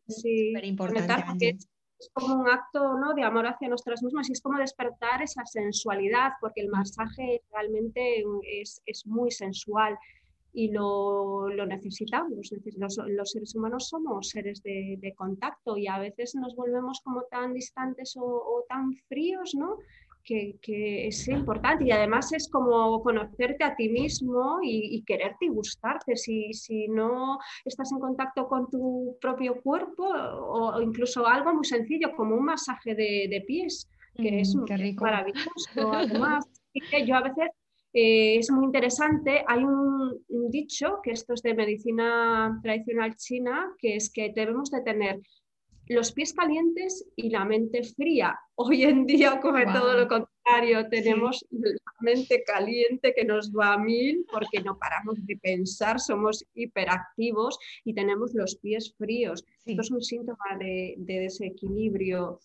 súper 0.09 0.65
importante. 0.65 1.57
Es 1.99 2.11
como 2.15 2.35
un 2.37 2.49
acto 2.49 2.99
¿no? 2.99 3.13
de 3.13 3.23
amor 3.23 3.47
hacia 3.47 3.69
nosotras 3.69 4.03
mismas 4.03 4.29
y 4.31 4.33
es 4.33 4.41
como 4.41 4.59
despertar 4.59 5.23
esa 5.23 5.45
sensualidad, 5.45 6.33
porque 6.41 6.63
el 6.63 6.69
masaje 6.69 7.43
realmente 7.53 8.25
es, 8.61 8.81
es 8.87 9.07
muy 9.07 9.31
sensual 9.31 9.99
y 10.53 10.71
lo, 10.73 11.49
lo 11.49 11.67
necesitamos. 11.67 12.51
Los, 12.77 12.99
los, 13.07 13.31
seres 13.31 13.55
humanos 13.55 13.89
somos 13.89 14.31
seres 14.31 14.63
de, 14.63 14.97
de, 14.99 15.15
contacto 15.15 15.77
y 15.77 15.87
a 15.87 15.99
veces 15.99 16.35
nos 16.35 16.57
volvemos 16.57 17.01
como 17.05 17.23
tan 17.31 17.53
distantes 17.53 18.17
o, 18.17 18.25
o 18.25 18.65
tan 18.69 18.95
fríos, 19.09 19.55
¿no? 19.55 19.77
Que, 20.25 21.07
es 21.07 21.29
importante 21.29 21.85
y 21.85 21.91
además 21.91 22.33
es 22.33 22.49
como 22.49 23.03
conocerte 23.03 23.65
a 23.65 23.75
ti 23.75 23.89
mismo 23.89 24.59
y, 24.63 25.03
quererte 25.05 25.47
y 25.47 25.49
gustarte. 25.49 26.17
Si, 26.17 26.53
si, 26.53 26.89
no 26.89 27.39
estás 27.65 27.93
en 27.93 28.01
contacto 28.01 28.49
con 28.49 28.71
tu 28.71 29.17
propio 29.21 29.61
cuerpo 29.63 30.05
o, 30.05 30.81
incluso 30.81 31.27
algo 31.27 31.55
muy 31.55 31.65
sencillo 31.65 32.13
como 32.17 32.37
un 32.37 32.45
masaje 32.45 32.95
de, 32.95 33.45
pies, 33.47 33.89
que 34.17 34.41
es 34.41 34.55
mm, 34.55 34.95
maravilloso. 35.01 35.45
Además, 35.93 36.47
yo 37.07 37.17
a 37.17 37.23
veces 37.23 37.49
eh, 37.93 38.37
es 38.39 38.51
muy 38.51 38.67
interesante. 38.67 39.45
Hay 39.47 39.65
un, 39.65 40.23
dicho, 40.51 41.01
que 41.03 41.13
esto 41.13 41.35
es 41.35 41.43
de 41.43 41.55
medicina 41.55 42.59
tradicional 42.63 43.17
china, 43.17 43.73
que 43.79 43.97
es 43.97 44.13
que 44.13 44.33
debemos 44.35 44.71
de 44.71 44.83
tener 44.83 45.21
los 45.91 46.13
pies 46.13 46.33
calientes 46.33 47.05
y 47.17 47.31
la 47.31 47.45
mente 47.45 47.83
fría. 47.83 48.39
Hoy 48.55 48.85
en 48.85 49.07
día, 49.07 49.41
como 49.41 49.59
todo 49.73 49.99
lo 49.99 50.07
contrario, 50.07 50.89
tenemos 50.89 51.45
la 51.51 51.75
mente 52.01 52.45
caliente 52.45 53.13
que 53.15 53.25
nos 53.25 53.51
va 53.51 53.75
a 53.75 53.79
mil 53.79 54.25
porque 54.31 54.63
no 54.63 54.79
paramos 54.79 55.19
de 55.27 55.37
pensar, 55.39 55.99
somos 55.99 56.45
hiperactivos 56.55 57.59
y 57.85 57.95
tenemos 57.95 58.35
los 58.35 58.57
pies 58.57 58.95
fríos. 58.97 59.45
Esto 59.65 59.83
es 59.83 59.91
un 59.91 60.03
síntoma 60.03 60.57
de, 60.59 60.95
de 60.99 61.21
desequilibrio 61.21 62.39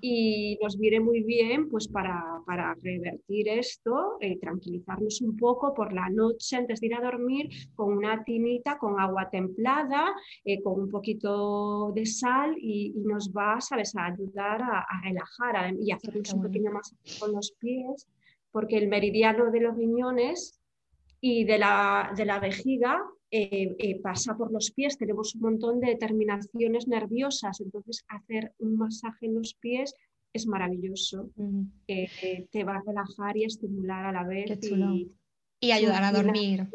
y 0.00 0.58
nos 0.62 0.78
viene 0.78 1.00
muy 1.00 1.22
bien 1.22 1.68
pues 1.68 1.88
para, 1.88 2.42
para 2.46 2.74
revertir 2.74 3.48
esto, 3.48 4.16
eh, 4.20 4.38
tranquilizarnos 4.38 5.20
un 5.20 5.36
poco 5.36 5.74
por 5.74 5.92
la 5.92 6.08
noche 6.10 6.56
antes 6.56 6.80
de 6.80 6.88
ir 6.88 6.94
a 6.94 7.00
dormir 7.00 7.48
con 7.74 7.96
una 7.96 8.22
tinita 8.24 8.78
con 8.78 9.00
agua 9.00 9.28
templada, 9.30 10.14
eh, 10.44 10.62
con 10.62 10.80
un 10.80 10.90
poquito 10.90 11.92
de 11.94 12.06
sal 12.06 12.54
y, 12.58 12.92
nos 13.04 13.32
va, 13.32 13.60
¿sabes?, 13.60 13.94
a 13.96 14.06
ayudar 14.06 14.62
a, 14.62 14.86
relajar 15.02 15.74
y 15.80 15.90
hacernos 15.92 16.32
un 16.34 16.42
pequeño 16.42 16.70
más 16.70 16.94
con 17.18 17.32
los 17.32 17.52
pies, 17.58 18.06
porque 18.52 18.76
el 18.76 18.88
meridiano 18.88 19.50
de 19.50 19.60
los 19.60 19.76
riñones 19.76 20.60
y 21.20 21.44
de 21.44 21.58
la, 21.58 22.12
de 22.16 22.24
la 22.24 22.38
vejiga 22.38 23.02
eh, 23.32 23.76
eh, 23.78 24.00
pasa 24.00 24.36
por 24.36 24.50
los 24.50 24.72
pies, 24.72 24.98
tenemos 24.98 25.36
un 25.36 25.42
montón 25.42 25.80
de 25.80 25.94
terminaciones 25.96 26.88
nerviosas, 26.88 27.60
entonces 27.60 28.04
hacer 28.08 28.52
un 28.58 28.76
masaje 28.76 29.26
en 29.26 29.36
los 29.36 29.54
pies 29.54 29.94
es 30.32 30.46
maravilloso, 30.46 31.30
eh, 31.86 32.48
te 32.50 32.64
va 32.64 32.76
a 32.76 32.82
relajar 32.84 33.36
y 33.36 33.44
estimular 33.44 34.04
a 34.04 34.12
la 34.12 34.24
vez. 34.24 34.58
Y, 34.62 35.12
ayudar 35.62 36.02
a 36.02 36.12
dormir. 36.12 36.66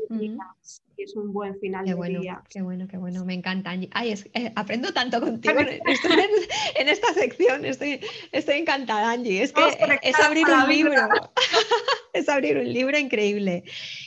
Es 0.98 1.16
un 1.16 1.34
buen 1.34 1.60
final 1.60 1.84
qué 1.84 1.92
de 1.92 1.96
bueno, 1.96 2.22
día. 2.22 2.42
Qué 2.50 2.62
bueno, 2.62 2.88
qué 2.88 2.98
bueno, 2.98 3.26
me 3.26 3.34
encanta. 3.34 3.72
Ay, 3.92 4.16
aprendo 4.56 4.94
tanto 4.94 5.20
contigo 5.20 5.60
en, 5.60 6.88
esta 6.88 7.14
sección, 7.14 7.66
estoy, 7.66 8.00
estoy 8.32 8.56
encantada, 8.56 9.12
Angie. 9.12 9.44
Es 9.44 9.52
que 9.52 9.62
es 10.02 10.20
abrir 10.20 10.46
un 10.48 10.70
libro. 10.70 10.96
es 12.16 12.30
abrir 12.30 12.58
un 12.58 12.72
libro 12.72 12.98
increíble. 12.98 13.64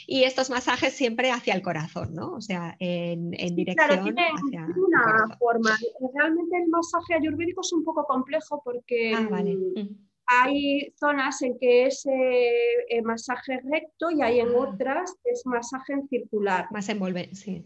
Y 0.06 0.24
estos 0.24 0.50
masajes 0.50 0.94
siempre 0.94 1.30
hacia 1.30 1.54
el 1.54 1.62
corazón, 1.62 2.14
¿no? 2.14 2.32
O 2.32 2.40
sea, 2.40 2.76
en, 2.80 3.30
dirección 3.30 3.86
claro, 3.86 4.02
tiene, 4.02 4.28
una 4.76 5.36
forma. 5.38 5.76
Realmente 6.14 6.56
el 6.56 6.68
masaje 6.68 7.14
ayurvédico 7.14 7.60
es 7.60 7.72
un 7.72 7.84
poco 7.84 8.04
complejo 8.04 8.62
porque 8.64 9.12
ah, 9.14 9.20
mm, 9.20 9.80
mm. 9.80 10.07
Hay 10.28 10.92
zonas 11.00 11.40
en 11.42 11.58
que 11.58 11.86
es 11.86 12.06
eh, 12.06 13.02
masaje 13.02 13.60
recto 13.64 14.10
y 14.10 14.22
hay 14.22 14.40
en 14.40 14.48
ah. 14.48 14.58
otras 14.58 15.16
que 15.24 15.30
es 15.30 15.44
masaje 15.46 15.94
en 15.94 16.08
circular. 16.08 16.68
Más 16.70 16.88
envolvente, 16.88 17.34
sí. 17.34 17.64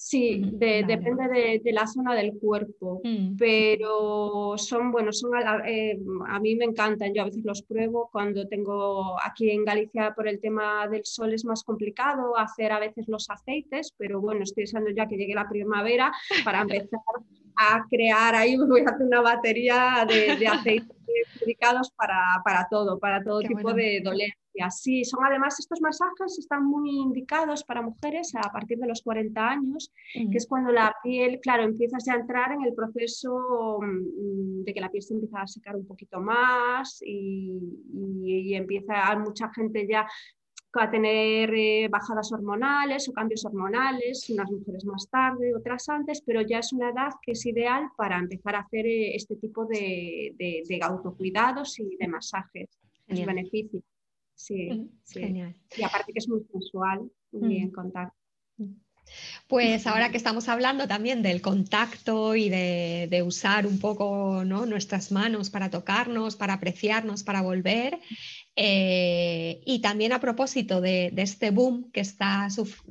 Sí, 0.00 0.40
depende 0.52 1.60
de, 1.60 1.72
la 1.72 1.84
zona 1.88 2.14
del 2.14 2.38
cuerpo, 2.38 3.00
mm. 3.02 3.36
pero 3.36 4.54
son, 4.56 4.92
bueno, 4.92 5.12
son 5.12 5.32
eh, 5.66 5.98
a, 6.28 6.38
mí 6.38 6.54
me 6.54 6.66
encantan, 6.66 7.12
yo 7.12 7.22
a 7.22 7.24
veces 7.24 7.44
los 7.44 7.62
pruebo 7.62 8.08
cuando 8.12 8.46
tengo 8.46 9.16
aquí 9.20 9.50
en 9.50 9.64
Galicia 9.64 10.14
por 10.14 10.28
el 10.28 10.40
tema 10.40 10.86
del 10.86 11.04
sol 11.04 11.34
es 11.34 11.44
más 11.44 11.64
complicado 11.64 12.38
hacer 12.38 12.70
a 12.70 12.78
veces 12.78 13.08
los 13.08 13.28
aceites, 13.28 13.92
pero 13.98 14.20
bueno, 14.20 14.44
estoy 14.44 14.62
deseando 14.64 14.90
ya 14.90 15.08
que 15.08 15.16
llegue 15.16 15.34
la 15.34 15.48
primavera 15.48 16.12
para 16.44 16.60
empezar 16.62 17.00
a 17.58 17.84
crear 17.90 18.34
ahí, 18.34 18.56
voy 18.68 18.82
a 18.82 18.90
hacer 18.90 19.06
una 19.06 19.20
batería 19.20 20.06
de, 20.08 20.46
aceites 20.46 20.96
dedicados 21.40 21.90
para, 21.92 22.40
para, 22.44 22.66
todo, 22.70 22.98
para 22.98 23.22
todo 23.22 23.40
tipo 23.40 23.72
de 23.74 24.00
dolencias. 24.02 24.38
Sí, 24.70 25.04
son 25.04 25.24
además 25.24 25.58
estos 25.60 25.80
masajes 25.80 26.36
están 26.38 26.64
muy 26.64 26.90
indicados 26.90 27.62
para 27.62 27.80
mujeres 27.80 28.32
a 28.34 28.50
partir 28.50 28.78
de 28.78 28.88
los 28.88 29.02
40 29.02 29.48
años, 29.48 29.92
que 30.12 30.36
es 30.36 30.48
cuando 30.48 30.72
la 30.72 30.94
piel, 31.02 31.38
claro, 31.40 31.62
empiezas 31.62 32.04
ya 32.04 32.14
a 32.14 32.16
entrar 32.16 32.52
en 32.52 32.62
el 32.62 32.74
proceso 32.74 33.78
mm, 33.80 34.64
de 34.64 34.74
que 34.74 34.80
la 34.80 34.90
piel 34.90 35.02
se 35.02 35.14
empieza 35.14 35.42
a 35.42 35.46
secar 35.46 35.76
un 35.76 35.86
poquito 35.86 36.20
más 36.20 37.00
y, 37.06 38.54
empieza 38.54 39.06
a 39.06 39.18
mucha 39.18 39.50
gente 39.54 39.86
ya 39.88 40.06
a 40.74 40.90
tener 40.90 41.52
eh, 41.54 41.88
bajadas 41.90 42.30
hormonales 42.32 43.08
o 43.08 43.12
cambios 43.12 43.44
hormonales, 43.44 44.28
unas 44.30 44.50
mujeres 44.50 44.84
más 44.84 45.08
tarde, 45.10 45.54
otras 45.54 45.88
antes, 45.88 46.22
pero 46.24 46.42
ya 46.42 46.58
es 46.58 46.72
una 46.72 46.90
edad 46.90 47.10
que 47.22 47.32
es 47.32 47.46
ideal 47.46 47.88
para 47.96 48.18
empezar 48.18 48.54
a 48.56 48.60
hacer 48.60 48.86
eh, 48.86 49.14
este 49.14 49.36
tipo 49.36 49.64
de, 49.64 50.34
de, 50.36 50.80
autocuidados 50.82 51.78
y 51.80 51.96
de 51.96 52.08
masajes, 52.08 52.68
los 53.06 53.24
beneficios. 53.24 53.82
Sí, 54.34 54.88
Genial. 55.08 55.56
Y 55.76 55.82
aparte 55.82 56.12
que 56.12 56.18
es 56.18 56.28
muy 56.28 56.44
sensual 56.52 57.10
y 57.32 57.56
en 57.58 57.70
contacto. 57.72 58.14
Pues 59.46 59.86
ahora 59.86 60.10
que 60.10 60.16
estamos 60.16 60.48
hablando 60.48 60.86
también 60.86 61.22
del 61.22 61.40
contacto 61.40 62.34
y 62.36 62.48
de, 62.50 63.22
usar 63.24 63.66
un 63.66 63.78
poco 63.78 64.44
¿no? 64.44 64.66
nuestras 64.66 65.10
manos 65.10 65.50
para 65.50 65.70
tocarnos, 65.70 66.36
para 66.36 66.54
apreciarnos, 66.54 67.22
para 67.22 67.42
volver, 67.42 67.98
eh, 68.60 69.60
y 69.64 69.80
también 69.80 70.12
a 70.12 70.18
propósito 70.18 70.80
de, 70.80 71.12
este 71.16 71.52
boom 71.52 71.92
que 71.92 72.00
está, 72.00 72.48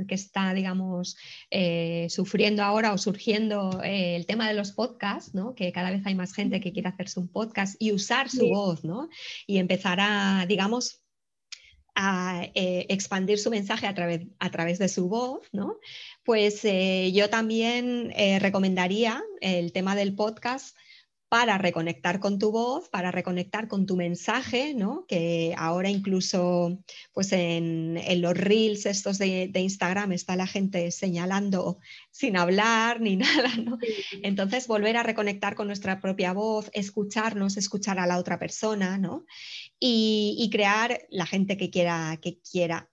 que 0.08 0.16
está 0.16 0.54
digamos, 0.54 1.18
eh, 1.52 2.08
sufriendo 2.10 2.64
ahora 2.64 2.94
o 2.94 2.98
surgiendo 2.98 3.82
eh, 3.84 4.16
el 4.16 4.26
tema 4.26 4.48
de 4.48 4.54
los 4.54 4.72
podcasts, 4.72 5.36
¿no? 5.36 5.56
que 5.56 5.74
cada 5.74 5.92
vez 5.92 6.06
hay 6.06 6.16
más 6.16 6.34
gente 6.34 6.62
que 6.62 6.72
quiere 6.72 6.88
hacerse 6.88 7.20
un 7.20 7.28
podcast 7.28 7.76
y 7.80 7.92
usar 7.92 8.30
su 8.30 8.48
voz 8.48 8.86
¿no? 8.86 9.10
y 9.46 9.58
empezar 9.58 10.00
a, 10.00 10.46
digamos, 10.48 11.02
a 11.98 12.44
eh, 12.54 12.86
expandir 12.90 13.40
su 13.40 13.50
mensaje 13.50 13.88
a 13.88 13.96
través, 13.96 14.22
a 14.38 14.52
través 14.52 14.78
de 14.78 14.88
su 14.88 15.10
voz, 15.10 15.48
¿no? 15.52 15.80
Pues 16.24 16.64
eh, 16.64 17.12
yo 17.12 17.30
también 17.30 18.14
eh, 18.16 18.38
recomendaría 18.38 19.24
el 19.42 19.72
tema 19.72 19.96
del 19.96 20.14
podcast 20.14 20.78
para 21.30 21.58
reconectar 21.58 22.20
con 22.20 22.40
tu 22.40 22.52
voz, 22.52 22.88
para 22.90 23.12
reconectar 23.12 23.68
con 23.68 23.86
tu 23.86 23.98
mensaje, 23.98 24.74
¿no? 24.74 25.06
que 25.08 25.54
ahora 25.58 25.90
incluso 25.90 26.80
pues 27.14 27.34
en, 27.34 28.00
los 28.22 28.38
reels 28.38 28.86
estos 28.86 29.18
de, 29.18 29.52
Instagram 29.54 30.14
está 30.14 30.36
la 30.38 30.48
gente 30.48 30.90
señalando 30.92 31.80
sin 32.12 32.38
hablar 32.38 33.02
ni 33.02 33.16
nada. 33.18 33.56
¿no? 33.58 33.78
Entonces 34.24 34.68
volver 34.68 34.96
a 34.96 35.04
reconectar 35.04 35.56
con 35.56 35.68
nuestra 35.68 36.00
propia 36.00 36.32
voz, 36.32 36.70
escucharnos, 36.74 37.58
escuchar 37.58 38.00
a 38.00 38.08
la 38.08 38.18
otra 38.18 38.40
persona 38.40 38.98
¿no? 38.98 39.26
y, 39.80 40.36
y 40.40 40.50
crear 40.50 41.02
la 41.10 41.26
gente 41.26 41.58
que 41.58 41.70
quiera, 41.70 42.18
que 42.22 42.40
quiera 42.40 42.90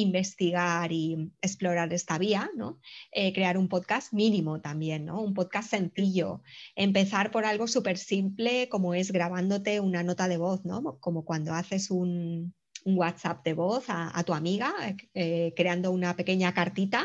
investigar 0.00 0.92
y 0.92 1.32
explorar 1.40 1.92
esta 1.92 2.18
vía, 2.18 2.50
¿no? 2.56 2.78
Eh, 3.12 3.32
crear 3.32 3.58
un 3.58 3.68
podcast 3.68 4.12
mínimo 4.12 4.60
también, 4.60 5.04
¿no? 5.06 5.20
un 5.22 5.34
podcast 5.34 5.70
sencillo, 5.70 6.42
empezar 6.76 7.30
por 7.30 7.44
algo 7.44 7.66
súper 7.66 7.98
simple 7.98 8.68
como 8.68 8.94
es 8.94 9.12
grabándote 9.12 9.80
una 9.80 10.02
nota 10.02 10.28
de 10.28 10.36
voz, 10.36 10.64
¿no? 10.64 10.98
como 11.00 11.24
cuando 11.24 11.52
haces 11.52 11.90
un, 11.90 12.54
WhatsApp 12.84 13.44
de 13.44 13.52
voz 13.52 13.84
a, 13.88 14.22
tu 14.24 14.32
amiga, 14.32 14.72
eh, 15.12 15.52
creando 15.54 15.90
una 15.90 16.16
pequeña 16.16 16.54
cartita 16.54 17.04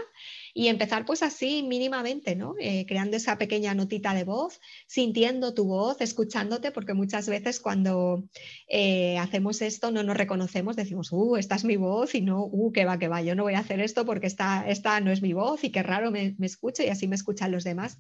y 0.53 0.67
empezar 0.67 1.05
pues 1.05 1.23
así 1.23 1.63
mínimamente, 1.63 2.35
¿no? 2.35 2.53
Eh, 2.59 2.85
creando 2.87 3.17
esa 3.17 3.37
pequeña 3.37 3.73
notita 3.73 4.13
de 4.13 4.23
voz, 4.23 4.61
sintiendo 4.85 5.53
tu 5.53 5.65
voz, 5.65 5.99
escuchándote, 5.99 6.71
porque 6.71 6.93
muchas 6.93 7.27
veces 7.27 7.59
cuando 7.59 8.23
eh, 8.67 9.17
hacemos 9.17 9.61
esto 9.63 9.89
no 9.91 10.03
nos 10.03 10.15
reconocemos, 10.15 10.75
decimos, 10.75 11.11
uh, 11.11 11.37
esta 11.37 11.55
es 11.55 11.63
mi 11.63 11.75
voz 11.75 12.13
y 12.13 12.21
no, 12.21 12.45
uh, 12.45 12.71
que 12.71 12.85
va, 12.85 12.99
que 12.99 13.07
va, 13.07 13.21
yo 13.23 13.33
no 13.33 13.43
voy 13.43 13.55
a 13.55 13.59
hacer 13.59 13.81
esto 13.81 14.05
porque 14.05 14.27
esta, 14.27 14.67
esta 14.67 14.99
no 14.99 15.11
es 15.11 15.21
mi 15.23 15.33
voz 15.33 15.63
y 15.63 15.71
qué 15.71 15.81
raro 15.81 16.11
me, 16.11 16.35
me 16.37 16.45
escucho 16.45 16.83
y 16.83 16.89
así 16.89 17.07
me 17.07 17.15
escuchan 17.15 17.51
los 17.51 17.63
demás. 17.63 17.99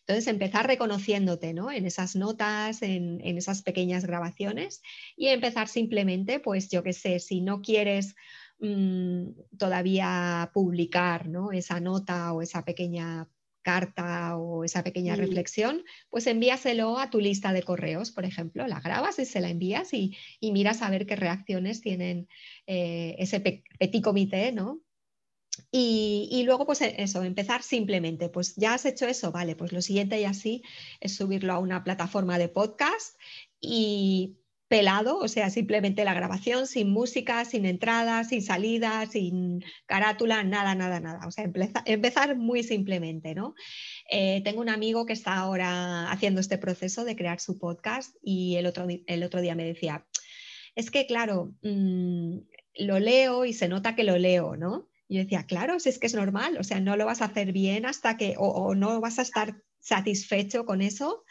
Entonces, 0.00 0.26
empezar 0.26 0.66
reconociéndote 0.66 1.54
¿no? 1.54 1.70
en 1.70 1.86
esas 1.86 2.16
notas, 2.16 2.82
en, 2.82 3.20
en, 3.22 3.38
esas 3.38 3.62
pequeñas 3.62 4.04
grabaciones 4.04 4.82
y 5.16 5.28
empezar 5.28 5.68
simplemente, 5.68 6.40
pues 6.40 6.68
yo 6.68 6.82
qué 6.82 6.92
sé, 6.92 7.20
si 7.20 7.40
no 7.40 7.62
quieres 7.62 8.16
mmm, 8.62 9.32
todavía 9.58 10.50
publicar 10.54 11.28
¿no? 11.28 11.52
esa 11.52 11.80
nota 11.80 12.32
o 12.32 12.40
esa 12.40 12.64
pequeña 12.64 13.28
carta 13.62 14.36
o 14.36 14.64
esa 14.64 14.82
pequeña 14.82 15.14
mm. 15.14 15.18
reflexión, 15.18 15.84
pues 16.10 16.26
envíaselo 16.26 16.98
a 16.98 17.10
tu 17.10 17.20
lista 17.20 17.52
de 17.52 17.62
correos, 17.62 18.10
por 18.10 18.24
ejemplo, 18.24 18.66
la 18.66 18.80
grabas 18.80 19.18
y 19.18 19.26
se 19.26 19.40
la 19.40 19.50
envías 19.50 19.92
y, 19.94 20.16
y 20.40 20.52
miras 20.52 20.82
a 20.82 20.90
ver 20.90 21.06
qué 21.06 21.16
reacciones 21.16 21.80
tienen 21.80 22.28
eh, 22.66 23.14
ese 23.18 23.40
petit 23.40 24.02
comité, 24.02 24.52
¿no? 24.52 24.80
Y, 25.70 26.42
luego, 26.46 26.64
pues 26.66 26.80
e, 26.80 26.94
eso, 27.02 27.22
empezar 27.22 27.62
simplemente, 27.62 28.28
pues 28.28 28.56
ya 28.56 28.74
has 28.74 28.86
hecho 28.86 29.06
eso, 29.06 29.32
vale, 29.32 29.54
pues 29.54 29.72
lo 29.72 29.82
siguiente 29.82 30.20
y 30.20 30.24
así 30.24 30.62
es 31.00 31.14
subirlo 31.14 31.52
a 31.52 31.58
una 31.58 31.84
plataforma 31.84 32.38
de 32.38 32.48
podcast 32.48 33.18
y 33.60 34.38
pelado, 34.72 35.18
o 35.18 35.28
sea, 35.28 35.50
simplemente 35.50 36.02
la 36.02 36.14
grabación, 36.14 36.66
sin 36.66 36.88
música, 36.88 37.44
sin 37.44 37.66
entrada, 37.66 38.24
sin 38.24 38.40
salida, 38.40 39.04
sin 39.04 39.62
carátula, 39.84 40.44
nada, 40.44 40.74
nada, 40.74 40.98
nada. 40.98 41.26
O 41.26 41.30
sea, 41.30 41.44
empezar 41.84 42.36
muy 42.36 42.62
simplemente, 42.62 43.34
¿no? 43.34 43.54
Eh, 44.10 44.40
tengo 44.44 44.62
un 44.62 44.70
amigo 44.70 45.04
que 45.04 45.12
está 45.12 45.34
ahora 45.34 46.10
haciendo 46.10 46.40
este 46.40 46.56
proceso 46.56 47.04
de 47.04 47.16
crear 47.16 47.38
su 47.38 47.58
podcast 47.58 48.16
y 48.22 48.56
el 48.56 48.64
otro, 48.64 48.86
el 48.88 49.22
otro 49.24 49.42
día 49.42 49.54
me 49.54 49.66
decía, 49.66 50.06
es 50.74 50.90
que 50.90 51.04
claro, 51.04 51.52
mmm, 51.60 52.38
lo 52.76 52.98
leo 52.98 53.44
y 53.44 53.52
se 53.52 53.68
nota 53.68 53.94
que 53.94 54.04
lo 54.04 54.16
leo, 54.16 54.56
¿no? 54.56 54.88
Y 55.06 55.16
yo 55.16 55.22
decía, 55.24 55.44
claro, 55.44 55.80
si 55.80 55.90
es 55.90 55.98
que 55.98 56.06
es 56.06 56.14
normal, 56.14 56.56
o 56.58 56.64
sea, 56.64 56.80
no 56.80 56.96
lo 56.96 57.04
vas 57.04 57.20
a 57.20 57.26
hacer 57.26 57.52
bien 57.52 57.84
hasta 57.84 58.16
que, 58.16 58.36
o, 58.38 58.46
o 58.46 58.74
no 58.74 59.02
vas 59.02 59.18
a 59.18 59.22
estar 59.22 59.62
satisfecho 59.80 60.64
con 60.64 60.80
eso, 60.80 61.24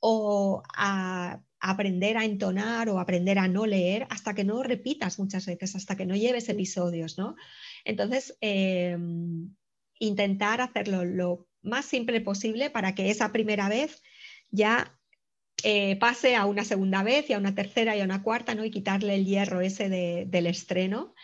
o 0.00 0.64
a, 0.76 1.40
aprender 1.62 2.16
a 2.16 2.24
entonar 2.24 2.88
o 2.88 2.98
aprender 2.98 3.38
a 3.38 3.46
no 3.46 3.66
leer 3.66 4.06
hasta 4.10 4.34
que 4.34 4.42
no 4.42 4.64
repitas 4.64 5.20
muchas 5.20 5.46
veces, 5.46 5.76
hasta 5.76 5.96
que 5.96 6.04
no 6.04 6.16
lleves 6.16 6.48
episodios, 6.48 7.18
¿no? 7.18 7.36
Entonces, 7.84 8.36
eh, 8.40 8.98
intentar 10.00 10.60
hacerlo 10.60 11.04
lo 11.04 11.46
más 11.62 11.84
simple 11.84 12.20
posible 12.20 12.68
para 12.68 12.96
que 12.96 13.10
esa 13.10 13.30
primera 13.30 13.68
vez 13.68 14.02
ya 14.50 14.98
eh, 15.62 15.94
pase 15.96 16.34
a 16.34 16.46
una 16.46 16.64
segunda 16.64 17.04
vez 17.04 17.30
y 17.30 17.34
a 17.34 17.38
una 17.38 17.54
tercera 17.54 17.96
y 17.96 18.00
a 18.00 18.04
una 18.04 18.24
cuarta, 18.24 18.56
¿no? 18.56 18.64
Y 18.64 18.72
quitarle 18.72 19.14
el 19.14 19.24
hierro 19.24 19.60
ese 19.60 19.88
de, 19.88 20.26
del 20.28 20.48
estreno 20.48 21.14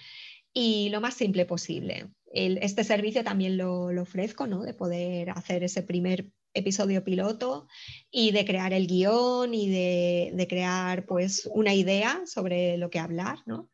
y 0.53 0.89
lo 0.91 1.01
más 1.01 1.15
simple 1.15 1.47
posible. 1.47 2.11
El, 2.33 2.59
este 2.59 2.85
servicio 2.85 3.25
también 3.25 3.57
lo, 3.57 3.91
lo, 3.91 4.03
ofrezco, 4.03 4.47
¿no? 4.47 4.63
De 4.63 4.75
poder 4.75 5.31
hacer 5.31 5.65
ese 5.65 5.83
primer 5.83 6.31
episodio 6.55 7.05
piloto 7.05 7.69
y 8.11 8.33
de 8.33 8.45
crear 8.45 8.73
el 8.73 8.87
guion 8.87 9.55
y 9.55 9.69
de, 9.69 10.31
de 10.35 10.47
crear 10.49 11.07
pues 11.07 11.49
una 11.53 11.75
idea 11.75 12.23
sobre 12.27 12.77
lo 12.79 12.91
que 12.91 12.99
hablar, 12.99 13.39
¿no? 13.47 13.71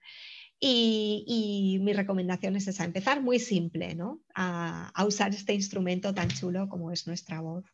Y, 0.61 1.25
y, 1.27 1.79
mi 1.81 1.93
recomendación 1.93 2.57
es 2.57 2.67
esa, 2.69 2.85
empezar 2.85 3.21
muy 3.21 3.39
simple, 3.39 3.95
¿no? 3.95 4.21
A, 4.35 4.89
a, 4.95 5.05
usar 5.05 5.35
este 5.35 5.53
instrumento 5.53 6.15
tan 6.15 6.29
chulo 6.29 6.69
como 6.69 6.91
es 6.91 7.07
nuestra 7.07 7.41
voz. 7.41 7.65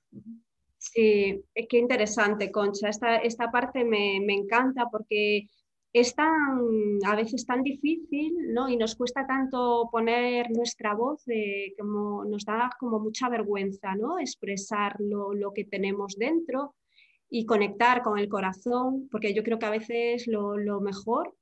Sí, 0.79 1.45
qué 1.69 1.79
interesante, 1.79 2.51
Concha. 2.51 2.89
Esta, 2.89 3.19
esta 3.19 3.51
parte 3.51 3.85
me, 3.85 4.19
me 4.25 4.33
encanta 4.33 4.87
porque 4.91 5.47
es 5.93 6.15
tan, 6.15 6.99
a 7.05 7.17
veces 7.17 7.45
tan 7.45 7.63
difícil, 7.63 8.53
¿no? 8.53 8.69
Y 8.69 8.77
nos 8.77 8.95
cuesta 8.95 9.27
tanto 9.27 9.89
poner 9.91 10.51
nuestra 10.51 10.95
voz, 10.95 11.23
eh, 11.27 11.75
como 11.79 12.25
nos 12.25 12.45
da 12.45 12.71
como 12.79 13.01
mucha 13.01 13.29
vergüenza, 13.29 13.95
¿no? 13.97 14.19
Expresar 14.19 14.97
lo, 15.01 15.53
que 15.53 15.65
tenemos 15.65 16.17
dentro 16.17 16.77
y 17.29 17.45
conectar 17.45 18.03
con 18.03 18.19
el 18.19 18.29
corazón, 18.29 19.09
porque 19.11 19.35
yo 19.35 19.43
creo 19.43 19.59
que 19.59 19.67
a 19.67 19.71
veces 19.71 20.27
lo, 20.29 20.81
mejor 20.81 21.35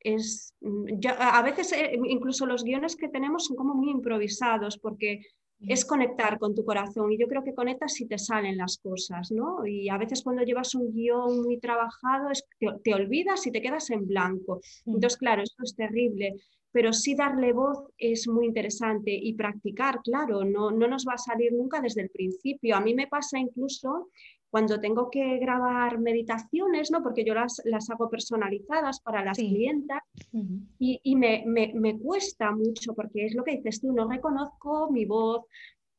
es, 0.00 0.54
yo, 0.60 1.10
a 1.18 1.42
veces 1.42 1.72
eh, 1.72 1.98
incluso 2.08 2.46
los 2.46 2.64
guiones 2.64 2.96
que 2.96 3.08
tenemos 3.08 3.46
son 3.46 3.56
como 3.56 3.74
muy 3.74 3.90
improvisados, 3.90 4.78
porque 4.78 5.26
es 5.68 5.84
conectar 5.84 6.38
con 6.38 6.54
tu 6.54 6.64
corazón 6.64 7.12
y 7.12 7.18
yo 7.18 7.26
creo 7.28 7.44
que 7.44 7.54
conectas 7.54 7.94
si 7.94 8.06
te 8.06 8.18
salen 8.18 8.56
las 8.56 8.78
cosas, 8.78 9.30
¿no? 9.30 9.66
Y 9.66 9.88
a 9.88 9.98
veces 9.98 10.22
cuando 10.22 10.42
llevas 10.42 10.74
un 10.74 10.92
guion 10.92 11.42
muy 11.42 11.58
trabajado 11.58 12.30
es 12.30 12.44
te 12.82 12.94
olvidas 12.94 13.46
y 13.46 13.52
te 13.52 13.60
quedas 13.60 13.90
en 13.90 14.06
blanco. 14.06 14.60
Entonces, 14.86 15.18
claro, 15.18 15.42
esto 15.42 15.62
es 15.62 15.74
terrible, 15.74 16.34
pero 16.72 16.92
sí 16.92 17.14
darle 17.14 17.52
voz 17.52 17.78
es 17.98 18.28
muy 18.28 18.46
interesante 18.46 19.10
y 19.12 19.34
practicar, 19.34 20.00
claro, 20.02 20.44
no, 20.44 20.70
no 20.70 20.86
nos 20.86 21.04
va 21.06 21.14
a 21.14 21.18
salir 21.18 21.52
nunca 21.52 21.80
desde 21.80 22.02
el 22.02 22.10
principio. 22.10 22.76
A 22.76 22.80
mí 22.80 22.94
me 22.94 23.08
pasa 23.08 23.38
incluso 23.38 24.08
cuando 24.50 24.80
tengo 24.80 25.10
que 25.10 25.38
grabar 25.38 25.98
meditaciones, 25.98 26.90
¿no? 26.90 27.02
porque 27.02 27.24
yo 27.24 27.34
las, 27.34 27.62
las 27.64 27.88
hago 27.90 28.10
personalizadas 28.10 29.00
para 29.00 29.24
las 29.24 29.36
sí. 29.36 29.48
clientas 29.48 30.02
uh 30.32 30.38
-huh. 30.38 30.66
y, 30.78 31.00
y 31.04 31.16
me, 31.16 31.44
me, 31.46 31.72
me, 31.74 31.98
cuesta 31.98 32.50
mucho 32.50 32.94
porque 32.94 33.26
es 33.26 33.34
lo 33.34 33.44
que 33.44 33.56
dices 33.56 33.80
tú, 33.80 33.92
no 33.92 34.08
reconozco 34.08 34.90
mi 34.90 35.04
voz, 35.04 35.44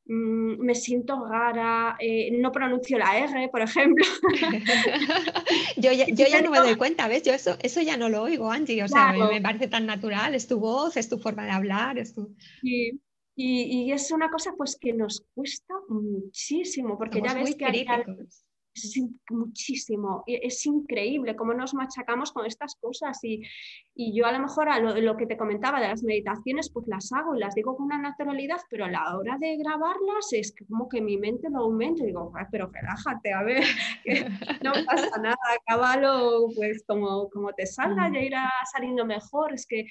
mmm, 0.06 0.58
me 0.60 0.76
siento 0.76 1.26
rara, 1.26 1.96
eh, 2.00 2.30
no 2.38 2.52
pronuncio 2.52 2.98
la 2.98 3.18
R, 3.18 3.48
por 3.50 3.62
ejemplo. 3.62 4.06
yo, 5.78 5.92
ya, 5.94 6.08
yo 6.08 6.26
ya, 6.28 6.42
no 6.42 6.52
me 6.52 6.60
doy 6.60 6.76
cuenta, 6.76 7.08
¿ves? 7.08 7.24
Yo 7.24 7.34
eso, 7.34 7.58
eso 7.62 7.82
ya 7.82 7.96
no 7.96 8.10
lo 8.10 8.22
oigo, 8.24 8.52
Angie, 8.52 8.84
o 8.84 8.88
sea, 8.88 9.14
claro. 9.14 9.28
me, 9.28 9.36
me, 9.36 9.42
parece 9.42 9.68
tan 9.68 9.86
natural, 9.86 10.36
es 10.36 10.48
tu 10.48 10.60
voz, 10.60 10.98
es 10.98 11.08
tu 11.08 11.18
forma 11.18 11.46
de 11.46 11.52
hablar, 11.52 11.98
es 11.98 12.14
tu... 12.14 12.36
Sí. 12.62 13.00
Y, 13.44 13.86
y, 13.86 13.92
es 13.92 14.12
una 14.12 14.30
cosa 14.30 14.54
pues 14.56 14.78
que 14.80 14.94
nos 14.94 15.26
cuesta 15.34 15.74
muchísimo, 15.90 16.96
porque 16.96 17.20
Somos 17.20 17.34
ya 17.34 17.40
ves 17.40 17.56
que 17.56 17.66
hay, 17.66 17.86
es 18.74 19.00
muchísimo, 19.30 20.24
es 20.26 20.66
increíble 20.66 21.36
cómo 21.36 21.54
nos 21.54 21.74
machacamos 21.74 22.32
con 22.32 22.46
estas 22.46 22.76
cosas 22.76 23.20
y, 23.24 23.42
y 23.94 24.16
yo 24.16 24.26
a 24.26 24.32
lo 24.32 24.40
mejor 24.40 24.70
a 24.70 24.80
lo, 24.80 24.96
lo, 24.96 25.18
que 25.18 25.26
te 25.26 25.38
comentaba 25.38 25.82
de 25.82 25.90
las 25.90 26.04
meditaciones 26.04 26.72
pues 26.72 26.88
las 26.88 27.12
hago 27.12 27.36
y 27.36 27.40
las 27.40 27.56
digo 27.56 27.76
con 27.76 27.88
una 27.88 27.98
naturalidad, 27.98 28.60
pero 28.70 28.86
a 28.86 28.90
la 28.92 29.18
hora 29.18 29.38
de 29.40 29.58
grabarlas 29.58 30.32
es 30.32 30.54
como 30.70 30.88
que 30.88 31.02
mi 31.02 31.18
mente 31.18 31.50
lo 31.50 31.64
aumenta 31.64 32.04
y 32.04 32.08
digo, 32.08 32.32
pero 32.52 32.72
relájate, 32.72 33.34
a 33.34 33.44
ver, 33.44 33.64
no 34.64 34.72
pasa 34.86 35.18
nada, 35.18 35.38
acábalo 35.60 36.48
pues 36.56 36.84
como, 36.88 37.30
como 37.30 37.52
te 37.54 37.66
salga, 37.66 38.12
ya 38.14 38.20
irá 38.20 38.52
saliendo 38.72 39.06
mejor, 39.06 39.54
es 39.54 39.66
que 39.66 39.88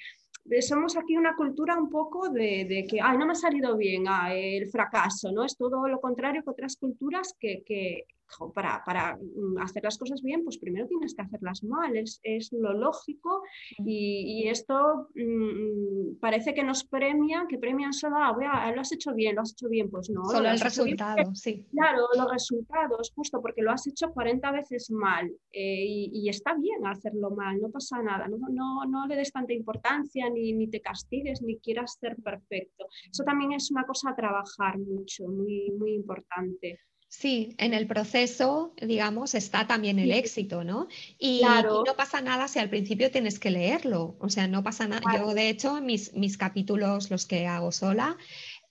somos 0.61 0.97
aquí 0.97 1.17
una 1.17 1.35
cultura 1.35 1.77
un 1.77 1.89
poco 1.89 2.29
de, 2.29 2.65
de, 2.65 2.85
que, 2.87 2.99
ay, 3.01 3.17
no 3.17 3.25
me 3.25 3.33
ha 3.33 3.35
salido 3.35 3.77
bien, 3.77 4.05
ah, 4.07 4.33
el 4.33 4.67
fracaso, 4.67 5.31
¿no? 5.31 5.45
Es 5.45 5.55
todo 5.57 5.87
lo 5.87 5.99
contrario 5.99 6.43
que 6.43 6.49
otras 6.49 6.75
culturas 6.77 7.35
que, 7.39 7.63
que 7.65 8.05
para, 8.53 8.83
para, 8.85 9.15
mm, 9.17 9.57
hacer 9.59 9.83
las 9.83 9.97
cosas 9.97 10.21
bien, 10.21 10.43
pues 10.43 10.57
primero 10.57 10.87
tienes 10.87 11.15
que 11.15 11.21
hacerlas 11.21 11.63
mal, 11.63 11.95
es, 11.95 12.19
es 12.23 12.51
lo 12.51 12.73
lógico 12.73 13.43
y, 13.79 14.43
y 14.43 14.47
esto 14.49 15.09
mmm, 15.15 16.19
parece 16.19 16.53
que 16.53 16.63
nos 16.63 16.83
premian, 16.83 17.47
que 17.47 17.57
premian 17.57 17.93
solo, 17.93 18.17
ah, 18.17 18.35
vea, 18.37 18.71
lo 18.73 18.81
has 18.81 18.91
hecho 18.91 19.13
bien, 19.13 19.35
lo 19.35 19.41
has 19.41 19.51
hecho 19.51 19.69
bien, 19.69 19.89
pues 19.89 20.09
no. 20.09 20.25
Solo 20.25 20.49
el 20.49 20.59
resultado, 20.59 21.15
bien, 21.15 21.35
sí. 21.35 21.65
Claro, 21.71 22.07
los 22.15 22.31
resultados, 22.31 23.11
justo 23.15 23.41
porque 23.41 23.61
lo 23.61 23.71
has 23.71 23.87
hecho 23.87 24.11
40 24.11 24.51
veces 24.51 24.91
mal 24.91 25.27
eh, 25.51 25.85
y, 25.85 26.11
y, 26.13 26.29
está 26.29 26.53
bien 26.55 26.85
hacerlo 26.85 27.31
mal, 27.31 27.59
no 27.59 27.69
pasa 27.69 28.01
nada, 28.01 28.27
no, 28.27 28.37
no, 28.49 28.85
no 28.85 29.07
le 29.07 29.15
des 29.15 29.31
tanta 29.31 29.53
importancia 29.53 30.29
ni, 30.29 30.53
ni 30.53 30.67
te 30.67 30.81
castigues 30.81 31.41
ni 31.41 31.57
quieras 31.59 31.97
ser 31.99 32.15
perfecto. 32.17 32.87
Eso 33.11 33.23
también 33.23 33.53
es 33.53 33.71
una 33.71 33.85
cosa 33.85 34.11
a 34.11 34.15
trabajar 34.15 34.77
mucho, 34.77 35.27
muy, 35.27 35.71
muy 35.77 35.93
importante. 35.93 36.79
Sí, 37.13 37.55
en 37.57 37.73
el 37.73 37.87
proceso, 37.87 38.73
digamos, 38.81 39.35
está 39.35 39.67
también 39.67 39.99
el 39.99 40.13
éxito, 40.13 40.63
¿no? 40.63 40.87
Y, 41.19 41.39
claro. 41.39 41.81
y, 41.81 41.89
no 41.89 41.97
pasa 41.97 42.21
nada 42.21 42.47
si 42.47 42.57
al 42.57 42.69
principio 42.69 43.11
tienes 43.11 43.37
que 43.37 43.51
leerlo, 43.51 44.15
o 44.21 44.29
sea, 44.29 44.47
no 44.47 44.63
pasa 44.63 44.87
nada. 44.87 45.01
Claro. 45.01 45.27
Yo, 45.27 45.33
de 45.33 45.49
hecho, 45.49 45.81
mis, 45.81 46.13
mis 46.13 46.37
capítulos, 46.37 47.11
los 47.11 47.25
que 47.25 47.47
hago 47.47 47.73
sola, 47.73 48.17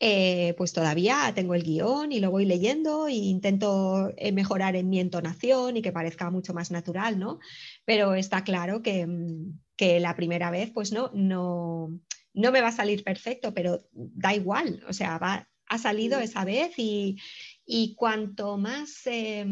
eh, 0.00 0.54
pues 0.56 0.72
todavía 0.72 1.30
tengo 1.34 1.54
el 1.54 1.64
guion 1.64 2.12
y 2.12 2.20
lo 2.20 2.30
voy 2.30 2.46
leyendo 2.46 3.08
e 3.08 3.12
intento 3.12 4.10
eh, 4.16 4.32
mejorar 4.32 4.74
en 4.74 4.88
mi 4.88 5.00
entonación 5.00 5.76
y 5.76 5.82
que 5.82 5.92
parezca 5.92 6.30
mucho 6.30 6.54
más 6.54 6.70
natural, 6.70 7.18
¿no? 7.18 7.40
Pero 7.84 8.14
está 8.14 8.42
claro 8.42 8.80
que, 8.80 9.06
mm, 9.06 9.60
que 9.76 10.00
la 10.00 10.16
primera 10.16 10.50
vez, 10.50 10.70
pues 10.70 10.92
no, 10.92 11.10
no, 11.12 12.00
no 12.32 12.52
me 12.52 12.62
va 12.62 12.68
a 12.68 12.72
salir 12.72 13.04
perfecto, 13.04 13.52
pero 13.52 13.86
da 13.92 14.32
igual, 14.32 14.82
o 14.88 14.94
sea, 14.94 15.18
va, 15.18 15.46
ha 15.70 15.78
salido 15.78 16.18
esa 16.18 16.44
vez 16.44 16.72
y, 16.78 17.16
y 17.64 17.94
cuanto 17.94 18.56
más 18.56 19.06
eh, 19.06 19.46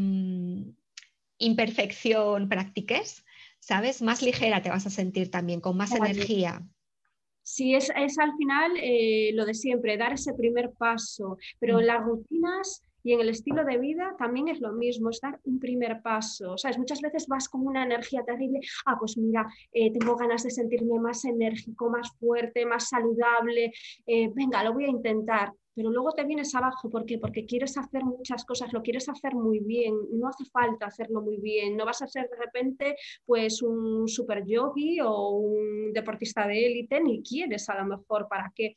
imperfección 1.39 2.49
practiques, 2.49 3.25
¿sabes? 3.61 4.03
Más 4.03 4.23
ligera 4.23 4.63
te 4.63 4.71
vas 4.71 4.87
a 4.87 4.91
sentir 4.91 5.31
también, 5.31 5.61
con 5.61 5.77
más 5.77 5.93
energía. 5.93 6.67
Sí, 7.43 7.75
es, 7.75 7.91
al 7.91 8.37
final 8.37 8.73
eh, 8.77 9.31
lo 9.33 9.47
de 9.47 9.55
siempre, 9.55 9.97
dar 9.97 10.13
ese 10.13 10.35
primer 10.35 10.71
paso, 10.73 11.39
pero 11.59 11.81
en 11.81 11.87
las 11.87 12.05
rutinas 12.05 12.83
y 13.03 13.15
en 13.15 13.21
el 13.21 13.31
estilo 13.31 13.65
de 13.65 13.79
vida 13.79 14.15
también 14.19 14.49
es 14.49 14.61
lo 14.61 14.75
mismo, 14.75 15.09
es 15.09 15.21
dar 15.23 15.41
un 15.45 15.59
primer 15.59 16.03
paso. 16.03 16.59
¿Sabes? 16.59 16.77
Muchas 16.77 17.01
veces 17.01 17.27
vas 17.27 17.49
con 17.49 17.67
una 17.67 17.85
energía 17.85 18.23
terrible, 18.23 18.61
ah, 18.85 18.97
pues 18.99 19.17
mira, 19.17 19.47
eh, 19.73 19.91
tengo 19.93 20.15
ganas 20.17 20.43
de 20.43 20.51
sentirme 20.51 21.01
más 21.01 21.25
enérgico, 21.25 21.89
más 21.89 22.11
fuerte, 22.19 22.67
más 22.67 22.91
saludable, 22.91 23.73
eh, 24.07 24.31
venga, 24.35 24.63
lo 24.63 24.75
voy 24.75 24.85
a 24.85 24.89
intentar 24.89 25.51
pero 25.79 25.93
luego 25.93 26.11
te 26.11 26.25
vienes 26.25 26.53
abajo, 26.57 26.91
¿por 26.91 27.07
qué? 27.07 27.19
Porque 27.19 27.47
quieres 27.47 27.79
hacer 27.79 28.05
muchas 28.05 28.45
cosas, 28.45 28.73
lo 28.73 28.83
quieres 28.83 29.09
hacer 29.09 29.37
muy 29.37 29.61
bien, 29.61 29.95
no 30.11 30.27
hace 30.27 30.45
falta 30.47 30.87
hacerlo 30.87 31.23
muy 31.23 31.37
bien, 31.37 31.77
no 31.77 31.85
vas 31.85 32.03
a 32.03 32.09
ser 32.09 32.29
de 32.29 32.37
repente 32.37 32.97
pues 33.25 33.63
un 33.63 34.09
super 34.09 34.45
yogi 34.45 34.99
o 35.01 35.29
un 35.31 35.93
deportista 35.93 36.49
de 36.49 36.67
élite, 36.67 37.01
ni 37.01 37.23
quieres 37.23 37.69
a 37.69 37.77
lo 37.81 37.85
mejor 37.85 38.27
para 38.29 38.53
qué. 38.57 38.75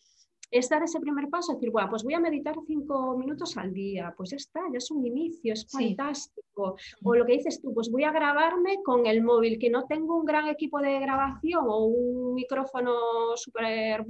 Es 0.51 0.67
dar 0.67 0.83
ese 0.83 0.99
primer 0.99 1.29
paso, 1.29 1.53
decir, 1.53 1.71
bueno, 1.71 1.89
pues 1.89 2.03
voy 2.03 2.13
a 2.13 2.19
meditar 2.19 2.55
cinco 2.67 3.17
minutos 3.17 3.55
al 3.55 3.73
día, 3.73 4.13
pues 4.17 4.31
ya 4.31 4.35
está, 4.35 4.59
ya 4.71 4.77
es 4.77 4.91
un 4.91 5.05
inicio, 5.05 5.53
es 5.53 5.65
fantástico. 5.65 6.75
O 7.03 7.15
lo 7.15 7.25
que 7.25 7.37
dices 7.37 7.61
tú, 7.61 7.73
pues 7.73 7.89
voy 7.89 8.03
a 8.03 8.11
grabarme 8.11 8.83
con 8.83 9.05
el 9.05 9.23
móvil, 9.23 9.57
que 9.57 9.69
no 9.69 9.87
tengo 9.87 10.17
un 10.17 10.25
gran 10.25 10.49
equipo 10.49 10.79
de 10.79 10.99
grabación 10.99 11.63
o 11.67 11.85
un 11.85 12.33
micrófono 12.33 12.93
súper, 13.35 14.05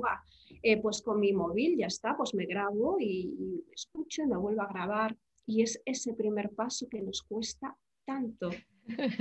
eh, 0.63 0.81
pues 0.81 1.03
con 1.03 1.19
mi 1.19 1.31
móvil 1.31 1.77
ya 1.77 1.85
está, 1.85 2.17
pues 2.17 2.33
me 2.33 2.47
grabo 2.47 2.97
y, 2.99 3.63
escucho 3.71 4.23
y 4.23 4.27
me 4.27 4.37
vuelvo 4.37 4.63
a 4.63 4.67
grabar. 4.67 5.15
Y 5.45 5.61
es 5.61 5.79
ese 5.85 6.13
primer 6.13 6.49
paso 6.51 6.87
que 6.89 7.01
nos 7.01 7.21
cuesta 7.21 7.77
tanto. 8.05 8.49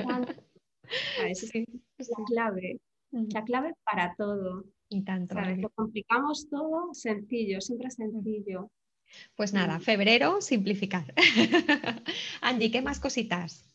Ah, 0.08 0.22
es 1.28 1.52
la 2.08 2.24
clave, 2.26 2.80
la 3.10 3.44
clave 3.44 3.74
para 3.84 4.14
todo. 4.16 4.64
Y 4.91 5.03
tanto. 5.03 5.36
lo 5.41 5.70
complicamos 5.70 6.49
todo 6.51 6.93
sencillo, 6.93 7.61
siempre 7.61 7.91
sencillo. 7.91 8.70
Pues 9.36 9.55
nada, 9.55 9.80
febrero, 9.80 10.41
simplificar. 10.41 11.14
Andy, 12.43 12.70
¿qué 12.70 12.82
más 12.82 13.01
cositas? 13.01 13.72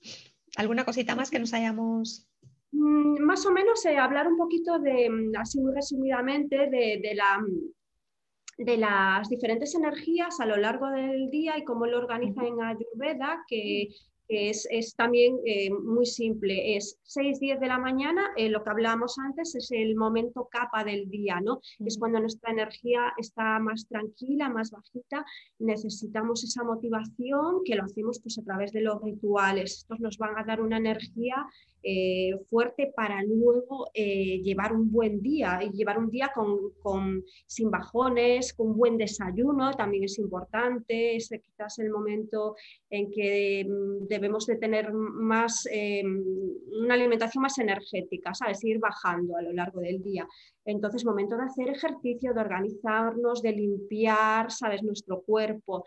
¿Alguna 0.56 0.86
cosita 0.86 1.16
más 1.16 1.32
que 1.32 1.40
nos 1.40 1.54
hayamos 1.54 2.28
Mm, 2.76 3.22
más 3.24 3.46
o 3.46 3.52
menos 3.52 3.86
eh, 3.86 3.98
hablar 3.98 4.28
un 4.28 4.38
poquito 4.38 4.80
de, 4.80 5.10
mm, 5.10 5.36
así 5.38 5.60
muy 5.62 5.74
resumidamente, 5.74 6.70
de, 6.70 7.14
la, 7.16 7.40
mm, 7.40 8.64
de 8.66 8.78
las 8.78 9.30
diferentes 9.30 9.76
energías 9.76 10.40
a 10.40 10.46
lo 10.46 10.58
largo 10.58 10.90
del 10.90 11.30
día 11.30 11.58
y 11.58 11.64
cómo 11.64 11.86
lo 11.86 11.98
organiza 11.98 12.46
en 12.46 12.62
Ayurveda, 12.62 13.44
que 13.48 13.90
es, 14.28 14.96
también 14.96 15.38
eh, 15.46 15.70
muy 15.72 16.06
simple. 16.06 16.76
Es 16.76 17.00
6, 17.04 17.40
10 17.40 17.60
de 17.60 17.68
la 17.68 17.78
mañana, 17.78 18.32
eh, 18.36 18.50
lo 18.50 18.64
que 18.64 18.70
hablábamos 18.70 19.18
antes 19.20 19.56
es 19.56 19.72
el 19.72 19.96
momento 19.96 20.48
capa 20.52 20.84
del 20.84 21.10
día, 21.10 21.40
¿no? 21.42 21.62
Es 21.86 21.98
cuando 21.98 22.20
nuestra 22.20 22.52
energía 22.52 23.14
está 23.18 23.60
más 23.60 23.88
tranquila, 23.88 24.50
más 24.50 24.72
bajita, 24.72 25.26
necesitamos 25.60 26.44
esa 26.44 26.64
motivación 26.64 27.62
que 27.64 27.76
lo 27.76 27.84
hacemos 27.84 28.20
pues 28.22 28.38
a 28.40 28.44
través 28.44 28.72
de 28.72 28.82
los 28.82 29.02
rituales. 29.02 29.80
Estos 29.80 30.00
nos 30.00 30.18
van 30.18 30.38
a 30.38 30.44
dar 30.44 30.62
una 30.62 30.78
energía 30.78 31.46
eh, 31.84 32.32
fuerte 32.50 32.92
para 32.96 33.22
luego 33.24 33.86
llevar 33.94 34.74
un 34.74 34.92
buen 34.92 35.22
día 35.22 35.60
y 35.64 35.70
llevar 35.70 36.00
un 36.00 36.10
día 36.10 36.32
con, 36.34 37.24
sin 37.46 37.70
bajones, 37.70 38.54
con 38.54 38.76
buen 38.76 38.98
desayuno, 38.98 39.72
también 39.74 40.04
es 40.04 40.18
importante, 40.18 41.16
es 41.16 41.30
quizás 41.44 41.80
el 41.80 41.92
momento 41.92 42.56
en 42.90 43.12
que 43.12 43.66
mm, 43.66 44.08
debemos 44.16 44.46
de 44.46 44.56
tener 44.56 44.94
más, 44.94 45.68
eh, 45.72 46.04
una 46.04 46.94
alimentación 46.94 47.42
más 47.42 47.58
energética, 47.58 48.34
¿sabes? 48.34 48.64
Ir 48.64 48.80
bajando 48.80 49.38
a 49.38 49.42
lo 49.42 49.52
largo 49.52 49.82
del 49.82 50.02
día. 50.02 50.28
Entonces, 50.64 51.06
momento 51.06 51.36
de 51.38 51.44
hacer 51.44 51.70
ejercicio, 51.70 52.34
de 52.34 52.42
organizarnos, 52.42 53.42
de 53.42 53.52
limpiar, 53.52 54.52
¿sabes? 54.52 54.82
Nuestro 54.84 55.22
cuerpo 55.22 55.86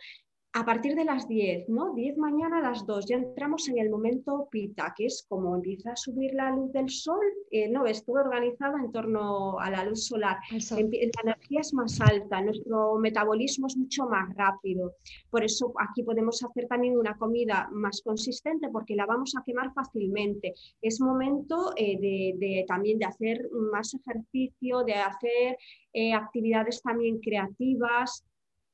a 0.59 0.65
partir 0.65 0.97
de 0.97 1.05
las 1.05 1.29
10, 1.29 1.69
¿no? 1.69 1.95
10 1.95 2.19
mañana 2.19 2.59
a 2.59 2.63
las 2.63 2.85
2, 2.85 3.07
ya 3.07 3.17
entramos 3.17 3.69
en 3.69 3.79
el 3.79 3.91
momento 3.91 4.49
pita, 4.51 4.93
que 4.97 5.07
es 5.07 5.25
como 5.29 5.55
empieza 5.55 5.93
a 5.93 5.97
subir 5.97 6.35
la 6.35 6.51
luz 6.51 6.73
del 6.73 6.91
sol, 6.91 7.25
eh, 7.53 7.69
¿no? 7.69 7.87
Es 7.87 8.05
todo 8.05 8.17
organizado 8.17 8.77
en 8.77 8.91
torno 8.91 9.61
a 9.61 9.71
la 9.71 9.85
luz 9.85 10.07
solar. 10.07 10.39
La 10.51 10.81
energía 10.81 11.61
es 11.61 11.73
más 11.75 12.01
alta, 12.01 12.43
nuestro 12.43 12.99
metabolismo 12.99 13.69
es 13.69 13.77
mucho 13.77 14.07
más 14.07 14.35
rápido. 14.35 14.95
Por 15.31 15.45
eso 15.45 15.73
aquí 15.79 16.03
podemos 16.03 16.43
hacer 16.43 16.67
también 16.67 16.99
una 16.99 17.17
comida 17.17 17.69
más 17.71 18.03
consistente 18.03 18.69
porque 18.69 18.97
la 18.97 19.07
vamos 19.07 19.35
a 19.37 19.45
quemar 19.45 19.73
fácilmente. 19.73 20.55
Es 20.83 21.01
momento 21.01 21.73
eh, 21.77 21.99
de, 22.01 22.65
también 22.67 22.99
de 22.99 23.07
hacer 23.07 23.49
más 23.53 23.95
ejercicio, 23.95 24.83
de 24.83 24.95
hacer 24.95 25.57
eh, 25.93 26.13
actividades 26.15 26.83
también 26.83 27.21
creativas, 27.21 28.25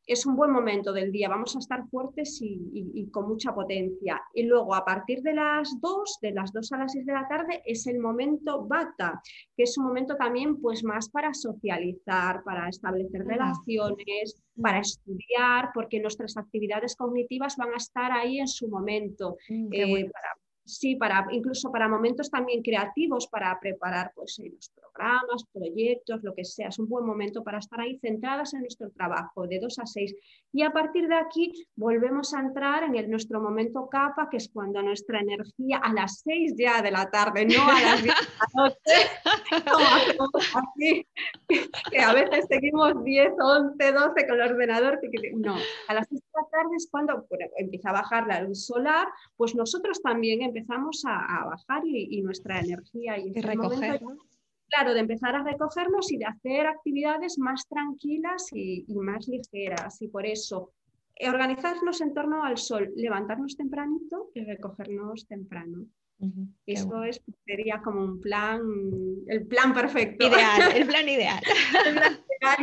es 0.07 0.27
un 0.27 0.37
buen 0.37 0.51
momento 0.51 0.93
del 0.93 1.11
día, 1.11 1.29
vamos 1.29 1.57
a 1.57 1.59
estar 1.59 1.87
fuertes 1.89 2.39
y, 2.43 3.09
con 3.11 3.29
mucha 3.29 3.55
potencia. 3.55 4.21
Y 4.35 4.45
luego 4.45 4.75
a 4.75 4.85
partir 4.85 5.23
de 5.23 5.35
las 5.35 5.81
2, 5.81 6.19
de 6.21 6.33
las 6.33 6.53
2 6.53 6.73
a 6.73 6.79
las 6.79 6.93
6 6.93 7.07
de 7.07 7.13
la 7.13 7.29
tarde, 7.29 7.63
es 7.65 7.87
el 7.87 7.99
momento 7.99 8.65
bata, 8.65 9.23
que 9.57 9.63
es 9.65 9.79
un 9.79 9.87
momento 9.87 10.17
también 10.17 10.61
pues 10.61 10.85
más 10.85 11.09
para 11.09 11.33
socializar, 11.33 12.43
para 12.45 12.69
establecer 12.69 13.25
relaciones, 13.25 14.43
para 14.61 14.81
estudiar, 14.81 15.71
porque 15.73 16.01
nuestras 16.01 16.37
actividades 16.37 16.97
cognitivas 16.97 17.57
van 17.57 17.73
a 17.73 17.77
estar 17.77 18.13
ahí 18.13 18.39
en 18.39 18.49
su 18.49 18.69
momento. 18.69 19.37
Mm, 19.49 19.73
eh, 19.73 20.11
sí, 20.65 20.97
para, 20.97 21.27
incluso 21.31 21.71
para 21.71 21.89
momentos 21.89 22.31
también 22.31 22.63
creativos, 22.63 23.27
para 23.29 23.59
preparar 23.61 24.13
pues, 24.15 24.39
eh, 24.39 24.51
los 24.55 24.71
programas, 24.71 25.45
proyectos, 25.53 26.23
lo 26.23 26.35
que 26.35 26.45
sea. 26.45 26.69
Es 26.69 26.79
un 26.79 26.89
buen 26.89 27.05
momento 27.05 27.43
para 27.43 27.59
estar 27.59 27.81
ahí 27.81 27.99
centradas 27.99 28.55
en 28.55 28.61
nuestro 28.61 28.91
trabajo, 28.91 29.47
de 29.47 29.59
2 29.59 29.79
a 29.79 29.87
6. 29.87 30.15
Y 30.53 30.63
a 30.63 30.71
partir 30.71 31.09
de 31.09 31.17
aquí 31.17 31.53
volvemos 31.77 32.33
a 32.35 32.41
entrar 32.41 32.85
en 32.85 33.11
nuestro 33.11 33.41
momento 33.41 33.89
capa, 33.89 34.29
que 34.31 34.37
es 34.39 34.49
cuando 34.53 34.83
nuestra 34.83 35.21
energía 35.21 35.79
a 35.79 35.93
las 35.93 36.21
6 36.25 36.55
ya 36.57 36.81
de 36.81 36.91
la 36.91 37.11
tarde, 37.11 37.45
no 37.45 37.63
a 37.69 37.81
las 37.81 38.03
10 38.03 38.15
de 38.15 38.27
la 38.39 38.63
noche, 38.63 38.79
así, 40.55 41.07
que 41.91 41.99
a 41.99 42.13
veces 42.13 42.47
seguimos 42.49 43.03
10, 43.03 43.33
11, 43.39 43.93
12 43.93 44.27
con 44.27 44.41
el 44.41 44.53
ordenador. 44.53 45.01
No, 45.37 45.57
a 45.89 45.95
las 45.95 46.07
6 46.09 46.23
tarde 46.51 46.77
es 46.77 46.89
cuando 46.91 47.27
empieza 47.57 47.91
a 47.91 47.95
bajar 47.95 48.27
la 48.27 48.43
luz 48.43 48.67
solar, 48.67 49.09
pues 49.37 49.55
nosotros 49.55 50.01
también 50.03 50.43
empezamos 50.43 51.03
a, 51.07 51.45
bajar 51.45 51.83
y, 51.87 52.21
nuestra 52.23 52.61
energía 52.61 53.19
y, 53.19 53.33
recoger. 53.33 54.01
claro, 54.69 54.95
de 54.95 55.01
empezar 55.01 55.35
a 55.35 55.43
recogernos 55.43 56.11
y 56.13 56.19
de 56.19 56.27
hacer 56.27 56.67
actividades 56.67 57.39
más 57.39 57.67
tranquilas 57.69 58.49
y, 58.53 58.85
más 58.95 59.29
ligeras. 59.29 60.01
Y 60.03 60.09
por 60.09 60.27
eso, 60.27 60.73
eh, 61.17 61.29
organizarnos 61.29 62.01
en 62.01 62.15
torno 62.15 62.45
al 62.45 62.59
sol, 62.59 62.93
levantarnos 62.97 63.57
tempranito 63.57 64.31
y 64.35 64.45
recogernos 64.45 65.27
temprano. 65.27 65.87
Eso 66.65 67.03
es, 67.05 67.21
sería 67.45 67.83
como 67.83 68.03
un 68.03 68.21
plan, 68.21 68.63
el 69.27 69.47
plan 69.47 69.75
perfecto. 69.75 70.27
Ideal, 70.27 70.73
el 70.75 70.87
plan 70.87 71.09
ideal. 71.09 71.43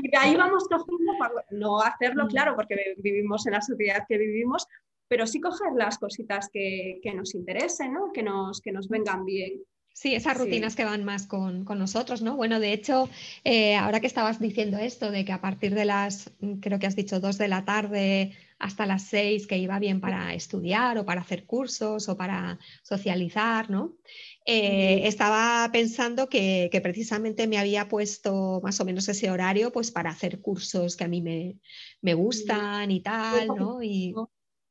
Y 0.02 0.10
de 0.10 0.18
ahí 0.18 0.36
vamos 0.36 0.66
cogiendo, 0.70 1.14
no 1.52 1.82
hacerlo, 1.82 2.28
claro, 2.28 2.56
porque 2.56 2.96
vivimos 2.98 3.46
en 3.48 3.54
la 3.54 3.62
sociedad 3.62 4.06
que 4.08 4.18
vivimos, 4.18 4.68
pero 5.08 5.28
sí 5.28 5.42
coger 5.42 5.74
las 5.76 5.98
cositas 5.98 6.50
que, 6.52 7.02
nos 7.14 7.36
interesen, 7.36 7.94
¿no? 7.94 8.12
que, 8.14 8.24
nos, 8.24 8.62
que 8.62 8.72
nos 8.72 8.88
vengan 8.88 9.26
bien. 9.26 9.62
Sí, 9.94 10.16
esas 10.16 10.38
rutinas 10.38 10.76
que 10.76 10.86
van 10.86 11.04
más 11.04 11.28
con, 11.28 11.66
nosotros, 11.66 12.22
¿no? 12.22 12.36
Bueno, 12.36 12.60
de 12.60 12.72
hecho, 12.72 13.10
eh, 13.44 13.76
ahora 13.76 14.00
que 14.00 14.08
estabas 14.08 14.40
diciendo 14.40 14.78
esto, 14.78 15.12
de 15.12 15.26
que 15.26 15.34
a 15.34 15.42
partir 15.42 15.76
de 15.76 15.86
las, 15.86 16.32
creo 16.62 16.80
que 16.80 16.88
has 16.88 16.96
dicho, 16.96 17.20
dos 17.20 17.38
de 17.38 17.50
la 17.50 17.66
tarde 17.66 18.32
hasta 18.58 18.86
las 18.86 19.04
seis, 19.04 19.48
que 19.48 19.58
iba 19.58 19.80
bien 19.80 20.00
para 20.00 20.34
estudiar 20.34 20.98
o 20.98 21.06
para 21.06 21.22
hacer 21.22 21.46
cursos 21.46 22.08
o 22.08 22.16
para 22.16 22.58
socializar, 22.84 23.70
¿no? 23.70 23.98
Eh, 24.46 25.08
estaba 25.08 25.70
pensando 25.72 26.28
que, 26.28 26.70
precisamente 26.82 27.48
me 27.48 27.60
había 27.60 27.88
puesto 27.88 28.60
más 28.64 28.80
o 28.80 28.86
menos 28.86 29.08
ese 29.08 29.30
horario 29.30 29.72
pues 29.72 29.92
para 29.92 30.10
hacer 30.10 30.42
cursos 30.42 30.96
que 30.96 31.04
a 31.04 31.08
mí 31.08 31.22
me, 31.22 31.58
me 32.02 32.16
gustan 32.16 32.90
y 32.90 33.02
tal, 33.02 33.48
¿no? 33.50 33.84
Y, 33.84 34.16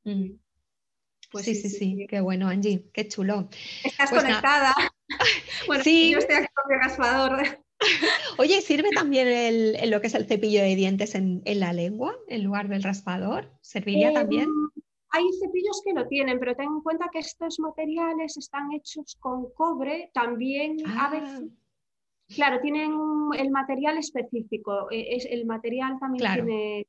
Mm. 0.05 0.39
Pues 1.31 1.45
sí, 1.45 1.55
sí, 1.55 1.68
sí, 1.68 2.07
qué 2.09 2.21
bueno, 2.21 2.49
Angie, 2.49 2.91
qué 2.93 3.07
chulo. 3.07 3.49
Estás 3.85 4.11
pues 4.11 4.23
conectada. 4.23 4.75
bueno, 5.66 5.85
sí. 5.85 6.11
yo 6.11 6.18
estoy 6.18 6.37
aquí 6.37 6.49
con 6.55 6.73
mi 6.75 6.83
raspador. 6.83 7.64
Oye, 8.39 8.61
¿sirve 8.61 8.91
también 8.91 9.29
el, 9.29 9.91
lo 9.91 10.01
que 10.01 10.09
es 10.09 10.14
el 10.14 10.27
cepillo 10.27 10.61
de 10.61 10.75
dientes 10.75 11.14
en, 11.14 11.43
la 11.45 11.73
lengua 11.73 12.16
en 12.29 12.43
lugar 12.43 12.68
del 12.68 12.83
raspador? 12.83 13.53
¿Serviría 13.61 14.11
eh, 14.11 14.14
también? 14.14 14.49
Hay 15.13 15.25
cepillos 15.41 15.83
que 15.85 15.93
lo 15.93 16.07
tienen, 16.07 16.39
pero 16.39 16.55
ten 16.55 16.67
en 16.67 16.83
cuenta 16.83 17.09
que 17.13 17.19
estos 17.19 17.59
materiales 17.59 18.37
están 18.37 18.73
hechos 18.73 19.17
con 19.19 19.51
cobre, 19.53 20.11
también 20.15 20.87
a 20.87 21.07
ah. 21.07 21.11
veces 21.11 21.51
Claro, 22.35 22.61
tienen 22.61 22.93
el 23.37 23.51
material 23.51 23.99
específico. 23.99 24.91
E, 24.91 25.17
es, 25.17 25.27
el 25.27 25.47
material 25.47 25.99
también 25.99 26.33
tiene 26.35 26.87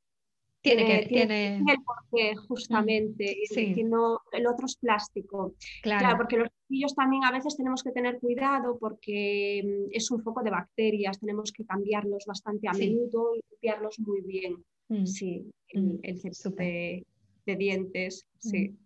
tiene 0.62 0.86
que 0.86 1.06
tiene, 1.08 1.56
el 1.56 1.82
porqué 1.84 2.36
justamente 2.36 3.36
y 3.36 3.74
que 3.74 3.82
no 3.82 4.20
el 4.30 4.46
otro 4.46 4.66
es 4.66 4.76
plástico 4.76 5.56
claro. 5.82 6.16
porque 6.16 6.36
los 6.36 6.48
cepillos 6.48 6.94
también 6.94 7.24
a 7.24 7.32
veces 7.32 7.56
tenemos 7.56 7.82
que 7.82 7.90
tener 7.90 8.20
cuidado 8.20 8.78
porque 8.78 9.60
mm, 9.64 9.88
es 9.90 10.08
un 10.12 10.22
foco 10.22 10.40
de 10.44 10.50
bacterias 10.50 11.18
tenemos 11.18 11.50
que 11.50 11.64
cambiarlos 11.64 12.26
bastante 12.26 12.68
a 12.68 12.74
menudo 12.74 13.34
y 13.34 13.40
limpiarlos 13.50 13.98
muy 13.98 14.20
bien 14.20 14.64
mm. 14.88 15.04
sí 15.04 15.50
el, 15.70 15.82
mm. 15.82 15.98
el 16.04 16.20
de, 16.20 17.06
de, 17.46 17.56
dientes 17.56 18.26
sí. 18.38 18.76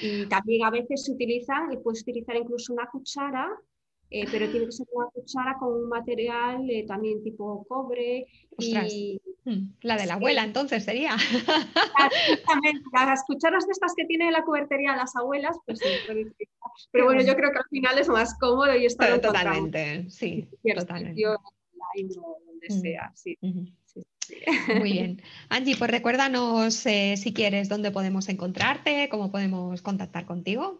Y 0.00 0.26
también 0.26 0.64
a 0.64 0.70
veces 0.70 1.04
se 1.04 1.12
utilizan 1.12 1.70
y 1.72 1.76
puedes 1.76 2.02
utilizar 2.02 2.34
incluso 2.36 2.72
una 2.72 2.88
cuchara 2.90 3.48
eh, 4.08 4.24
pero 4.30 4.48
tiene 4.48 4.66
que 4.66 4.72
ser 4.72 4.86
una 4.92 5.08
cuchara 5.08 5.56
con 5.58 5.72
un 5.72 5.88
material 5.88 6.64
eh, 6.70 6.84
también 6.86 7.24
tipo 7.24 7.66
cobre. 7.68 8.26
Y... 8.58 9.20
Hmm, 9.44 9.74
la 9.82 9.96
de 9.96 10.06
la 10.06 10.14
abuela, 10.14 10.44
entonces 10.44 10.84
sería. 10.84 11.16
las 12.92 13.24
cucharas 13.26 13.66
de 13.66 13.72
estas 13.72 13.94
que 13.96 14.04
tiene 14.04 14.30
la 14.30 14.44
cubertería 14.44 14.96
las 14.96 15.14
abuelas, 15.16 15.56
pues 15.66 15.78
sí, 15.78 15.88
pero 16.90 17.04
bueno, 17.04 17.22
yo 17.22 17.34
creo 17.34 17.52
que 17.52 17.58
al 17.58 17.68
final 17.70 17.98
es 17.98 18.08
más 18.08 18.36
cómodo 18.38 18.76
y 18.76 18.86
está 18.86 19.20
totalmente, 19.20 20.10
sí, 20.10 20.48
totalmente. 20.74 21.22
donde 21.22 22.66
hmm, 22.68 22.80
sea, 22.80 23.12
sí. 23.14 23.38
Muy 24.78 24.92
bien. 24.92 25.22
Angie, 25.48 25.76
pues 25.76 25.90
recuérdanos 25.90 26.84
eh, 26.86 27.16
si 27.16 27.32
quieres 27.32 27.68
dónde 27.68 27.90
podemos 27.90 28.28
encontrarte, 28.28 29.08
cómo 29.08 29.30
podemos 29.30 29.82
contactar 29.82 30.26
contigo. 30.26 30.78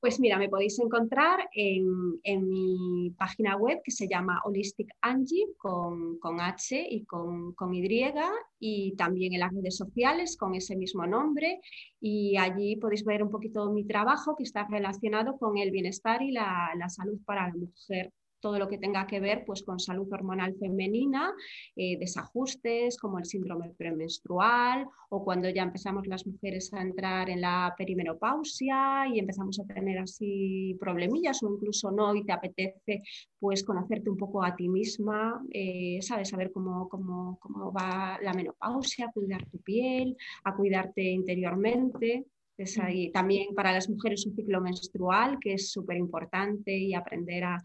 Pues 0.00 0.20
mira, 0.20 0.38
me 0.38 0.48
podéis 0.48 0.78
encontrar 0.78 1.50
en, 1.52 2.20
mi 2.22 3.10
página 3.18 3.56
web 3.56 3.80
que 3.82 3.90
se 3.90 4.06
llama 4.06 4.40
Holistic 4.44 4.88
Angie 5.00 5.46
con, 5.56 6.20
H 6.40 6.86
y 6.88 7.04
con, 7.04 7.52
Y 7.72 8.12
y 8.60 8.94
también 8.94 9.34
en 9.34 9.40
las 9.40 9.52
redes 9.52 9.76
sociales 9.76 10.36
con 10.36 10.54
ese 10.54 10.76
mismo 10.76 11.04
nombre 11.04 11.60
y 12.00 12.36
allí 12.36 12.76
podéis 12.76 13.04
ver 13.04 13.24
un 13.24 13.30
poquito 13.30 13.72
mi 13.72 13.84
trabajo 13.84 14.36
que 14.36 14.44
está 14.44 14.68
relacionado 14.70 15.36
con 15.36 15.58
el 15.58 15.72
bienestar 15.72 16.22
y 16.22 16.30
la 16.30 16.88
salud 16.88 17.18
para 17.24 17.48
la 17.48 17.54
mujer 17.54 18.12
todo 18.40 18.58
lo 18.58 18.68
que 18.68 18.78
tenga 18.78 19.06
que 19.06 19.20
ver 19.20 19.44
pues, 19.46 19.62
con 19.62 19.78
salud 19.78 20.08
hormonal 20.12 20.54
femenina, 20.58 21.32
eh, 21.76 21.98
desajustes 21.98 22.98
como 22.98 23.18
el 23.18 23.24
síndrome 23.24 23.70
premenstrual 23.70 24.86
o 25.10 25.24
cuando 25.24 25.48
ya 25.48 25.62
empezamos 25.62 26.06
las 26.06 26.26
mujeres 26.26 26.72
a 26.72 26.82
entrar 26.82 27.30
en 27.30 27.40
la 27.40 27.74
perimenopausia 27.76 29.06
y 29.12 29.18
empezamos 29.18 29.58
a 29.60 29.64
tener 29.64 29.98
así 29.98 30.76
problemillas 30.78 31.42
o 31.42 31.50
incluso 31.52 31.90
no 31.90 32.14
y 32.14 32.24
te 32.24 32.32
apetece 32.32 33.02
pues 33.38 33.64
conocerte 33.64 34.10
un 34.10 34.16
poco 34.16 34.42
a 34.42 34.54
ti 34.54 34.68
misma, 34.68 35.42
eh, 35.52 35.98
sabes, 36.02 36.28
saber 36.28 36.52
cómo, 36.52 36.88
cómo, 36.88 37.38
cómo 37.40 37.72
va 37.72 38.18
la 38.22 38.34
menopausia, 38.34 39.10
cuidar 39.12 39.46
tu 39.46 39.58
piel, 39.60 40.16
a 40.44 40.54
cuidarte 40.54 41.02
interiormente. 41.02 42.26
Mm. 42.58 43.12
también 43.12 43.54
para 43.54 43.72
las 43.72 43.88
mujeres 43.88 44.26
un 44.26 44.34
ciclo 44.34 44.60
menstrual 44.60 45.38
que 45.40 45.54
es 45.54 45.70
súper 45.70 45.96
importante 45.96 46.76
y 46.76 46.92
aprender 46.92 47.44
a, 47.44 47.58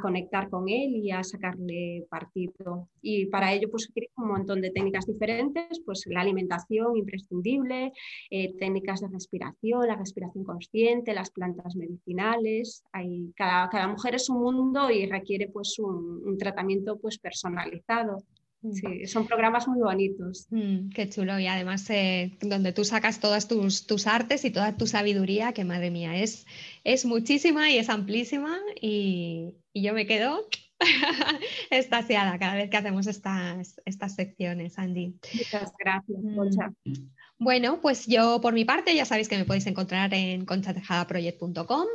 conectar 0.00 0.48
con 0.48 0.68
él 0.68 0.96
y 0.96 1.10
a 1.10 1.24
sacarle 1.24 2.06
partido. 2.08 2.88
Y 3.02 3.26
para 3.26 3.52
ello 3.52 3.68
pues 3.70 3.90
un 4.16 4.28
montón 4.28 4.60
de 4.60 4.70
técnicas 4.70 5.06
diferentes, 5.06 5.80
pues 5.84 6.04
la 6.06 6.20
alimentación 6.20 6.96
imprescindible, 6.96 7.92
eh, 8.30 8.54
técnicas 8.58 9.00
de 9.00 9.08
respiración, 9.08 9.86
la 9.86 9.96
respiración 9.96 10.44
consciente, 10.44 11.14
las 11.14 11.30
plantas 11.30 11.74
medicinales. 11.74 12.84
Hay, 12.92 13.32
cada, 13.34 13.68
cada 13.70 13.88
mujer 13.88 14.14
es 14.14 14.28
un 14.28 14.40
mundo 14.40 14.90
y 14.90 15.06
requiere 15.06 15.48
pues 15.48 15.78
un, 15.78 16.22
un 16.24 16.38
tratamiento 16.38 16.98
pues 16.98 17.18
personalizado. 17.18 18.22
Mm. 18.62 18.72
Sí, 18.72 19.06
son 19.06 19.26
programas 19.26 19.68
muy 19.68 19.80
bonitos. 19.80 20.46
Mm, 20.50 20.90
qué 20.90 21.08
chulo. 21.08 21.38
Y 21.38 21.46
además, 21.46 21.88
eh, 21.90 22.36
donde 22.40 22.72
tú 22.72 22.84
sacas 22.84 23.20
todas 23.20 23.48
tus, 23.48 23.86
tus, 23.86 24.06
artes 24.06 24.44
y 24.44 24.50
toda 24.50 24.76
tu 24.76 24.86
sabiduría, 24.86 25.52
que 25.52 25.64
madre 25.64 25.90
mía, 25.90 26.16
es, 26.16 26.46
es 26.84 27.04
muchísima 27.04 27.70
y 27.70 27.78
es 27.78 27.88
amplísima. 27.88 28.58
Y, 28.80 29.54
y 29.72 29.82
yo 29.82 29.94
me 29.94 30.06
quedo 30.06 30.48
estasiada 31.70 32.38
cada 32.38 32.54
vez 32.54 32.70
que 32.70 32.76
hacemos 32.76 33.06
estas, 33.06 33.80
estas 33.84 34.14
secciones, 34.14 34.78
Andy. 34.78 35.14
Muchas 35.34 35.72
gracias, 35.78 36.18
mm. 36.20 37.10
Bueno, 37.40 37.80
pues 37.80 38.06
yo 38.06 38.40
por 38.40 38.52
mi 38.52 38.64
parte 38.64 38.94
ya 38.96 39.04
sabéis 39.04 39.28
que 39.28 39.38
me 39.38 39.44
podéis 39.44 39.66
encontrar 39.68 40.12
en 40.12 40.44
conchatejadaproject.com 40.44 41.86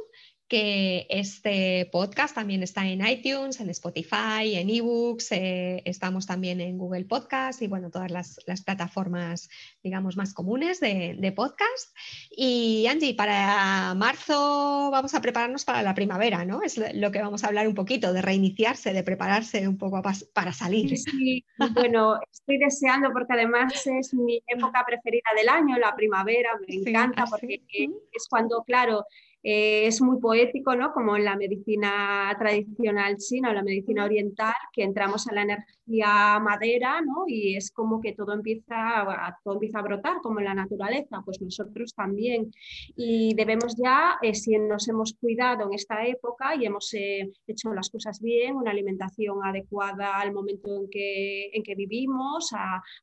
que 0.54 1.08
este 1.10 1.90
podcast 1.92 2.36
también 2.36 2.62
está 2.62 2.88
en 2.88 3.04
iTunes, 3.08 3.60
en 3.60 3.72
Spotify, 3.72 4.54
en 4.54 4.70
eBooks, 4.70 5.32
eh, 5.32 5.82
estamos 5.84 6.28
también 6.28 6.62
en 6.62 6.78
Google 6.78 7.06
Podcast 7.06 7.60
y 7.64 7.68
bueno, 7.68 7.90
todas 7.90 8.12
las, 8.12 8.38
plataformas, 8.64 9.50
digamos, 9.82 10.16
más 10.16 10.32
comunes 10.36 10.80
de, 10.80 11.34
podcast. 11.36 11.98
Y 12.30 12.86
Angie, 12.88 13.16
para 13.16 13.96
marzo 13.96 14.92
vamos 14.92 15.16
a 15.16 15.22
prepararnos 15.22 15.66
para 15.66 15.82
la 15.82 15.96
primavera, 15.96 16.46
¿no? 16.46 16.62
Es 16.62 16.80
lo 16.94 17.12
que 17.12 17.24
vamos 17.24 17.44
a 17.44 17.48
hablar 17.48 17.68
un 17.68 17.74
poquito, 17.74 18.14
de 18.14 18.22
reiniciarse, 18.22 18.94
de 18.94 19.02
prepararse 19.02 19.68
un 19.68 19.80
poco 19.80 20.04
para 20.36 20.54
salir. 20.54 20.96
Sí, 21.00 21.44
bueno, 21.74 22.20
estoy 22.32 22.60
deseando 22.60 23.12
porque 23.12 23.34
además 23.34 23.88
es 23.88 24.14
mi 24.14 24.40
época 24.46 24.86
preferida 24.86 25.32
del 25.36 25.50
año, 25.50 25.80
la 25.80 25.96
primavera, 25.96 26.52
me 26.68 26.76
encanta 26.76 27.26
porque 27.26 27.64
es 28.12 28.28
cuando, 28.30 28.64
claro, 28.64 29.04
eh, 29.44 29.88
es 29.88 30.02
muy 30.02 30.20
poético, 30.20 30.74
¿no? 30.76 30.94
Como 30.94 31.18
en 31.18 31.26
la 31.26 31.36
medicina 31.36 32.34
tradicional 32.40 33.18
china 33.18 33.50
o 33.50 33.54
la 33.54 33.62
medicina 33.62 34.06
oriental, 34.06 34.54
que 34.72 34.84
entramos 34.84 35.28
a 35.28 35.34
la 35.34 35.42
energía 35.42 36.40
madera, 36.40 37.02
¿no? 37.02 37.26
Y 37.28 37.58
es 37.58 37.72
como 37.72 38.00
que 38.00 38.14
todo 38.14 38.34
empieza, 38.34 39.02
a, 39.02 39.38
todo 39.44 39.56
empieza 39.56 39.80
a 39.80 39.82
brotar, 39.82 40.22
como 40.22 40.40
en 40.40 40.46
la 40.46 40.54
naturaleza, 40.54 41.22
pues 41.26 41.42
nosotros 41.42 41.94
también. 41.94 42.52
Y 42.96 43.34
debemos 43.36 43.76
ya, 43.76 44.18
eh, 44.22 44.34
si 44.34 44.58
nos 44.58 44.88
hemos 44.88 45.14
cuidado 45.20 45.66
en 45.66 45.74
esta 45.74 46.06
época 46.06 46.56
y 46.56 46.66
hemos 46.66 46.94
eh, 46.94 47.30
hecho 47.46 47.74
las 47.74 47.90
cosas 47.90 48.22
bien, 48.22 48.56
una 48.56 48.72
alimentación 48.72 49.44
adecuada 49.44 50.20
al 50.20 50.32
momento 50.32 50.74
en 50.74 50.90
que, 50.90 51.50
en 51.52 51.64
que 51.64 51.76
vivimos, 51.76 52.52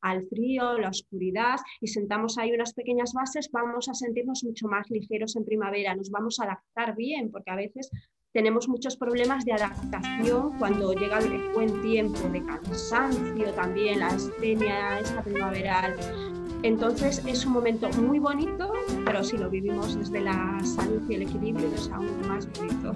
al 0.01 0.26
frío, 0.28 0.78
la 0.78 0.88
oscuridad, 0.88 1.57
y 1.80 1.88
sentamos 1.88 2.38
ahí 2.38 2.53
unas 2.53 2.72
pequeñas 2.72 3.12
bases, 3.12 3.51
vamos 3.53 3.88
a 3.88 3.95
sentirnos 3.95 4.43
mucho 4.45 4.68
más 4.68 4.88
ligeros 4.91 5.36
en 5.36 5.45
primavera, 5.45 5.95
nos 5.95 6.11
vamos 6.11 6.30
adaptar 6.39 6.95
bien, 6.95 7.31
porque 7.31 7.51
a 7.51 7.57
veces 7.57 7.91
tenemos 8.33 8.68
muchos 8.68 8.97
problemas 8.97 9.45
de 9.45 9.55
adaptación 9.55 10.57
cuando 10.59 10.93
llega 10.93 11.18
el 11.18 11.53
buen 11.53 11.83
tiempo, 11.83 12.20
de 12.28 12.45
cansancio 12.45 13.53
también, 13.55 13.99
la 13.99 14.09
astenia, 14.09 15.01
esta 15.01 15.22
primaveral. 15.22 15.97
Entonces 16.62 17.22
es 17.26 17.46
un 17.46 17.52
momento 17.52 17.88
muy 17.90 18.18
bonito, 18.18 18.72
pero 19.04 19.24
si 19.24 19.36
lo 19.36 19.48
vivimos 19.48 19.98
desde 19.98 20.20
la 20.20 20.58
salud 20.62 21.02
y 21.08 21.14
el 21.14 21.22
equilibrio 21.22 21.68
es 21.74 21.88
aún 21.90 22.28
más 22.28 22.48
bonito. 22.58 22.94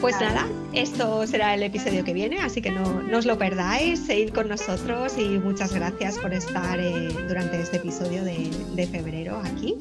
pues 0.00 0.20
nada, 0.20 0.46
esto 0.72 1.26
será 1.26 1.54
el 1.54 1.62
episodio 1.62 2.04
que 2.04 2.12
viene, 2.12 2.38
así 2.38 2.62
que 2.62 2.70
no, 2.70 3.02
no 3.02 3.18
os 3.18 3.26
lo 3.26 3.36
perdáis, 3.36 4.00
seguid 4.00 4.30
con 4.30 4.48
nosotros 4.48 5.18
y 5.18 5.38
muchas 5.38 5.74
gracias 5.74 6.18
por 6.18 6.32
estar 6.32 6.78
eh, 6.78 7.08
durante 7.28 7.60
este 7.60 7.78
episodio 7.78 8.24
de, 8.24 8.50
de 8.74 8.86
febrero 8.86 9.40
aquí. 9.44 9.76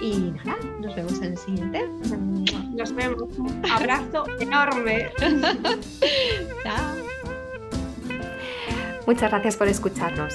Y 0.00 0.32
nada, 0.44 0.56
nos 0.80 0.94
vemos 0.94 1.18
en 1.18 1.24
el 1.24 1.38
siguiente. 1.38 1.88
Nos 2.74 2.94
vemos. 2.94 3.22
Un 3.38 3.62
abrazo 3.70 4.24
enorme. 4.40 5.08
Chao. 6.62 6.94
Muchas 9.06 9.30
gracias 9.30 9.56
por 9.56 9.68
escucharnos. 9.68 10.34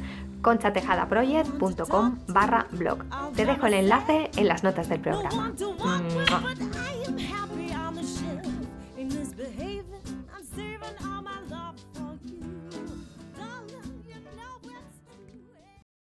conchatejadaproject.com 0.41 2.19
barra 2.27 2.67
blog. 2.71 3.03
Te 3.35 3.45
dejo 3.45 3.67
el 3.67 3.73
enlace 3.75 4.31
en 4.35 4.47
las 4.47 4.63
notas 4.63 4.89
del 4.89 4.99
programa. 4.99 5.53